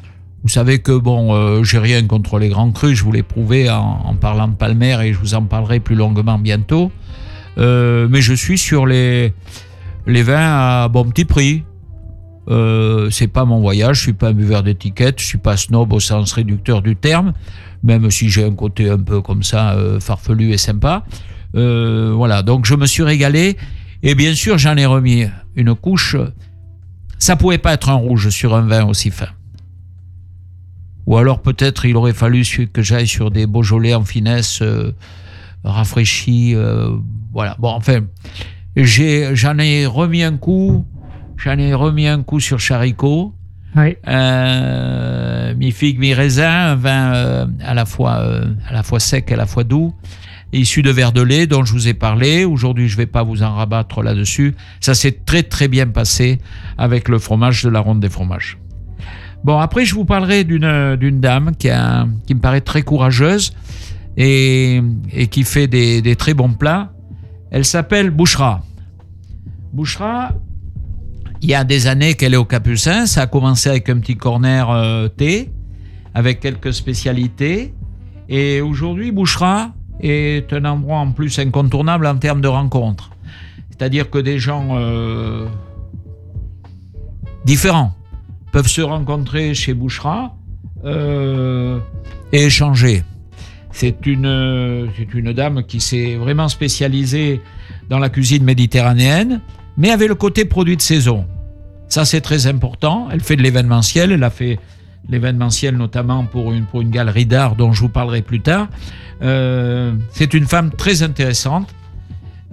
Vous 0.48 0.54
savez 0.54 0.80
que 0.80 0.98
bon, 0.98 1.36
euh, 1.36 1.62
j'ai 1.66 1.78
rien 1.78 2.08
contre 2.08 2.40
les 2.40 2.48
grands 2.48 2.72
crus, 2.72 2.98
je 2.98 3.04
vous 3.04 3.12
l'ai 3.12 3.22
prouvé 3.22 3.70
en, 3.70 4.16
parlant 4.16 4.48
de 4.48 4.56
Palmer 4.56 4.98
et 5.04 5.12
je 5.12 5.20
vous 5.20 5.34
en 5.34 5.44
parlerai 5.44 5.82
plus 5.82 5.94
longuement 5.94 6.40
bientôt. 6.40 6.90
Euh, 7.58 8.08
mais 8.10 8.22
je 8.22 8.34
suis 8.34 8.58
sur 8.58 8.86
les, 8.86 9.34
les 10.06 10.24
vins 10.24 10.84
à 10.86 10.88
bon 10.88 11.04
petit 11.10 11.26
prix. 11.26 11.66
Euh, 12.48 13.10
c'est 13.10 13.28
pas 13.28 13.44
mon 13.44 13.60
voyage, 13.60 13.98
je 13.98 14.02
suis 14.04 14.14
pas 14.14 14.30
un 14.30 14.34
buveur 14.34 14.64
d'étiquette, 14.64 15.20
je 15.20 15.26
suis 15.26 15.38
pas 15.38 15.58
snob 15.58 15.92
au 15.92 16.00
sens 16.00 16.32
réducteur 16.32 16.82
du 16.82 16.96
terme, 16.96 17.34
même 17.84 18.10
si 18.10 18.30
j'ai 18.30 18.46
un 18.46 18.56
côté 18.56 18.90
un 18.90 19.00
peu 19.00 19.22
comme 19.22 19.44
ça 19.44 19.74
euh, 19.74 20.00
farfelu 20.00 20.54
et 20.54 20.58
sympa. 20.58 21.04
Voilà, 21.54 22.42
donc 22.42 22.66
je 22.66 22.76
me 22.76 22.86
suis 22.86 23.04
régalé 23.04 23.58
et 24.02 24.16
bien 24.16 24.34
sûr 24.34 24.58
j'en 24.58 24.78
ai 24.78 24.86
remis 24.86 25.26
une 25.58 25.76
couche. 25.76 26.16
Ça 27.20 27.36
pouvait 27.36 27.58
pas 27.58 27.74
être 27.74 27.90
un 27.90 27.96
rouge 27.96 28.30
sur 28.30 28.56
un 28.56 28.62
vin 28.62 28.86
aussi 28.86 29.12
fin. 29.12 29.28
Ou 31.08 31.18
alors 31.18 31.42
peut-être 31.42 31.86
il 31.86 31.96
aurait 31.96 32.14
fallu 32.14 32.44
que 32.72 32.82
j'aille 32.82 33.08
sur 33.08 33.32
des 33.32 33.48
Beaujolais 33.48 33.94
en 33.96 34.04
finesse 34.04 34.62
euh, 34.62 34.92
rafraîchis. 35.64 36.54
euh, 36.54 36.98
voilà, 37.34 37.56
bon 37.60 37.70
enfin, 37.70 38.02
j'ai, 38.76 39.36
j'en 39.36 39.58
ai 39.58 39.86
remis 39.86 40.24
un 40.24 40.38
coup. 40.38 40.86
J'en 41.38 41.58
ai 41.58 41.74
remis 41.74 42.08
un 42.08 42.24
coup 42.24 42.40
sur 42.40 42.60
Charicot. 42.60 43.34
Oui. 43.76 43.96
Euh, 44.08 45.54
mi 45.56 45.72
figue, 45.72 46.00
mi 46.00 46.14
raisin, 46.14 46.72
un 46.72 46.76
vin 46.76 47.14
euh, 47.14 47.46
à 47.64 47.74
la 47.74 47.86
fois 47.86 48.18
euh, 48.22 48.46
à 48.68 48.74
la 48.74 48.84
fois 48.84 49.00
sec 49.00 49.30
et 49.30 49.36
à 49.36 49.38
la 49.38 49.46
fois 49.46 49.64
doux, 49.64 49.94
issu 50.52 50.82
de 50.82 50.90
verre 50.90 51.12
de 51.12 51.22
lait 51.22 51.48
dont 51.48 51.64
je 51.64 51.74
vous 51.74 51.88
ai 51.88 51.94
parlé. 51.94 52.44
Aujourd'hui, 52.44 52.90
je 52.90 52.98
vais 52.98 53.06
pas 53.06 53.24
vous 53.24 53.44
en 53.44 53.54
rabattre 53.54 54.02
là-dessus. 54.02 54.56
Ça 54.80 54.94
s'est 54.94 55.20
très 55.26 55.44
très 55.44 55.68
bien 55.68 55.88
passé 55.88 56.40
avec 56.78 57.08
le 57.08 57.20
fromage 57.20 57.64
de 57.64 57.70
la 57.70 57.80
ronde 57.80 58.00
des 58.00 58.10
fromages. 58.10 58.58
Bon, 59.44 59.60
après, 59.60 59.86
je 59.86 59.96
vous 59.96 60.06
parlerai 60.06 60.44
d'une 60.44 61.20
dame 61.20 61.52
qui 61.58 61.70
qui 62.26 62.36
me 62.36 62.40
paraît 62.40 62.62
très 62.62 62.82
courageuse 62.82 63.54
et, 64.18 64.82
qui 65.32 65.44
fait 65.44 65.68
des, 65.68 66.16
très 66.16 66.34
bons 66.34 66.54
plats. 66.54 66.92
Elle 67.52 67.66
s'appelle 67.66 68.10
Bouchra. 68.10 68.62
Bouchra, 69.72 70.34
il 71.42 71.50
y 71.50 71.54
a 71.56 71.64
des 71.64 71.88
années 71.88 72.16
qu'elle 72.16 72.34
est 72.34 72.38
au 72.38 72.46
Capucin. 72.46 73.06
Ça 73.06 73.22
a 73.22 73.28
commencé 73.28 73.70
avec 73.70 73.90
un 73.90 74.00
petit 74.00 74.18
corner 74.18 74.70
euh, 74.70 75.08
thé, 75.08 75.52
avec 76.14 76.40
quelques 76.40 76.74
spécialités. 76.74 77.74
Et 78.28 78.60
aujourd'hui, 78.60 79.12
Bouchera, 79.12 79.72
est 80.00 80.52
un 80.54 80.66
endroit 80.66 80.98
en 80.98 81.12
plus 81.12 81.40
incontournable 81.40 82.06
en 82.06 82.18
termes 82.18 82.42
de 82.42 82.48
rencontres. 82.48 83.12
C'est-à-dire 83.70 84.10
que 84.10 84.18
des 84.18 84.40
gens 84.40 84.70
euh, 84.72 85.48
différents 87.46 87.97
peuvent 88.58 88.68
se 88.68 88.82
rencontrer 88.82 89.54
chez 89.54 89.76
Bouchera 89.76 90.36
euh, 90.84 91.78
et 92.32 92.46
échanger. 92.46 93.04
C'est 93.72 94.08
une, 94.08 94.90
une 95.14 95.32
dame 95.32 95.64
qui 95.64 95.80
s'est 95.80 96.16
vraiment 96.16 96.48
spécialisée 96.48 97.40
dans 97.88 98.00
la 98.00 98.10
cuisine 98.10 98.44
méditerranéenne, 98.44 99.42
mais 99.78 99.92
avec 99.92 100.10
le 100.10 100.16
côté 100.16 100.44
produit 100.44 100.76
de 100.76 100.82
saison. 100.82 101.28
Ça, 101.88 102.04
c'est 102.04 102.22
très 102.22 102.48
important. 102.48 103.10
Elle 103.12 103.20
fait 103.20 103.36
de 103.36 103.44
l'événementiel. 103.44 104.12
Elle 104.12 104.24
a 104.24 104.32
fait 104.32 104.58
l'événementiel 105.08 105.78
notamment 105.78 106.26
pour 106.26 106.52
une, 106.52 106.66
pour 106.66 106.82
une 106.82 106.90
galerie 106.90 107.28
d'art 107.28 107.56
dont 107.56 107.74
je 107.74 107.82
vous 107.82 107.90
parlerai 107.90 108.24
plus 108.24 108.42
tard. 108.42 108.70
Euh, 109.22 109.94
c'est 110.14 110.34
une 110.34 110.48
femme 110.48 110.72
très 110.72 111.04
intéressante. 111.04 111.70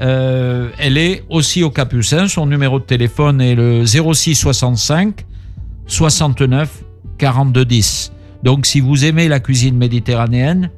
Euh, 0.03 0.69
elle 0.79 0.99
est 0.99 1.25
aussi 1.31 1.63
au 1.63 1.71
Capucin. 1.71 2.29
Son 2.29 2.45
numéro 2.45 2.79
de 2.79 2.85
téléphone 2.85 3.41
est 3.41 3.55
le 3.55 3.87
06 3.87 4.35
65 4.35 5.25
69 5.87 6.85
42 7.19 7.65
10. 7.65 8.13
Donc, 8.43 8.67
si 8.67 8.81
vous 8.81 9.05
aimez 9.05 9.29
la 9.29 9.41
cuisine 9.41 9.77
méditerranéenne, 9.77 10.71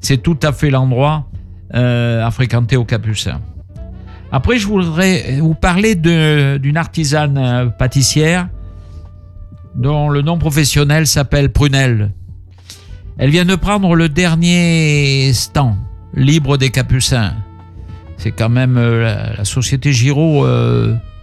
c'est 0.00 0.18
tout 0.18 0.38
à 0.42 0.52
fait 0.52 0.70
l'endroit 0.70 1.26
euh, 1.74 2.24
à 2.24 2.30
fréquenter 2.30 2.76
au 2.76 2.84
Capucin. 2.84 3.40
Après, 4.32 4.58
je 4.58 4.66
voudrais 4.66 5.38
vous 5.40 5.54
parler 5.54 5.94
d'une 5.94 6.76
artisane 6.76 7.38
euh, 7.38 7.66
pâtissière 7.66 8.48
dont 9.74 10.08
le 10.08 10.22
nom 10.22 10.38
professionnel 10.38 11.06
s'appelle 11.06 11.50
Prunelle. 11.50 12.12
Elle 13.16 13.30
vient 13.30 13.44
de 13.44 13.54
prendre 13.54 13.94
le 13.94 14.08
dernier 14.08 15.32
stand 15.32 15.76
libre 16.14 16.58
des 16.58 16.70
Capucins. 16.70 17.34
C'est 18.16 18.32
quand 18.32 18.48
même 18.48 18.76
euh, 18.76 19.36
la, 19.36 19.44
société 19.44 19.92
Giraud, 19.92 20.46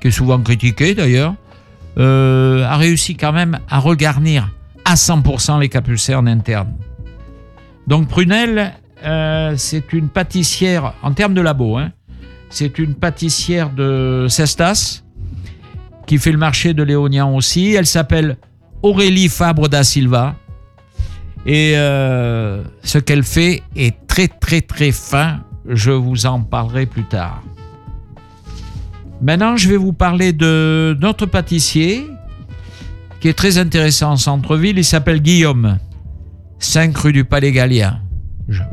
qui 0.02 0.08
est 0.08 0.12
souvent 0.12 0.40
critiquée 0.40 0.96
d'ailleurs, 0.96 1.36
a 1.98 2.78
réussi 2.78 3.16
quand 3.16 3.34
même 3.34 3.60
à 3.70 3.80
regarnir 3.80 4.50
à 4.86 4.96
100% 4.96 5.60
les 5.60 5.70
Capucins 5.70 6.18
en 6.18 6.28
interne. 6.28 6.74
Donc 7.88 8.08
Prunelle, 8.08 8.74
c'est 9.58 9.94
une 9.94 10.10
pâtissière 10.10 10.94
en 11.02 11.14
termes 11.14 11.34
de 11.34 11.42
labo. 11.42 11.78
Hein, 11.78 11.92
c'est 12.50 12.78
une 12.80 12.96
pâtissière 12.96 13.70
de 13.70 14.28
Cestas 14.30 15.04
qui 16.06 16.18
fait 16.18 16.34
le 16.34 16.38
marché 16.38 16.74
de 16.74 16.84
Léonian 16.84 17.34
aussi. 17.34 17.74
Elle 17.74 17.86
s'appelle 17.86 18.38
Aurélie 18.84 19.30
Fabre 19.30 19.70
da 19.70 19.84
Silva. 19.84 20.36
Et 21.46 21.74
euh, 21.76 22.62
ce 22.84 22.98
qu'elle 22.98 23.24
fait 23.24 23.64
est 23.76 24.06
très 24.08 24.28
très 24.28 24.62
très 24.62 24.92
fin. 24.92 25.40
Je 25.66 25.92
vous 25.92 26.26
en 26.26 26.42
parlerai 26.42 26.86
plus 26.86 27.06
tard. 27.06 27.42
Maintenant, 29.22 29.56
je 29.56 29.70
vais 29.70 29.78
vous 29.78 29.94
parler 29.94 30.34
de 30.34 30.98
notre 31.00 31.26
pâtissier 31.26 32.08
qui 33.20 33.28
est 33.28 33.34
très 33.34 33.58
intéressant 33.58 34.12
en 34.12 34.18
centre-ville. 34.18 34.78
Il 34.78 34.86
s'appelle 34.86 35.22
Guillaume, 35.22 35.78
5 36.60 36.98
rue 36.98 37.14
du 37.14 37.24
Palais 37.24 37.52
Gallien 37.52 38.02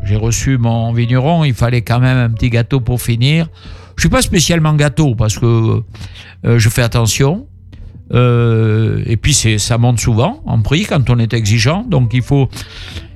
j'ai 0.02 0.16
reçu 0.16 0.58
mon 0.58 0.92
vigneron, 0.92 1.44
il 1.44 1.54
fallait 1.54 1.82
quand 1.82 2.00
même 2.00 2.16
un 2.16 2.30
petit 2.30 2.50
gâteau 2.50 2.80
pour 2.80 3.00
finir. 3.00 3.48
Je 3.96 4.02
suis 4.02 4.08
pas 4.08 4.22
spécialement 4.22 4.74
gâteau 4.74 5.14
parce 5.14 5.38
que 5.38 5.82
euh, 6.44 6.58
je 6.58 6.68
fais 6.68 6.82
attention. 6.82 7.46
Euh, 8.12 9.02
et 9.04 9.18
puis 9.18 9.34
ça 9.34 9.76
monte 9.76 10.00
souvent 10.00 10.42
en 10.46 10.62
prix 10.62 10.86
quand 10.86 11.10
on 11.10 11.18
est 11.18 11.34
exigeant, 11.34 11.82
donc 11.82 12.14
il 12.14 12.22
faut, 12.22 12.48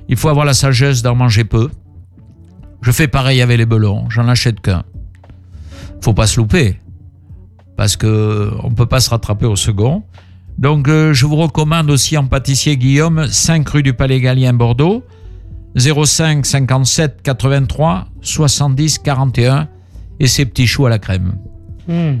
il 0.07 0.17
faut 0.17 0.29
avoir 0.29 0.45
la 0.45 0.53
sagesse 0.53 1.01
d'en 1.01 1.15
manger 1.15 1.45
peu. 1.45 1.71
Je 2.83 2.91
fais 2.91 3.07
pareil 3.07 3.41
avec 3.41 3.57
les 3.57 3.65
belons, 3.65 4.07
j'en 4.09 4.27
achète 4.27 4.59
qu'un. 4.59 4.83
Faut 6.01 6.13
pas 6.13 6.27
se 6.27 6.39
louper 6.39 6.79
parce 7.83 7.97
que 7.97 8.49
on 8.63 8.71
peut 8.71 8.85
pas 8.85 9.01
se 9.01 9.09
rattraper 9.09 9.45
au 9.45 9.57
second. 9.57 10.03
Donc 10.57 10.87
euh, 10.87 11.13
je 11.13 11.25
vous 11.25 11.35
recommande 11.35 11.91
aussi 11.91 12.17
en 12.17 12.27
pâtissier 12.27 12.77
Guillaume, 12.77 13.27
5 13.27 13.67
rue 13.67 13.83
du 13.83 13.91
Palais 13.91 14.21
Gallien 14.21 14.53
Bordeaux. 14.53 15.03
05 15.75 16.45
57 16.45 17.21
83 17.21 18.05
70 18.21 18.99
41 18.99 19.67
et 20.21 20.27
ses 20.27 20.45
petits 20.45 20.65
choux 20.65 20.85
à 20.85 20.91
la 20.91 20.97
crème. 20.97 21.33
Hmm. 21.89 22.19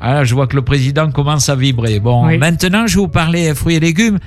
Ah, 0.00 0.22
je 0.22 0.36
vois 0.36 0.46
que 0.46 0.54
le 0.54 0.62
président 0.62 1.10
commence 1.10 1.48
à 1.48 1.56
vibrer. 1.56 1.98
Bon, 1.98 2.26
maintenant, 2.38 2.86
je 2.86 2.94
vais 2.94 3.00
vous 3.00 3.08
parler 3.08 3.52
fruits 3.56 3.74
et 3.74 3.80
légumes 3.80 4.20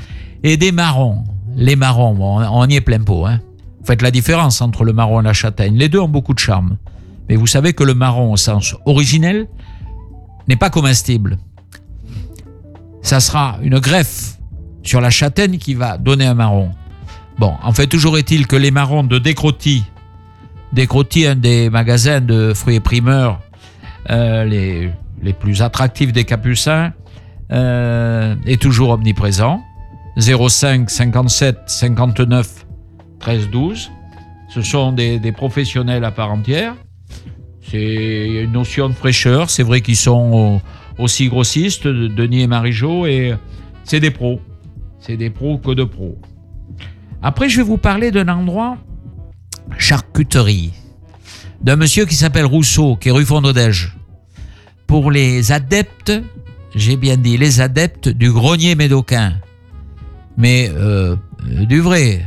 et 0.44 0.58
des 0.58 0.74
marrons. 0.74 1.24
Les 1.56 1.78
marrons, 1.78 2.18
on 2.20 2.68
y 2.68 2.76
est 2.76 2.82
plein 2.82 3.00
pot. 3.00 3.26
Hein. 3.26 3.40
Vous 3.80 3.86
faites 3.86 4.02
la 4.02 4.12
différence 4.12 4.60
entre 4.60 4.84
le 4.84 4.92
marron 4.92 5.22
et 5.22 5.24
la 5.24 5.32
châtaigne. 5.32 5.78
Les 5.78 5.88
deux 5.88 6.00
ont 6.00 6.10
beaucoup 6.10 6.34
de 6.34 6.40
charme. 6.40 6.76
Mais 7.30 7.38
vous 7.38 7.48
savez 7.48 7.72
que 7.72 7.86
le 7.86 7.94
marron, 7.94 8.34
au 8.34 8.38
sens 8.38 8.76
originel, 8.86 9.48
n'est 10.48 10.56
pas 10.56 10.70
comestible. 10.70 11.38
Ça 13.02 13.20
sera 13.20 13.58
une 13.62 13.80
greffe 13.80 14.38
sur 14.84 15.02
la 15.02 15.10
châtaigne 15.10 15.58
qui 15.58 15.74
va 15.74 15.98
donner 15.98 16.26
un 16.26 16.34
marron. 16.34 16.72
Bon, 17.38 17.54
en 17.64 17.72
fait, 17.72 17.88
toujours 17.88 18.18
est-il 18.18 18.48
que 18.48 18.56
les 18.56 18.72
marrons 18.72 19.04
de 19.04 19.18
Décrotti, 19.18 19.84
Décrotti, 20.72 21.26
un 21.26 21.36
des 21.36 21.70
magasins 21.70 22.22
de 22.22 22.54
fruits 22.54 22.76
et 22.76 22.80
primeurs 22.80 23.40
euh, 24.10 24.44
les, 24.44 25.34
plus 25.34 25.62
attractifs 25.62 26.12
des 26.12 26.26
Capucins, 26.26 26.94
euh, 27.52 28.36
est 28.46 28.62
toujours 28.62 28.90
omniprésent. 28.90 29.62
05 30.18 30.90
57 30.90 31.58
59 31.66 32.66
13 33.20 33.50
12. 33.50 33.92
Ce 34.50 34.62
sont 34.62 34.92
des 34.92 35.32
professionnels 35.32 36.04
à 36.04 36.12
part 36.12 36.32
entière. 36.32 36.76
C'est 37.70 38.44
une 38.44 38.52
notion 38.52 38.90
de 38.90 38.94
fraîcheur. 38.94 39.50
C'est 39.50 39.64
vrai 39.64 39.82
qu'ils 39.82 39.96
sont 39.96 40.62
aussi 40.98 41.28
grossistes, 41.28 41.88
Denis 41.88 42.42
et 42.42 42.48
Marie-Jo, 42.48 43.06
et 43.06 43.34
c'est 43.84 44.00
des 44.00 44.12
pros. 44.12 44.40
C'est 45.00 45.18
des 45.18 45.30
pros 45.30 45.58
que 45.58 45.72
de 45.72 45.84
pros. 45.84 46.18
Après, 47.22 47.50
je 47.50 47.58
vais 47.58 47.64
vous 47.64 47.78
parler 47.78 48.12
d'un 48.12 48.28
endroit, 48.28 48.78
charcuterie, 49.78 50.74
d'un 51.62 51.76
monsieur 51.76 52.06
qui 52.06 52.16
s'appelle 52.16 52.46
Rousseau, 52.46 52.96
qui 52.96 53.10
est 53.10 53.12
rue 53.12 53.26
Fondodège. 53.26 53.96
Pour 54.88 55.10
les 55.10 55.52
adeptes, 55.52 56.14
j'ai 56.76 56.98
bien 56.98 57.18
dit, 57.18 57.38
les 57.38 57.62
adeptes 57.62 58.10
du 58.10 58.32
grenier 58.32 58.76
médocain. 58.76 59.36
Mais 60.38 60.70
euh, 60.76 61.16
du 61.44 61.80
vrai. 61.80 62.26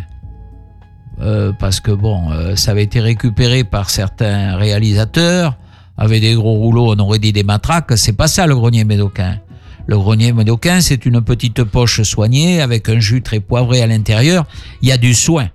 Euh, 1.21 1.53
parce 1.59 1.81
que 1.81 1.91
bon, 1.91 2.31
euh, 2.31 2.57
ça 2.57 2.73
avait 2.73 2.83
été 2.83 3.01
récupéré 3.01 3.65
par 3.65 3.91
certains 3.91 4.57
réalisateurs. 4.57 5.57
Avec 5.99 6.21
des 6.21 6.35
gros 6.35 6.55
rouleaux, 6.55 6.95
on 6.95 6.99
aurait 6.99 7.19
dit 7.19 7.33
des 7.33 7.43
matraques. 7.43 7.97
C'est 7.97 8.13
pas 8.13 8.29
ça 8.29 8.47
le 8.47 8.55
grenier 8.55 8.85
médocain. 8.85 9.39
Le 9.87 9.97
grenier 9.97 10.33
médocain, 10.33 10.81
c'est 10.81 11.07
une 11.07 11.23
petite 11.23 11.65
poche 11.65 12.03
soignée 12.03 12.61
avec 12.61 12.89
un 12.89 12.99
jus 12.99 13.23
très 13.23 13.41
poivré 13.41 13.81
à 13.81 13.87
l'intérieur. 13.87 14.45
Il 14.83 14.89
y 14.89 14.93
a 14.93 14.99
du 14.99 15.15
soin. 15.15 15.49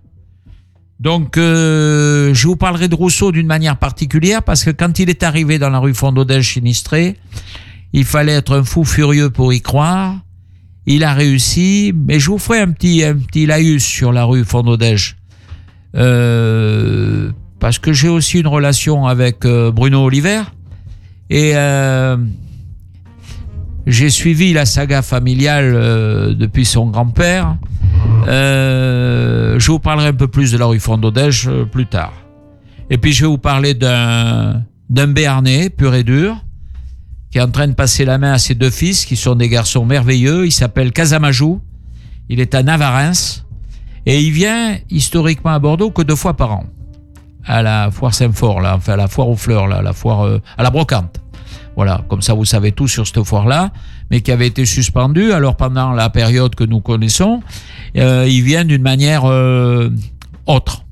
Donc, 1.00 1.38
euh, 1.38 2.34
je 2.34 2.48
vous 2.48 2.56
parlerai 2.56 2.88
de 2.88 2.96
Rousseau 2.96 3.32
d'une 3.32 3.48
manière 3.48 3.78
particulière 3.78 4.42
parce 4.42 4.64
que 4.64 4.70
quand 4.70 5.00
il 5.00 5.10
est 5.10 5.24
arrivé 5.24 5.60
dans 5.60 5.70
la 5.70 5.80
rue 5.80 5.94
Fondodège 5.94 6.54
sinistrée, 6.54 7.18
il 7.92 8.06
fallait 8.06 8.34
être 8.34 8.56
un 8.56 8.64
fou 8.64 8.84
furieux 8.84 9.30
pour 9.30 9.52
y 9.52 9.62
croire. 9.62 10.16
Il 10.86 11.04
a 11.04 11.14
réussi, 11.14 11.94
mais 11.96 12.20
je 12.20 12.32
vous 12.32 12.38
ferai 12.38 12.60
un 12.60 12.72
petit, 12.72 13.04
un 13.04 13.16
petit 13.16 13.46
laïus 13.46 13.84
sur 13.84 14.12
la 14.12 14.24
rue 14.24 14.46
Fondodège. 14.46 15.18
Euh, 15.96 17.32
parce 17.60 17.80
que 17.80 17.94
j'ai 17.94 18.08
aussi 18.08 18.40
une 18.40 18.48
relation 18.48 19.06
avec 19.06 19.46
euh, 19.46 19.72
Bruno 19.72 20.04
Oliver. 20.04 20.42
Et 21.30 21.52
euh, 21.56 22.18
j'ai 23.86 24.10
suivi 24.10 24.54
la 24.54 24.66
saga 24.66 25.02
familiale 25.02 25.74
depuis 26.36 26.66
son 26.66 26.88
grand-père. 26.88 27.58
Je 28.26 29.68
vous 29.68 29.80
parlerai 29.80 30.10
un 30.10 30.14
peu 30.14 30.28
plus 30.28 30.52
de 30.52 30.58
la 30.58 30.66
rue 30.66 30.80
Fondodège 30.80 31.50
plus 31.72 31.86
tard. 31.86 32.14
Et 32.90 32.98
puis 32.98 33.14
je 33.14 33.22
vais 33.22 33.28
vous 33.28 33.38
parler 33.38 33.74
d'un 33.74 34.64
d'un 34.90 35.08
Béarnais 35.08 35.70
pur 35.70 35.96
et 35.96 36.04
dur 36.04 36.36
qui 37.32 37.38
est 37.38 37.42
en 37.42 37.50
train 37.50 37.70
de 37.70 37.74
passer 37.74 38.04
la 38.04 38.18
main 38.18 38.34
à 38.34 38.38
ses 38.38 38.56
deux 38.56 38.70
fils 38.70 39.06
qui 39.06 39.16
sont 39.16 39.36
des 39.36 39.48
garçons 39.48 39.86
merveilleux. 39.86 40.46
Il 40.46 40.52
s'appelle 40.52 40.92
Casamajou. 40.92 41.62
Il 42.28 42.42
est 42.42 42.54
à 42.54 42.62
Navarins 42.62 43.41
et 44.06 44.22
il 44.22 44.32
vient 44.32 44.78
historiquement 44.90 45.52
à 45.52 45.60
Bordeaux 45.60 45.92
que 45.92 46.02
deux 46.02 46.16
fois 46.16 46.36
par 46.36 46.52
an 46.54 46.66
à 47.46 47.62
la 47.62 47.90
foire 47.92 48.14
Saint-Fort 48.14 48.62
enfin 48.64 48.94
à 48.94 48.98
la 48.98 49.08
foire 49.08 49.28
aux 49.30 49.36
fleurs 49.36 49.68
là, 49.68 49.82
la 49.82 49.94
foire 49.94 50.40
à 50.58 50.64
la 50.64 50.70
brocante. 50.70 51.22
Voilà, 51.76 52.04
comme 52.10 52.22
ça 52.22 52.34
vous 52.34 52.46
savez 52.46 52.72
tout 52.74 52.88
sur 52.88 53.08
cette 53.08 53.24
foire-là, 53.24 53.72
mais 54.10 54.22
qui 54.22 54.32
avait 54.32 54.48
été 54.48 54.66
suspendu. 54.66 55.32
Alors 55.32 55.56
pendant 55.56 55.92
la 55.92 56.10
période 56.10 56.54
que 56.56 56.64
nous 56.64 56.82
connaissons, 56.82 57.42
euh, 57.98 58.28
il 58.30 58.44
vient 58.44 58.66
d'une 58.66 58.82
manière 58.82 59.26
euh, 59.26 59.90
autre. 60.46 60.84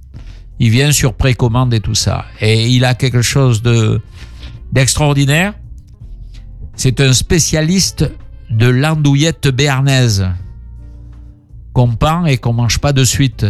Il 0.59 0.69
vient 0.69 0.91
sur 0.91 1.13
précommande 1.13 1.73
et 1.73 1.79
tout 1.79 1.95
ça. 1.95 2.25
Et 2.41 2.67
il 2.69 2.85
a 2.85 2.93
quelque 2.95 3.21
chose 3.21 3.61
de 3.61 4.01
d'extraordinaire. 4.71 5.53
C'est 6.75 7.01
un 7.01 7.13
spécialiste 7.13 8.09
de 8.49 8.67
l'andouillette 8.67 9.49
béarnaise 9.49 10.27
qu'on 11.73 11.89
pend 11.89 12.25
et 12.25 12.37
qu'on 12.37 12.53
mange 12.53 12.79
pas 12.79 12.93
de 12.93 13.03
suite, 13.03 13.45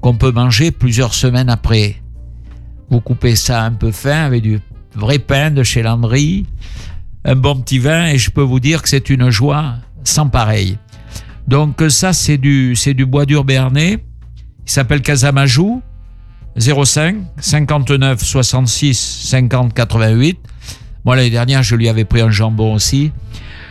qu'on 0.00 0.16
peut 0.16 0.32
manger 0.32 0.70
plusieurs 0.70 1.14
semaines 1.14 1.50
après. 1.50 1.96
Vous 2.90 3.00
coupez 3.00 3.36
ça 3.36 3.62
un 3.62 3.72
peu 3.72 3.92
fin 3.92 4.24
avec 4.24 4.42
du 4.42 4.60
vrai 4.94 5.18
pain 5.18 5.50
de 5.50 5.62
chez 5.62 5.82
Landry, 5.82 6.46
un 7.24 7.36
bon 7.36 7.60
petit 7.60 7.78
vin, 7.78 8.06
et 8.06 8.18
je 8.18 8.30
peux 8.30 8.42
vous 8.42 8.60
dire 8.60 8.82
que 8.82 8.88
c'est 8.88 9.10
une 9.10 9.30
joie 9.30 9.76
sans 10.04 10.28
pareil. 10.28 10.78
Donc 11.48 11.82
ça, 11.88 12.12
c'est 12.12 12.38
du, 12.38 12.76
c'est 12.76 12.94
du 12.94 13.06
bois 13.06 13.26
dur 13.26 13.44
béarnais. 13.44 14.04
Il 14.64 14.70
s'appelle 14.70 15.02
Casamajou, 15.02 15.82
05 16.56 17.16
59 17.38 18.22
66 18.22 18.94
50 19.24 19.74
88. 19.74 20.38
Moi, 21.04 21.16
l'année 21.16 21.30
dernière, 21.30 21.62
je 21.62 21.74
lui 21.74 21.88
avais 21.88 22.04
pris 22.04 22.20
un 22.20 22.30
jambon 22.30 22.74
aussi. 22.74 23.12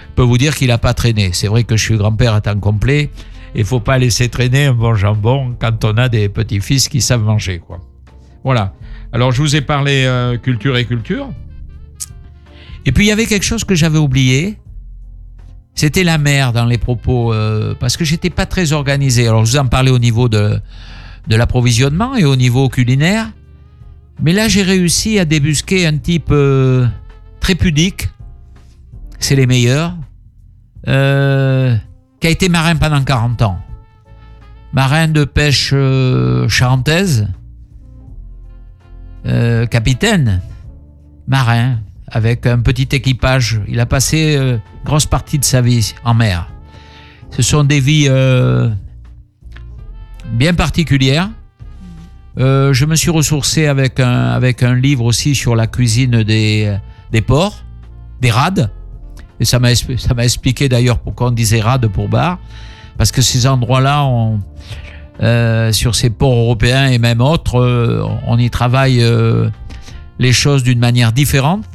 Je 0.10 0.16
peux 0.16 0.24
vous 0.24 0.38
dire 0.38 0.56
qu'il 0.56 0.68
n'a 0.68 0.78
pas 0.78 0.93
traîné. 0.93 1.30
C'est 1.34 1.47
vrai 1.47 1.64
que 1.64 1.78
je 1.78 1.84
suis 1.84 1.95
grand-père 1.95 2.34
à 2.34 2.41
temps 2.41 2.60
complet. 2.60 3.10
Il 3.56 3.66
faut 3.66 3.80
pas 3.80 3.97
laisser 3.97 4.30
traîner 4.30 4.66
un 4.66 4.74
bon 4.74 4.95
jambon 4.95 5.56
quand 5.60 5.84
on 5.84 5.97
a 5.97 6.10
des 6.10 6.30
petits-fils 6.30 6.88
qui 6.88 7.02
savent 7.02 7.24
manger. 7.24 7.60
Quoi. 7.60 7.80
Voilà. 8.43 8.74
Alors, 9.12 9.32
je 9.32 9.41
vous 9.41 9.56
ai 9.56 9.62
parlé 9.62 10.06
euh, 10.06 10.38
culture 10.38 10.78
et 10.78 10.86
culture. 10.86 11.30
Et 12.86 12.91
puis, 12.91 13.06
il 13.06 13.08
y 13.10 13.12
avait 13.12 13.26
quelque 13.26 13.43
chose 13.43 13.64
que 13.64 13.76
j'avais 13.76 13.99
oublié. 13.99 14.58
C'était 15.76 16.04
la 16.04 16.18
mer 16.18 16.54
dans 16.54 16.66
les 16.66 16.78
propos, 16.78 17.34
euh, 17.34 17.76
parce 17.80 17.97
que 17.97 18.06
j'étais 18.06 18.30
pas 18.30 18.45
très 18.45 18.72
organisé. 18.74 19.28
Alors, 19.28 19.45
je 19.45 19.52
vous 19.52 19.58
en 19.58 19.68
parlais 19.68 19.91
au 19.91 19.99
niveau 19.99 20.30
de, 20.30 20.60
de 21.28 21.36
l'approvisionnement 21.36 22.16
et 22.16 22.26
au 22.26 22.36
niveau 22.36 22.70
culinaire. 22.70 23.32
Mais 24.22 24.34
là, 24.34 24.47
j'ai 24.47 24.64
réussi 24.64 25.20
à 25.20 25.26
débusquer 25.26 25.88
un 25.88 25.97
type 25.97 26.30
euh, 26.32 26.88
très 27.39 27.56
pudique. 27.56 28.10
C'est 29.20 29.36
les 29.36 29.47
meilleurs. 29.47 29.95
Euh, 30.88 31.76
qui 32.22 32.28
a 32.28 32.30
été 32.30 32.47
marin 32.47 32.76
pendant 32.76 33.03
40 33.03 33.41
ans. 33.41 33.59
Marin 34.74 35.09
de 35.09 35.26
pêche 35.26 35.72
euh, 35.74 36.47
charentaise. 36.47 37.28
Euh, 39.26 39.65
capitaine. 39.65 40.41
Marin. 41.28 41.80
Avec 42.07 42.45
un 42.45 42.59
petit 42.59 42.88
équipage. 42.91 43.61
Il 43.67 43.80
a 43.80 43.86
passé 43.86 44.36
euh, 44.38 44.57
grosse 44.86 45.07
partie 45.07 45.39
de 45.39 45.43
sa 45.43 45.61
vie 45.61 45.93
en 46.03 46.13
mer. 46.13 46.47
Ce 47.32 47.41
sont 47.41 47.63
des 47.63 47.80
vies 47.80 48.09
bien 50.34 50.53
particulières. 50.53 51.30
Je 52.36 52.86
me 52.86 52.95
suis 52.95 53.09
ressourcé 53.09 53.67
avec 53.67 54.01
un, 54.01 54.76
livre 54.76 55.05
aussi 55.05 55.34
sur 55.34 55.55
la 55.55 55.65
cuisine 55.65 56.24
des, 56.24 56.78
des 57.11 57.22
ports, 57.22 57.63
des 58.19 58.32
rades. 58.32 58.69
Et 59.42 59.46
ça 59.46 59.58
m'a 59.58 60.24
expliqué 60.24 60.70
d'ailleurs 60.70 61.00
pourquoi 61.00 61.30
on 61.30 61.32
disait 61.32 61.62
rade 61.62 61.88
pour 61.88 62.08
bar. 62.08 62.38
Parce 63.00 63.12
que 63.12 63.24
ces 63.24 63.48
endroits-là, 63.48 64.08
euh, 65.24 65.72
sur 65.72 65.96
ces 65.96 66.12
ports 66.12 66.36
européens 66.36 66.86
et 66.89 67.00
même 67.00 67.22
autres, 67.22 67.60
euh, 67.60 68.06
on 68.28 68.38
y 68.38 68.52
travaille 68.52 69.02
euh, 69.02 69.50
les 70.20 70.32
choses 70.32 70.62
d'une 70.62 70.78
manière 70.78 71.12
différente. 71.12 71.66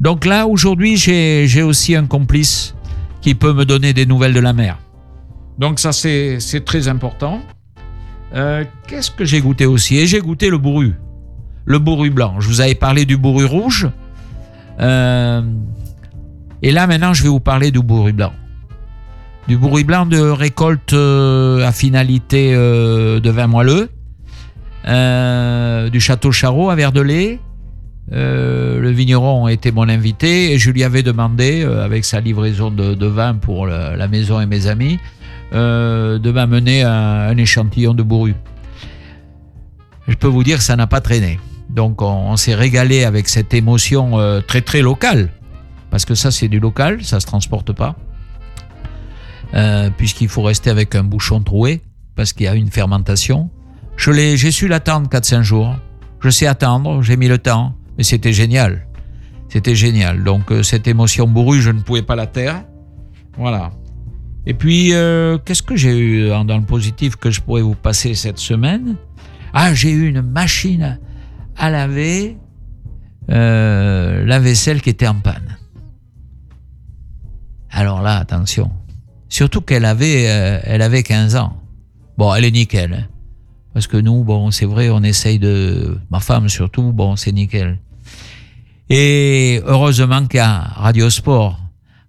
Donc 0.00 0.24
là, 0.24 0.46
aujourd'hui, 0.46 0.96
j'ai 0.96 1.62
aussi 1.62 1.94
un 1.94 2.06
complice 2.06 2.74
qui 3.20 3.34
peut 3.34 3.52
me 3.52 3.66
donner 3.66 3.92
des 3.92 4.06
nouvelles 4.06 4.32
de 4.32 4.40
la 4.40 4.54
mer. 4.54 4.78
Donc 5.58 5.80
ça, 5.80 5.92
c'est 5.92 6.64
très 6.64 6.88
important. 6.88 7.42
Qu'est-ce 8.32 9.10
que 9.10 9.26
j'ai 9.26 9.42
goûté 9.42 9.66
aussi? 9.66 9.98
Et 9.98 10.06
j'ai 10.06 10.20
goûté 10.20 10.48
le 10.48 10.56
bourru. 10.56 10.94
Le 11.66 11.78
bourru 11.78 12.08
blanc. 12.08 12.40
Je 12.40 12.48
vous 12.48 12.62
avais 12.62 12.74
parlé 12.74 13.04
du 13.04 13.18
bourru 13.18 13.44
rouge. 13.44 13.90
Euh, 14.80 15.42
et 16.62 16.70
là, 16.70 16.86
maintenant, 16.86 17.12
je 17.12 17.22
vais 17.24 17.28
vous 17.28 17.40
parler 17.40 17.72
du 17.72 17.80
bourru 17.80 18.12
blanc. 18.12 18.32
Du 19.48 19.58
bourru 19.58 19.82
blanc 19.82 20.06
de 20.06 20.20
récolte 20.20 20.92
euh, 20.92 21.66
à 21.66 21.72
finalité 21.72 22.52
euh, 22.54 23.18
de 23.18 23.30
vin 23.30 23.48
moelleux. 23.48 23.90
Euh, 24.86 25.90
du 25.90 26.00
château 26.00 26.30
Charot 26.30 26.70
à 26.70 26.76
Verdelais. 26.76 27.40
Le 28.10 28.90
vigneron 28.90 29.48
était 29.48 29.72
mon 29.72 29.88
invité 29.88 30.52
et 30.52 30.58
je 30.58 30.70
lui 30.70 30.84
avais 30.84 31.02
demandé, 31.02 31.62
avec 31.62 32.04
sa 32.04 32.20
livraison 32.20 32.70
de, 32.70 33.06
vin 33.06 33.34
pour 33.34 33.66
la, 33.66 34.08
maison 34.08 34.40
et 34.40 34.44
mes 34.44 34.66
amis, 34.66 34.98
de 35.52 36.30
m'amener 36.30 36.82
un, 36.82 37.34
échantillon 37.38 37.94
de 37.94 38.02
bourru. 38.02 38.34
Je 40.08 40.14
peux 40.14 40.26
vous 40.26 40.44
dire 40.44 40.58
que 40.58 40.64
ça 40.64 40.76
n'a 40.76 40.86
pas 40.86 41.00
traîné. 41.00 41.40
Donc 41.70 42.02
on, 42.02 42.32
on 42.32 42.36
s'est 42.36 42.56
régalé 42.56 43.04
avec 43.04 43.28
cette 43.28 43.54
émotion 43.54 44.18
très 44.46 44.60
très 44.60 44.82
locale, 44.82 45.30
parce 45.92 46.06
que 46.06 46.16
ça 46.16 46.30
c'est 46.32 46.48
du 46.48 46.58
local, 46.58 47.04
ça 47.04 47.20
se 47.20 47.26
transporte 47.26 47.72
pas, 47.72 47.94
Euh, 49.54 49.90
puisqu'il 49.94 50.30
faut 50.30 50.40
rester 50.40 50.70
avec 50.70 50.94
un 50.94 51.04
bouchon 51.04 51.42
troué, 51.42 51.82
parce 52.16 52.32
qu'il 52.32 52.46
y 52.46 52.48
a 52.48 52.54
une 52.54 52.70
fermentation. 52.70 53.50
Je 53.98 54.10
l'ai, 54.10 54.38
j'ai 54.38 54.50
su 54.50 54.66
l'attendre 54.66 55.10
4-5 55.10 55.42
jours. 55.42 55.76
Je 56.20 56.30
sais 56.30 56.46
attendre, 56.46 57.02
j'ai 57.02 57.18
mis 57.18 57.28
le 57.28 57.36
temps, 57.36 57.76
mais 57.98 58.02
c'était 58.02 58.32
génial. 58.32 58.86
C'était 59.50 59.74
génial. 59.74 60.24
Donc 60.24 60.50
euh, 60.50 60.62
cette 60.62 60.88
émotion 60.88 61.28
bourrue, 61.28 61.60
je 61.60 61.70
ne 61.70 61.80
pouvais 61.80 62.00
pas 62.00 62.16
la 62.16 62.26
taire. 62.26 62.64
Voilà. 63.36 63.72
Et 64.46 64.54
puis, 64.54 64.94
euh, 64.94 65.36
qu'est-ce 65.44 65.62
que 65.62 65.76
j'ai 65.76 65.98
eu 65.98 66.28
dans 66.30 66.56
le 66.56 66.64
positif 66.64 67.16
que 67.16 67.30
je 67.30 67.42
pourrais 67.42 67.60
vous 67.60 67.74
passer 67.74 68.14
cette 68.14 68.38
semaine? 68.38 68.96
Ah, 69.52 69.74
j'ai 69.74 69.90
eu 69.90 70.08
une 70.08 70.22
machine 70.22 70.98
à 71.58 71.68
laver 71.68 72.38
la 73.28 74.38
vaisselle 74.40 74.80
qui 74.80 74.88
était 74.88 75.06
en 75.06 75.20
panne. 75.20 75.58
Alors 77.72 78.02
là, 78.02 78.16
attention. 78.18 78.70
Surtout 79.28 79.62
qu'elle 79.62 79.84
avait, 79.86 80.26
euh, 80.28 80.60
elle 80.64 80.82
avait 80.82 81.02
15 81.02 81.36
ans. 81.36 81.56
Bon, 82.18 82.34
elle 82.34 82.44
est 82.44 82.50
nickel. 82.50 82.92
hein. 82.92 83.06
Parce 83.72 83.86
que 83.86 83.96
nous, 83.96 84.22
bon, 84.24 84.50
c'est 84.50 84.66
vrai, 84.66 84.90
on 84.90 85.02
essaye 85.02 85.38
de... 85.38 85.98
Ma 86.10 86.20
femme 86.20 86.48
surtout, 86.50 86.92
bon, 86.92 87.16
c'est 87.16 87.32
nickel. 87.32 87.78
Et 88.90 89.62
heureusement 89.64 90.26
qu'il 90.26 90.36
y 90.38 90.40
a 90.40 90.58
Radio 90.58 91.08
Sport. 91.08 91.58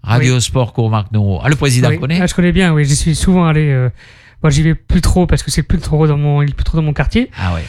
Radio 0.04 0.40
Sport 0.42 0.74
Courmarc-Nouveau. 0.74 1.40
Ah, 1.42 1.48
le 1.48 1.56
président 1.56 1.88
Oui. 1.90 1.98
connaît 2.00 2.20
Ah, 2.22 2.28
je 2.28 2.34
connais 2.34 2.52
bien, 2.52 2.74
oui, 2.74 2.84
j'y 2.84 2.96
suis 2.98 3.16
souvent 3.16 3.46
allé. 3.48 3.70
euh, 3.70 3.90
Moi, 4.42 4.50
j'y 4.50 4.62
vais 4.64 4.76
plus 4.76 5.00
trop 5.00 5.26
parce 5.26 5.44
que 5.44 5.52
c'est 5.52 5.64
plus 5.64 5.80
trop 5.80 6.06
dans 6.08 6.18
mon, 6.18 6.40
plus 6.46 6.66
trop 6.66 6.76
dans 6.76 6.84
mon 6.84 6.92
quartier. 6.92 7.32
Ah 7.38 7.54
ouais. 7.54 7.64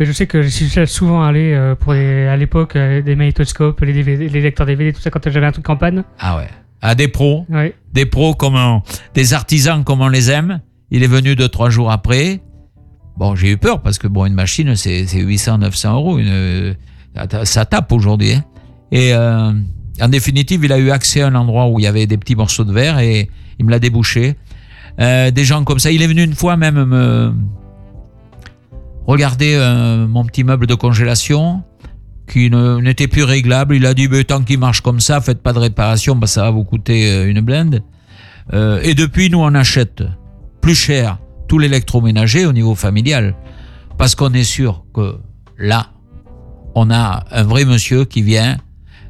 Mais 0.00 0.06
je 0.06 0.12
sais 0.12 0.26
que 0.26 0.40
j'y 0.40 0.50
suis 0.70 0.86
souvent 0.86 1.22
allé 1.22 1.52
euh, 1.52 1.74
pour 1.74 1.92
les, 1.92 2.26
à 2.26 2.36
l'époque 2.38 2.76
euh, 2.76 3.02
des 3.02 3.16
magnétoscopes, 3.16 3.80
les, 3.82 3.92
DVD, 3.92 4.28
les 4.30 4.40
lecteurs 4.40 4.64
DVD, 4.64 4.94
tout 4.94 5.00
ça 5.02 5.10
quand 5.10 5.28
j'avais 5.28 5.44
un 5.44 5.52
truc 5.52 5.68
en 5.68 5.76
panne. 5.76 6.04
Ah 6.18 6.38
ouais. 6.38 6.48
Ah, 6.82 6.94
des 6.94 7.08
pros. 7.08 7.44
Des 7.92 8.06
pros 8.06 8.34
comme 8.34 8.54
on- 8.54 8.82
des 9.14 9.34
artisans 9.34 9.82
comme 9.84 10.00
on 10.00 10.08
les 10.08 10.30
aime. 10.30 10.60
Il 10.90 11.02
est 11.02 11.06
venu 11.08 11.34
deux, 11.36 11.48
trois 11.48 11.70
jours 11.70 11.90
après. 11.90 12.40
Bon, 13.16 13.34
j'ai 13.34 13.50
eu 13.50 13.56
peur 13.56 13.82
parce 13.82 13.98
que 13.98 14.06
bon, 14.06 14.26
une 14.26 14.34
machine, 14.34 14.76
c'est 14.76 15.06
c'est 15.06 15.20
800, 15.20 15.58
900 15.58 15.94
euros. 15.94 16.18
Une, 16.18 16.76
ça- 17.30 17.44
ça 17.44 17.64
tape 17.64 17.90
aujourd'hui. 17.92 18.34
hein. 18.34 18.44
Et 18.92 19.12
euh, 19.12 19.52
en 20.00 20.08
définitive, 20.08 20.64
il 20.64 20.72
a 20.72 20.78
eu 20.78 20.90
accès 20.90 21.20
à 21.22 21.26
un 21.26 21.34
endroit 21.34 21.66
où 21.68 21.78
il 21.80 21.82
y 21.82 21.86
avait 21.88 22.06
des 22.06 22.16
petits 22.16 22.36
morceaux 22.36 22.64
de 22.64 22.72
verre 22.72 23.00
et 23.00 23.28
il 23.58 23.64
me 23.66 23.70
l'a 23.70 23.80
débouché. 23.80 24.36
Euh, 25.00 25.30
des 25.32 25.44
gens 25.44 25.64
comme 25.64 25.78
ça. 25.80 25.90
Il 25.90 26.00
est 26.02 26.06
venu 26.06 26.22
une 26.22 26.34
fois 26.34 26.56
même 26.56 26.84
me 26.84 27.32
regarder 29.06 29.54
euh, 29.56 30.06
mon 30.06 30.24
petit 30.24 30.44
meuble 30.44 30.66
de 30.66 30.74
congélation 30.74 31.62
qui 32.28 32.50
n'était 32.50 33.08
plus 33.08 33.24
réglable. 33.24 33.74
Il 33.74 33.86
a 33.86 33.94
dit, 33.94 34.08
Ben, 34.08 34.22
tant 34.24 34.42
qu'il 34.42 34.58
marche 34.58 34.80
comme 34.80 35.00
ça, 35.00 35.20
faites 35.20 35.42
pas 35.42 35.52
de 35.52 35.58
réparation, 35.58 36.14
bah, 36.14 36.26
ça 36.26 36.42
va 36.42 36.50
vous 36.50 36.64
coûter 36.64 37.10
euh, 37.10 37.28
une 37.28 37.40
blinde. 37.40 37.82
Euh, 38.52 38.80
et 38.82 38.94
depuis, 38.94 39.30
nous, 39.30 39.40
on 39.40 39.54
achète 39.54 40.02
plus 40.60 40.74
cher 40.74 41.18
tout 41.48 41.58
l'électroménager 41.58 42.46
au 42.46 42.52
niveau 42.52 42.74
familial. 42.74 43.34
Parce 43.96 44.14
qu'on 44.14 44.32
est 44.32 44.44
sûr 44.44 44.84
que 44.94 45.16
là, 45.58 45.88
on 46.74 46.90
a 46.90 47.24
un 47.30 47.42
vrai 47.42 47.64
monsieur 47.64 48.04
qui 48.04 48.22
vient 48.22 48.58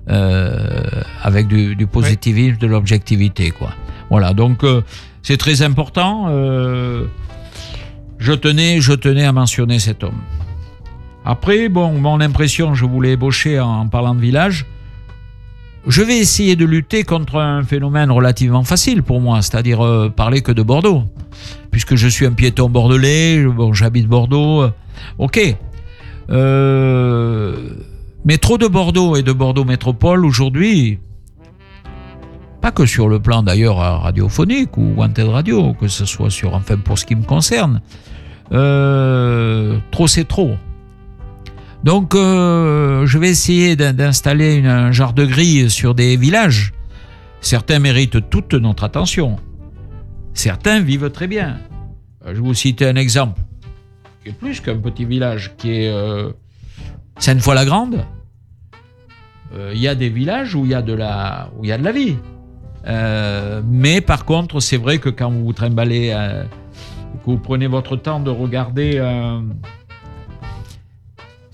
euh, 0.09 0.83
avec 1.23 1.49
du, 1.49 1.77
du 1.77 1.87
positivisme, 1.87 2.57
de 2.59 2.66
l'objectivité, 2.66 3.51
quoi. 3.51 3.75
Voilà, 4.11 4.33
donc 4.33 4.64
euh, 4.64 4.81
c'est 5.23 5.37
très 5.37 5.61
important. 5.61 6.29
je 8.19 8.33
tenais, 8.33 8.81
je 8.81 8.95
tenais 8.95 9.25
à 9.25 9.33
mentionner 9.33 9.79
cet 9.79 10.03
homme. 10.03 10.21
Après, 11.31 11.68
bon, 11.68 11.93
mon 11.93 12.22
impression, 12.22 12.74
je 12.74 12.87
voulais 12.87 13.12
ébaucher 13.12 13.61
en, 13.61 13.87
parlant 13.87 14.14
de 14.14 14.20
village. 14.20 14.64
Je 15.87 16.01
vais 16.01 16.16
essayer 16.16 16.57
de 16.57 16.64
lutter 16.64 17.05
contre 17.05 17.37
un 17.37 17.62
phénomène 17.64 18.11
relativement 18.11 18.64
facile 18.64 19.03
pour 19.03 19.20
moi, 19.20 19.43
c'est-à-dire 19.43 19.85
euh, 19.85 20.09
parler 20.09 20.41
que 20.41 20.53
de 20.53 20.62
Bordeaux. 20.62 21.03
Puisque 21.70 21.97
je 21.97 22.09
suis 22.09 22.24
un 22.24 22.33
piéton 22.33 22.70
bordelais, 22.70 23.45
j'habite 23.72 24.07
Bordeaux. 24.09 24.62
euh, 24.62 24.70
ok. 25.18 25.55
Euh, 26.31 27.57
mais 28.24 28.39
trop 28.39 28.57
de 28.57 28.66
Bordeaux 28.66 29.14
et 29.14 29.22
de 29.22 29.33
Bordeaux 29.33 29.64
métropole 29.64 30.24
aujourd'hui, 30.24 30.99
pas 32.62 32.70
que 32.70 32.87
sur 32.87 33.07
le 33.11 33.20
plan 33.20 33.43
d'ailleurs 33.43 33.76
radiophonique 33.76 34.79
ou 34.79 34.95
Wanted 34.97 35.29
Radio, 35.29 35.74
que 35.74 35.89
ce 35.89 36.07
soit 36.07 36.31
sur, 36.31 36.55
enfin 36.55 36.79
pour 36.79 36.99
ce 36.99 37.05
qui 37.05 37.16
me 37.16 37.24
concerne, 37.24 37.83
trop 39.91 40.07
c'est 40.07 40.24
trop. 40.26 40.57
Donc 41.85 42.14
euh, 42.14 43.07
je 43.07 43.18
vais 43.18 43.29
essayer 43.31 43.76
d'in- 43.76 43.93
d'installer 43.93 44.64
un 44.66 44.91
genre 44.93 45.12
de 45.12 45.24
grille 45.24 45.70
sur 45.70 45.95
des 45.95 46.16
villages. 46.16 46.72
Certains 47.41 47.79
méritent 47.79 48.29
toute 48.31 48.55
notre 48.55 48.85
attention. 48.85 49.37
Certains 50.35 50.81
vivent 50.81 51.11
très 51.11 51.29
bien. 51.29 51.59
Euh, 52.26 52.31
Je 52.31 52.35
vais 52.35 52.41
vous 52.41 52.55
citer 52.55 52.87
un 52.89 52.97
exemple 52.97 53.41
qui 54.22 54.31
est 54.31 54.33
plus 54.33 54.61
qu'un 54.61 54.76
petit 54.79 55.05
village, 55.05 55.53
qui 55.57 55.70
est 55.70 55.89
euh, 55.89 56.33
Sainte-Foy-la-Grande, 57.18 58.05
euh, 59.55 59.70
il 59.74 59.81
y 59.81 59.87
a 59.87 59.95
des 59.95 60.09
villages 60.09 60.55
où 60.57 60.64
il 60.64 60.72
y 60.72 60.74
a 60.74 60.83
de 60.83 60.93
la, 60.93 61.49
où 61.57 61.64
y 61.64 61.70
a 61.72 61.79
de 61.79 61.85
la 61.85 61.93
vie. 61.93 62.16
Mais 63.64 64.01
par 64.01 64.24
contre, 64.24 64.59
c'est 64.61 64.76
vrai 64.76 64.99
que 64.99 65.09
quand 65.09 65.31
vous 65.31 65.45
vous 65.45 65.53
trimballez, 65.53 66.11
que 67.24 67.31
vous 67.31 67.39
prenez 67.39 67.66
votre 67.68 67.97
temps 67.97 68.18
de 68.18 68.31
regarder 68.31 68.99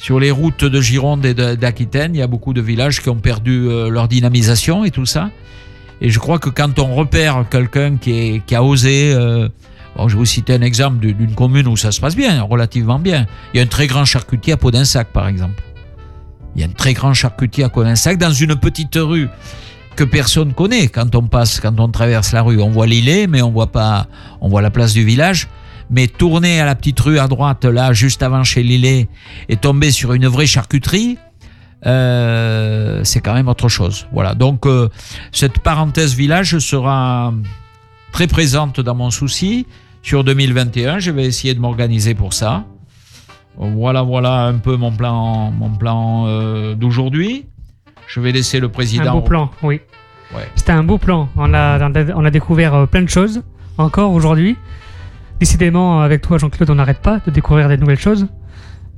sur 0.05 0.21
les 0.21 0.31
routes 0.31 0.67
de 0.67 0.83
Gironde 0.83 1.25
et 1.25 1.33
d'Aquitaine, 1.33 2.15
il 2.15 2.19
y 2.19 2.23
a 2.23 2.27
beaucoup 2.27 2.53
de 2.53 2.61
villages 2.61 3.01
qui 3.01 3.09
ont 3.09 3.17
perdu 3.17 3.69
euh, 3.71 3.89
leur 3.89 4.07
dynamisation 4.07 4.85
et 4.85 4.91
tout 4.91 5.07
ça. 5.07 5.31
Et 6.03 6.11
je 6.11 6.19
crois 6.19 6.39
que 6.39 6.51
quand 6.51 6.79
on 6.79 6.95
repère 6.95 7.47
quelqu'un 7.51 7.97
qui, 7.97 8.43
a 8.53 8.63
osé, 8.63 9.15
euh, 9.15 9.49
bon, 9.97 10.07
je 10.07 10.15
vais 10.15 10.19
vous 10.19 10.27
citer 10.27 10.53
un 10.53 10.61
exemple 10.61 10.99
d'une 10.99 11.17
d'une 11.17 11.35
commune 11.35 11.67
où 11.69 11.79
ça 11.79 11.91
se 11.91 12.03
passe 12.03 12.17
bien, 12.17 12.43
relativement 12.43 12.99
bien. 12.99 13.25
Il 13.55 13.57
y 13.57 13.61
a 13.61 13.63
un 13.63 13.67
très 13.67 13.87
grand 13.87 14.05
charcutier 14.05 14.53
à 14.53 14.57
Podinsac, 14.59 15.11
par 15.11 15.27
exemple. 15.27 15.63
Il 16.55 16.61
y 16.61 16.65
a 16.65 16.69
un 16.69 16.73
très 16.73 16.93
grand 16.93 17.15
charcutier 17.15 17.65
à 17.65 17.71
Podinsac 17.71 18.19
dans 18.19 18.31
une 18.31 18.57
petite 18.57 18.97
rue 18.97 19.31
que 19.97 20.05
personne 20.05 20.53
connaît 20.53 20.89
quand 20.89 21.15
on 21.15 21.23
passe, 21.23 21.61
quand 21.61 21.81
on 21.81 21.89
traverse 21.89 22.33
la 22.33 22.43
rue. 22.43 22.61
On 22.61 22.69
voit 22.69 22.87
l'îlet, 22.87 23.27
mais 23.27 23.41
on 23.41 23.53
voit 23.53 23.73
pas, 23.73 24.09
on 24.43 24.51
voit 24.51 24.61
la 24.61 24.71
place 24.71 24.93
du 24.93 25.03
village. 25.03 25.49
Mais 25.91 26.07
tourner 26.07 26.61
à 26.61 26.66
la 26.66 26.74
petite 26.74 26.99
rue 27.01 27.18
à 27.18 27.28
droite, 27.28 27.64
là, 27.64 27.93
juste 27.93 28.22
avant 28.22 28.45
chez 28.45 28.62
l'îlet, 28.62 29.09
et 29.49 29.57
tomber 29.57 29.91
sur 29.91 30.12
une 30.12 30.26
vraie 30.26 30.47
charcuterie, 30.47 31.18
euh, 31.87 33.01
c'est 33.05 33.20
quand 33.20 33.35
même 33.35 33.49
autre 33.49 33.68
chose. 33.68 34.07
Voilà. 34.12 34.35
Donc, 34.35 34.66
euh, 34.66 34.89
cette 35.32 35.59
parenthèse 35.59 36.14
village 36.14 36.59
sera 36.59 37.32
très 38.12 38.26
présente 38.26 38.80
dans 38.80 38.95
mon 38.95 39.11
souci 39.11 39.66
sur 40.03 40.24
2021. 40.24 40.99
Je 40.99 41.11
vais 41.11 41.24
essayer 41.24 41.55
de 41.55 41.61
m'organiser 41.61 42.14
pour 42.14 42.32
ça. 42.32 42.64
Voilà, 43.57 44.03
voilà 44.03 44.47
un 44.47 44.59
peu 44.59 44.76
mon 44.76 44.93
plan, 44.93 45.51
mon 45.51 45.70
plan 45.70 46.26
euh, 46.26 46.74
d'aujourd'hui. 46.74 47.47
Je 48.09 48.20
vais 48.20 48.32
laisser 48.32 48.61
le 48.61 48.68
président. 48.68 49.11
Un 49.11 49.12
beau 49.12 49.20
plan, 49.20 49.51
oui. 49.62 49.80
Ouais. 50.35 50.49
C'était 50.57 50.72
un 50.72 50.82
beau 50.82 50.99
plan. 50.99 51.28
On 51.37 51.55
a, 51.55 51.78
on 52.16 52.24
a 52.24 52.30
découvert 52.30 52.89
plein 52.89 53.03
de 53.03 53.09
choses 53.09 53.43
encore 53.78 54.12
aujourd'hui. 54.12 54.57
Décidément, 55.41 56.01
avec 56.01 56.22
toi, 56.22 56.39
Jean-Claude, 56.39 56.70
on 56.70 56.76
n'arrête 56.76 57.01
pas 57.01 57.20
de 57.26 57.30
découvrir 57.30 57.68
des 57.68 57.76
nouvelles 57.76 57.99
choses. 57.99 58.26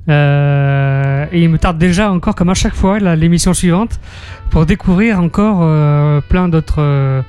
Euh, 0.09 1.25
et 1.31 1.43
il 1.43 1.49
me 1.49 1.57
tarde 1.57 1.77
déjà 1.77 2.11
encore, 2.11 2.35
comme 2.35 2.49
à 2.49 2.53
chaque 2.53 2.75
fois, 2.75 2.99
l'émission 2.99 3.53
suivante, 3.53 3.99
pour 4.49 4.65
découvrir 4.65 5.19
encore 5.19 5.59
euh, 5.61 6.21
plein 6.21 6.47
d'autres. 6.47 6.79
euh, 6.79 7.21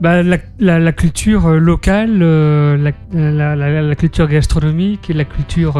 bah, 0.00 0.22
la, 0.22 0.92
culture 0.92 1.48
locale, 1.50 2.18
la, 2.20 3.94
culture 3.96 4.28
gastronomique 4.28 5.10
et 5.10 5.12
la 5.12 5.24
culture 5.24 5.76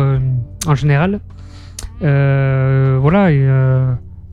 en 0.67 0.75
général. 0.75 1.21
Voilà, 2.01 3.31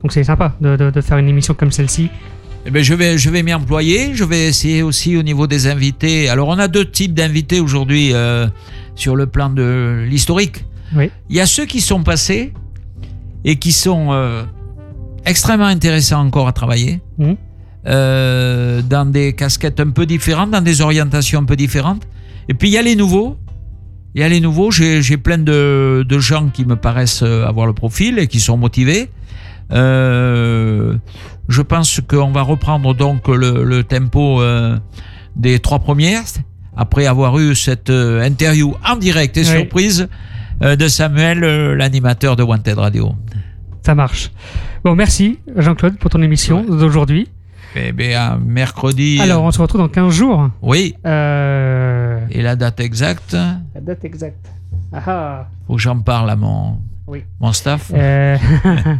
donc 0.02 0.10
c'est 0.10 0.24
sympa 0.24 0.56
de 0.60 1.00
faire 1.00 1.18
une 1.18 1.28
émission 1.28 1.54
comme 1.54 1.70
celle-ci. 1.70 2.10
Eh 2.68 2.70
ben, 2.72 2.82
je 2.82 2.94
vais, 2.94 3.16
je 3.16 3.30
vais 3.30 3.44
m'y 3.44 3.54
employer. 3.54 4.12
Je 4.14 4.24
vais 4.24 4.48
essayer 4.48 4.82
aussi 4.82 5.16
au 5.16 5.22
niveau 5.22 5.46
des 5.46 5.68
invités. 5.68 6.28
Alors, 6.28 6.48
on 6.48 6.58
a 6.58 6.66
deux 6.66 6.84
types 6.84 7.14
d'invités 7.14 7.60
aujourd'hui 7.60 8.12
euh, 8.12 8.48
sur 8.96 9.14
le 9.14 9.28
plan 9.28 9.50
de 9.50 10.04
l'historique. 10.08 10.64
Oui. 10.96 11.10
Il 11.30 11.36
y 11.36 11.40
a 11.40 11.46
ceux 11.46 11.64
qui 11.64 11.80
sont 11.80 12.02
passés 12.02 12.52
et 13.44 13.54
qui 13.56 13.70
sont 13.70 14.08
euh, 14.10 14.42
extrêmement 15.24 15.66
intéressants 15.66 16.26
encore 16.26 16.48
à 16.48 16.52
travailler. 16.52 17.00
Mhm. 17.18 17.36
euh, 17.86 18.82
dans 18.82 19.08
des 19.08 19.32
casquettes 19.32 19.78
un 19.78 19.90
peu 19.90 20.06
différentes, 20.06 20.50
dans 20.50 20.60
des 20.60 20.80
orientations 20.80 21.42
un 21.42 21.44
peu 21.44 21.54
différentes. 21.54 22.02
Et 22.48 22.54
puis 22.54 22.68
il 22.68 22.72
y 22.72 22.78
a 22.78 22.82
les 22.82 22.96
nouveaux. 22.96 23.36
Il 24.16 24.22
y 24.22 24.24
a 24.24 24.28
les 24.28 24.40
nouveaux. 24.40 24.72
J'ai 24.72 25.16
plein 25.18 25.38
de, 25.38 26.04
de 26.08 26.18
gens 26.18 26.48
qui 26.48 26.64
me 26.64 26.74
paraissent 26.74 27.22
avoir 27.22 27.66
le 27.68 27.74
profil 27.74 28.18
et 28.18 28.26
qui 28.26 28.40
sont 28.40 28.56
motivés. 28.56 29.08
Euh, 29.72 30.94
je 31.48 31.62
pense 31.62 32.00
qu'on 32.00 32.32
va 32.32 32.42
reprendre 32.42 32.94
donc 32.94 33.28
le, 33.28 33.64
le 33.64 33.84
tempo 33.84 34.40
euh, 34.42 34.78
des 35.36 35.58
trois 35.60 35.78
premières 35.78 36.22
après 36.76 37.06
avoir 37.06 37.38
eu 37.38 37.54
cette 37.54 37.90
euh, 37.90 38.22
interview 38.26 38.74
en 38.86 38.96
direct 38.96 39.36
et 39.36 39.40
Oui. 39.40 39.46
surprise 39.46 40.08
euh, 40.62 40.76
de 40.76 40.88
Samuel, 40.88 41.44
euh, 41.44 41.74
l'animateur 41.74 42.36
de 42.36 42.42
Wanted 42.42 42.78
Radio. 42.78 43.14
Ça 43.82 43.94
marche. 43.94 44.30
Bon, 44.84 44.94
merci 44.94 45.38
Jean-Claude 45.56 45.96
pour 45.98 46.10
ton 46.10 46.20
émission 46.22 46.64
d'aujourd'hui. 46.64 47.28
Eh 47.76 47.92
bien, 47.92 48.20
à 48.20 48.36
mercredi. 48.38 49.18
Alors, 49.20 49.42
on 49.44 49.50
se 49.50 49.60
retrouve 49.60 49.80
dans 49.82 49.88
15 49.88 50.12
jours. 50.12 50.50
oui. 50.62 50.94
Euh... 51.06 52.18
Et 52.30 52.42
la 52.42 52.56
date 52.56 52.80
exacte, 52.80 53.32
La 53.34 53.80
date 53.80 54.04
exacte. 54.04 54.48
Ah 54.92 55.02
ah. 55.06 55.48
faut 55.66 55.74
que 55.76 55.80
j'en 55.82 55.98
parle 56.00 56.30
à 56.30 56.36
mon, 56.36 56.78
Oui. 57.06 57.24
mon 57.40 57.52
staff. 57.52 57.90
Euh, 57.94 58.36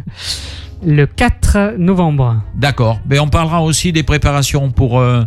le 0.85 1.05
4 1.05 1.75
novembre. 1.77 2.41
D'accord. 2.55 2.99
Mais 3.09 3.19
on 3.19 3.27
parlera 3.27 3.61
aussi 3.61 3.91
des 3.91 4.03
préparations 4.03 4.71
pour, 4.71 4.99
euh, 4.99 5.23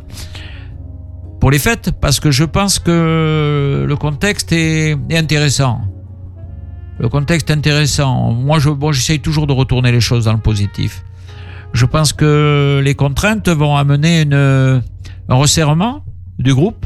pour 1.40 1.50
les 1.50 1.58
fêtes, 1.58 1.92
parce 2.00 2.20
que 2.20 2.30
je 2.30 2.44
pense 2.44 2.78
que 2.78 3.84
le 3.86 3.96
contexte 3.96 4.52
est, 4.52 4.96
est 5.10 5.16
intéressant. 5.16 5.82
Le 6.98 7.08
contexte 7.08 7.50
est 7.50 7.54
intéressant. 7.54 8.32
Moi, 8.32 8.58
je, 8.58 8.68
bon, 8.70 8.92
j'essaye 8.92 9.20
toujours 9.20 9.46
de 9.46 9.52
retourner 9.52 9.90
les 9.92 10.00
choses 10.00 10.26
dans 10.26 10.32
le 10.34 10.38
positif. 10.40 11.02
Je 11.72 11.86
pense 11.86 12.12
que 12.12 12.80
les 12.84 12.94
contraintes 12.94 13.48
vont 13.48 13.76
amener 13.76 14.22
une, 14.22 14.34
un 14.34 15.34
resserrement 15.34 16.04
du 16.38 16.52
groupe, 16.54 16.84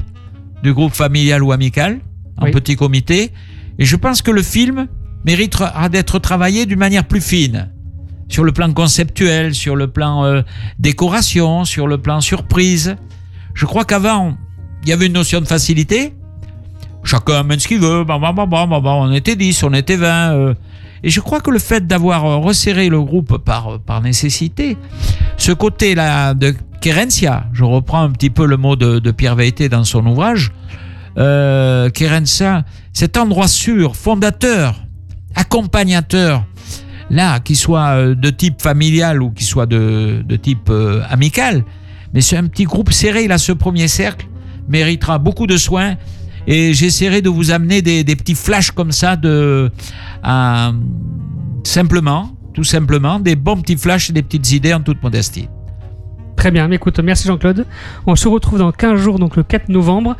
du 0.63 0.73
groupe 0.73 0.93
familial 0.93 1.43
ou 1.43 1.53
amical, 1.53 2.01
en 2.39 2.45
Oui. 2.47 2.51
petit 2.53 2.77
comité. 2.77 3.33
Et 3.79 3.85
je 3.85 3.97
pense 3.97 4.23
que 4.23 4.31
le 4.31 4.43
film 4.43 4.87
méritera 5.25 5.89
d'être 5.89 6.19
travaillé 6.19 6.67
d'une 6.67 6.79
manière 6.79 7.05
plus 7.05 7.21
fine 7.21 7.71
sur 8.29 8.45
le 8.45 8.53
plan 8.53 8.73
conceptuel, 8.73 9.55
sur 9.55 9.77
le 9.77 9.89
plan 9.89 10.25
euh, 10.25 10.43
décoration, 10.79 11.65
sur 11.65 11.87
le 11.87 11.99
plan 11.99 12.21
surprise. 12.21 12.97
Je 13.55 13.67
crois 13.67 13.85
qu'avant, 13.85 14.37
il 14.83 14.89
y 14.89 14.93
avait 14.93 15.07
une 15.07 15.13
notion 15.13 15.41
de 15.41 15.47
facilité. 15.47 16.15
Chacun 17.05 17.41
amène 17.41 17.61
ce 17.61 17.69
qu'il 17.69 17.81
veut. 17.81 18.05
Bah, 18.05 18.19
bah, 18.19 18.33
bah, 18.35 18.47
bah, 18.47 18.67
bah, 18.69 18.81
bah, 18.81 18.95
on 18.95 19.13
était 19.13 19.37
10, 19.37 19.63
on 19.65 19.75
était 19.75 19.97
20. 19.97 20.33
euh. 20.33 20.55
Et 21.03 21.11
je 21.11 21.21
crois 21.21 21.41
que 21.41 21.51
le 21.51 21.59
fait 21.59 21.87
d'avoir 21.87 22.25
euh, 22.25 22.37
resserré 22.39 22.89
le 22.89 23.01
groupe 23.03 23.39
par, 23.39 23.79
par 23.81 24.01
nécessité, 24.01 24.79
ce 25.37 25.53
côté-là 25.53 26.33
de 26.33 26.55
Kerencia, 26.81 27.45
je 27.53 27.65
reprends 27.65 28.03
un 28.03 28.11
petit 28.11 28.31
peu 28.31 28.47
le 28.47 28.57
mot 28.57 28.75
de, 28.75 29.11
Pierre 29.11 29.37
Veilleté 29.37 29.69
dans 29.69 29.85
son 29.85 30.05
ouvrage, 30.07 30.53
euh, 31.19 31.89
cet 32.93 33.17
endroit 33.17 33.49
sûr, 33.49 33.97
fondateur, 33.97 34.84
accompagnateur, 35.35 36.45
là, 37.11 37.41
qui 37.41 37.57
soit 37.57 37.89
euh, 37.97 38.15
de 38.15 38.31
type 38.31 38.61
familial 38.61 39.23
ou 39.23 39.31
qui 39.31 39.45
soit 39.45 39.67
de, 39.67 40.23
de 40.27 40.37
type 40.37 40.69
euh, 40.71 41.03
amical, 41.09 41.65
mais 42.13 42.21
c'est 42.21 42.37
un 42.37 42.47
petit 42.47 42.65
groupe 42.65 42.93
serré, 42.93 43.27
là, 43.27 43.39
ce 43.39 43.53
premier 43.53 43.89
cercle 43.89 44.27
méritera 44.69 45.19
beaucoup 45.19 45.47
de 45.47 45.57
soins 45.57 45.97
et 46.47 46.73
j'essaierai 46.73 47.23
de 47.23 47.29
vous 47.29 47.51
amener 47.51 47.83
des, 47.83 48.05
des 48.05 48.17
petits 48.17 48.35
flashs 48.35 48.71
comme 48.71 48.93
ça 48.93 49.17
de 49.17 49.71
euh, 50.27 50.73
simplement, 51.65 52.31
tout 52.55 52.65
simplement, 52.65 53.19
des 53.19 53.37
bons 53.37 53.61
petits 53.61 53.77
flashs 53.77 54.11
et 54.11 54.13
des 54.13 54.23
petites 54.23 54.53
idées 54.53 54.73
en 54.73 54.81
toute 54.81 55.03
modestie. 55.03 55.49
Très 56.37 56.51
bien, 56.51 56.71
écoute, 56.71 56.99
merci 57.01 57.27
Jean-Claude. 57.29 57.67
On 58.07 58.17
se 58.17 58.29
retrouve 58.29 58.59
dans 58.59 58.73
15 58.73 59.01
jours, 59.01 59.19
donc 59.19 59.37
le 59.37 59.43
4 59.43 59.69
novembre, 59.69 60.17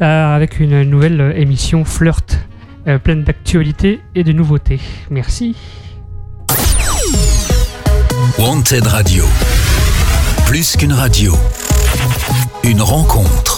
avec 0.00 0.60
une 0.60 0.82
nouvelle 0.82 1.34
émission 1.36 1.84
Flirt, 1.84 2.38
euh, 2.86 2.98
pleine 2.98 3.24
d'actualités 3.24 4.00
et 4.14 4.24
de 4.24 4.32
nouveautés. 4.32 4.80
Merci. 5.10 5.56
Wanted 8.38 8.86
Radio. 8.86 9.24
Plus 10.46 10.76
qu'une 10.76 10.92
radio. 10.92 11.34
Une 12.64 12.80
rencontre. 12.80 13.57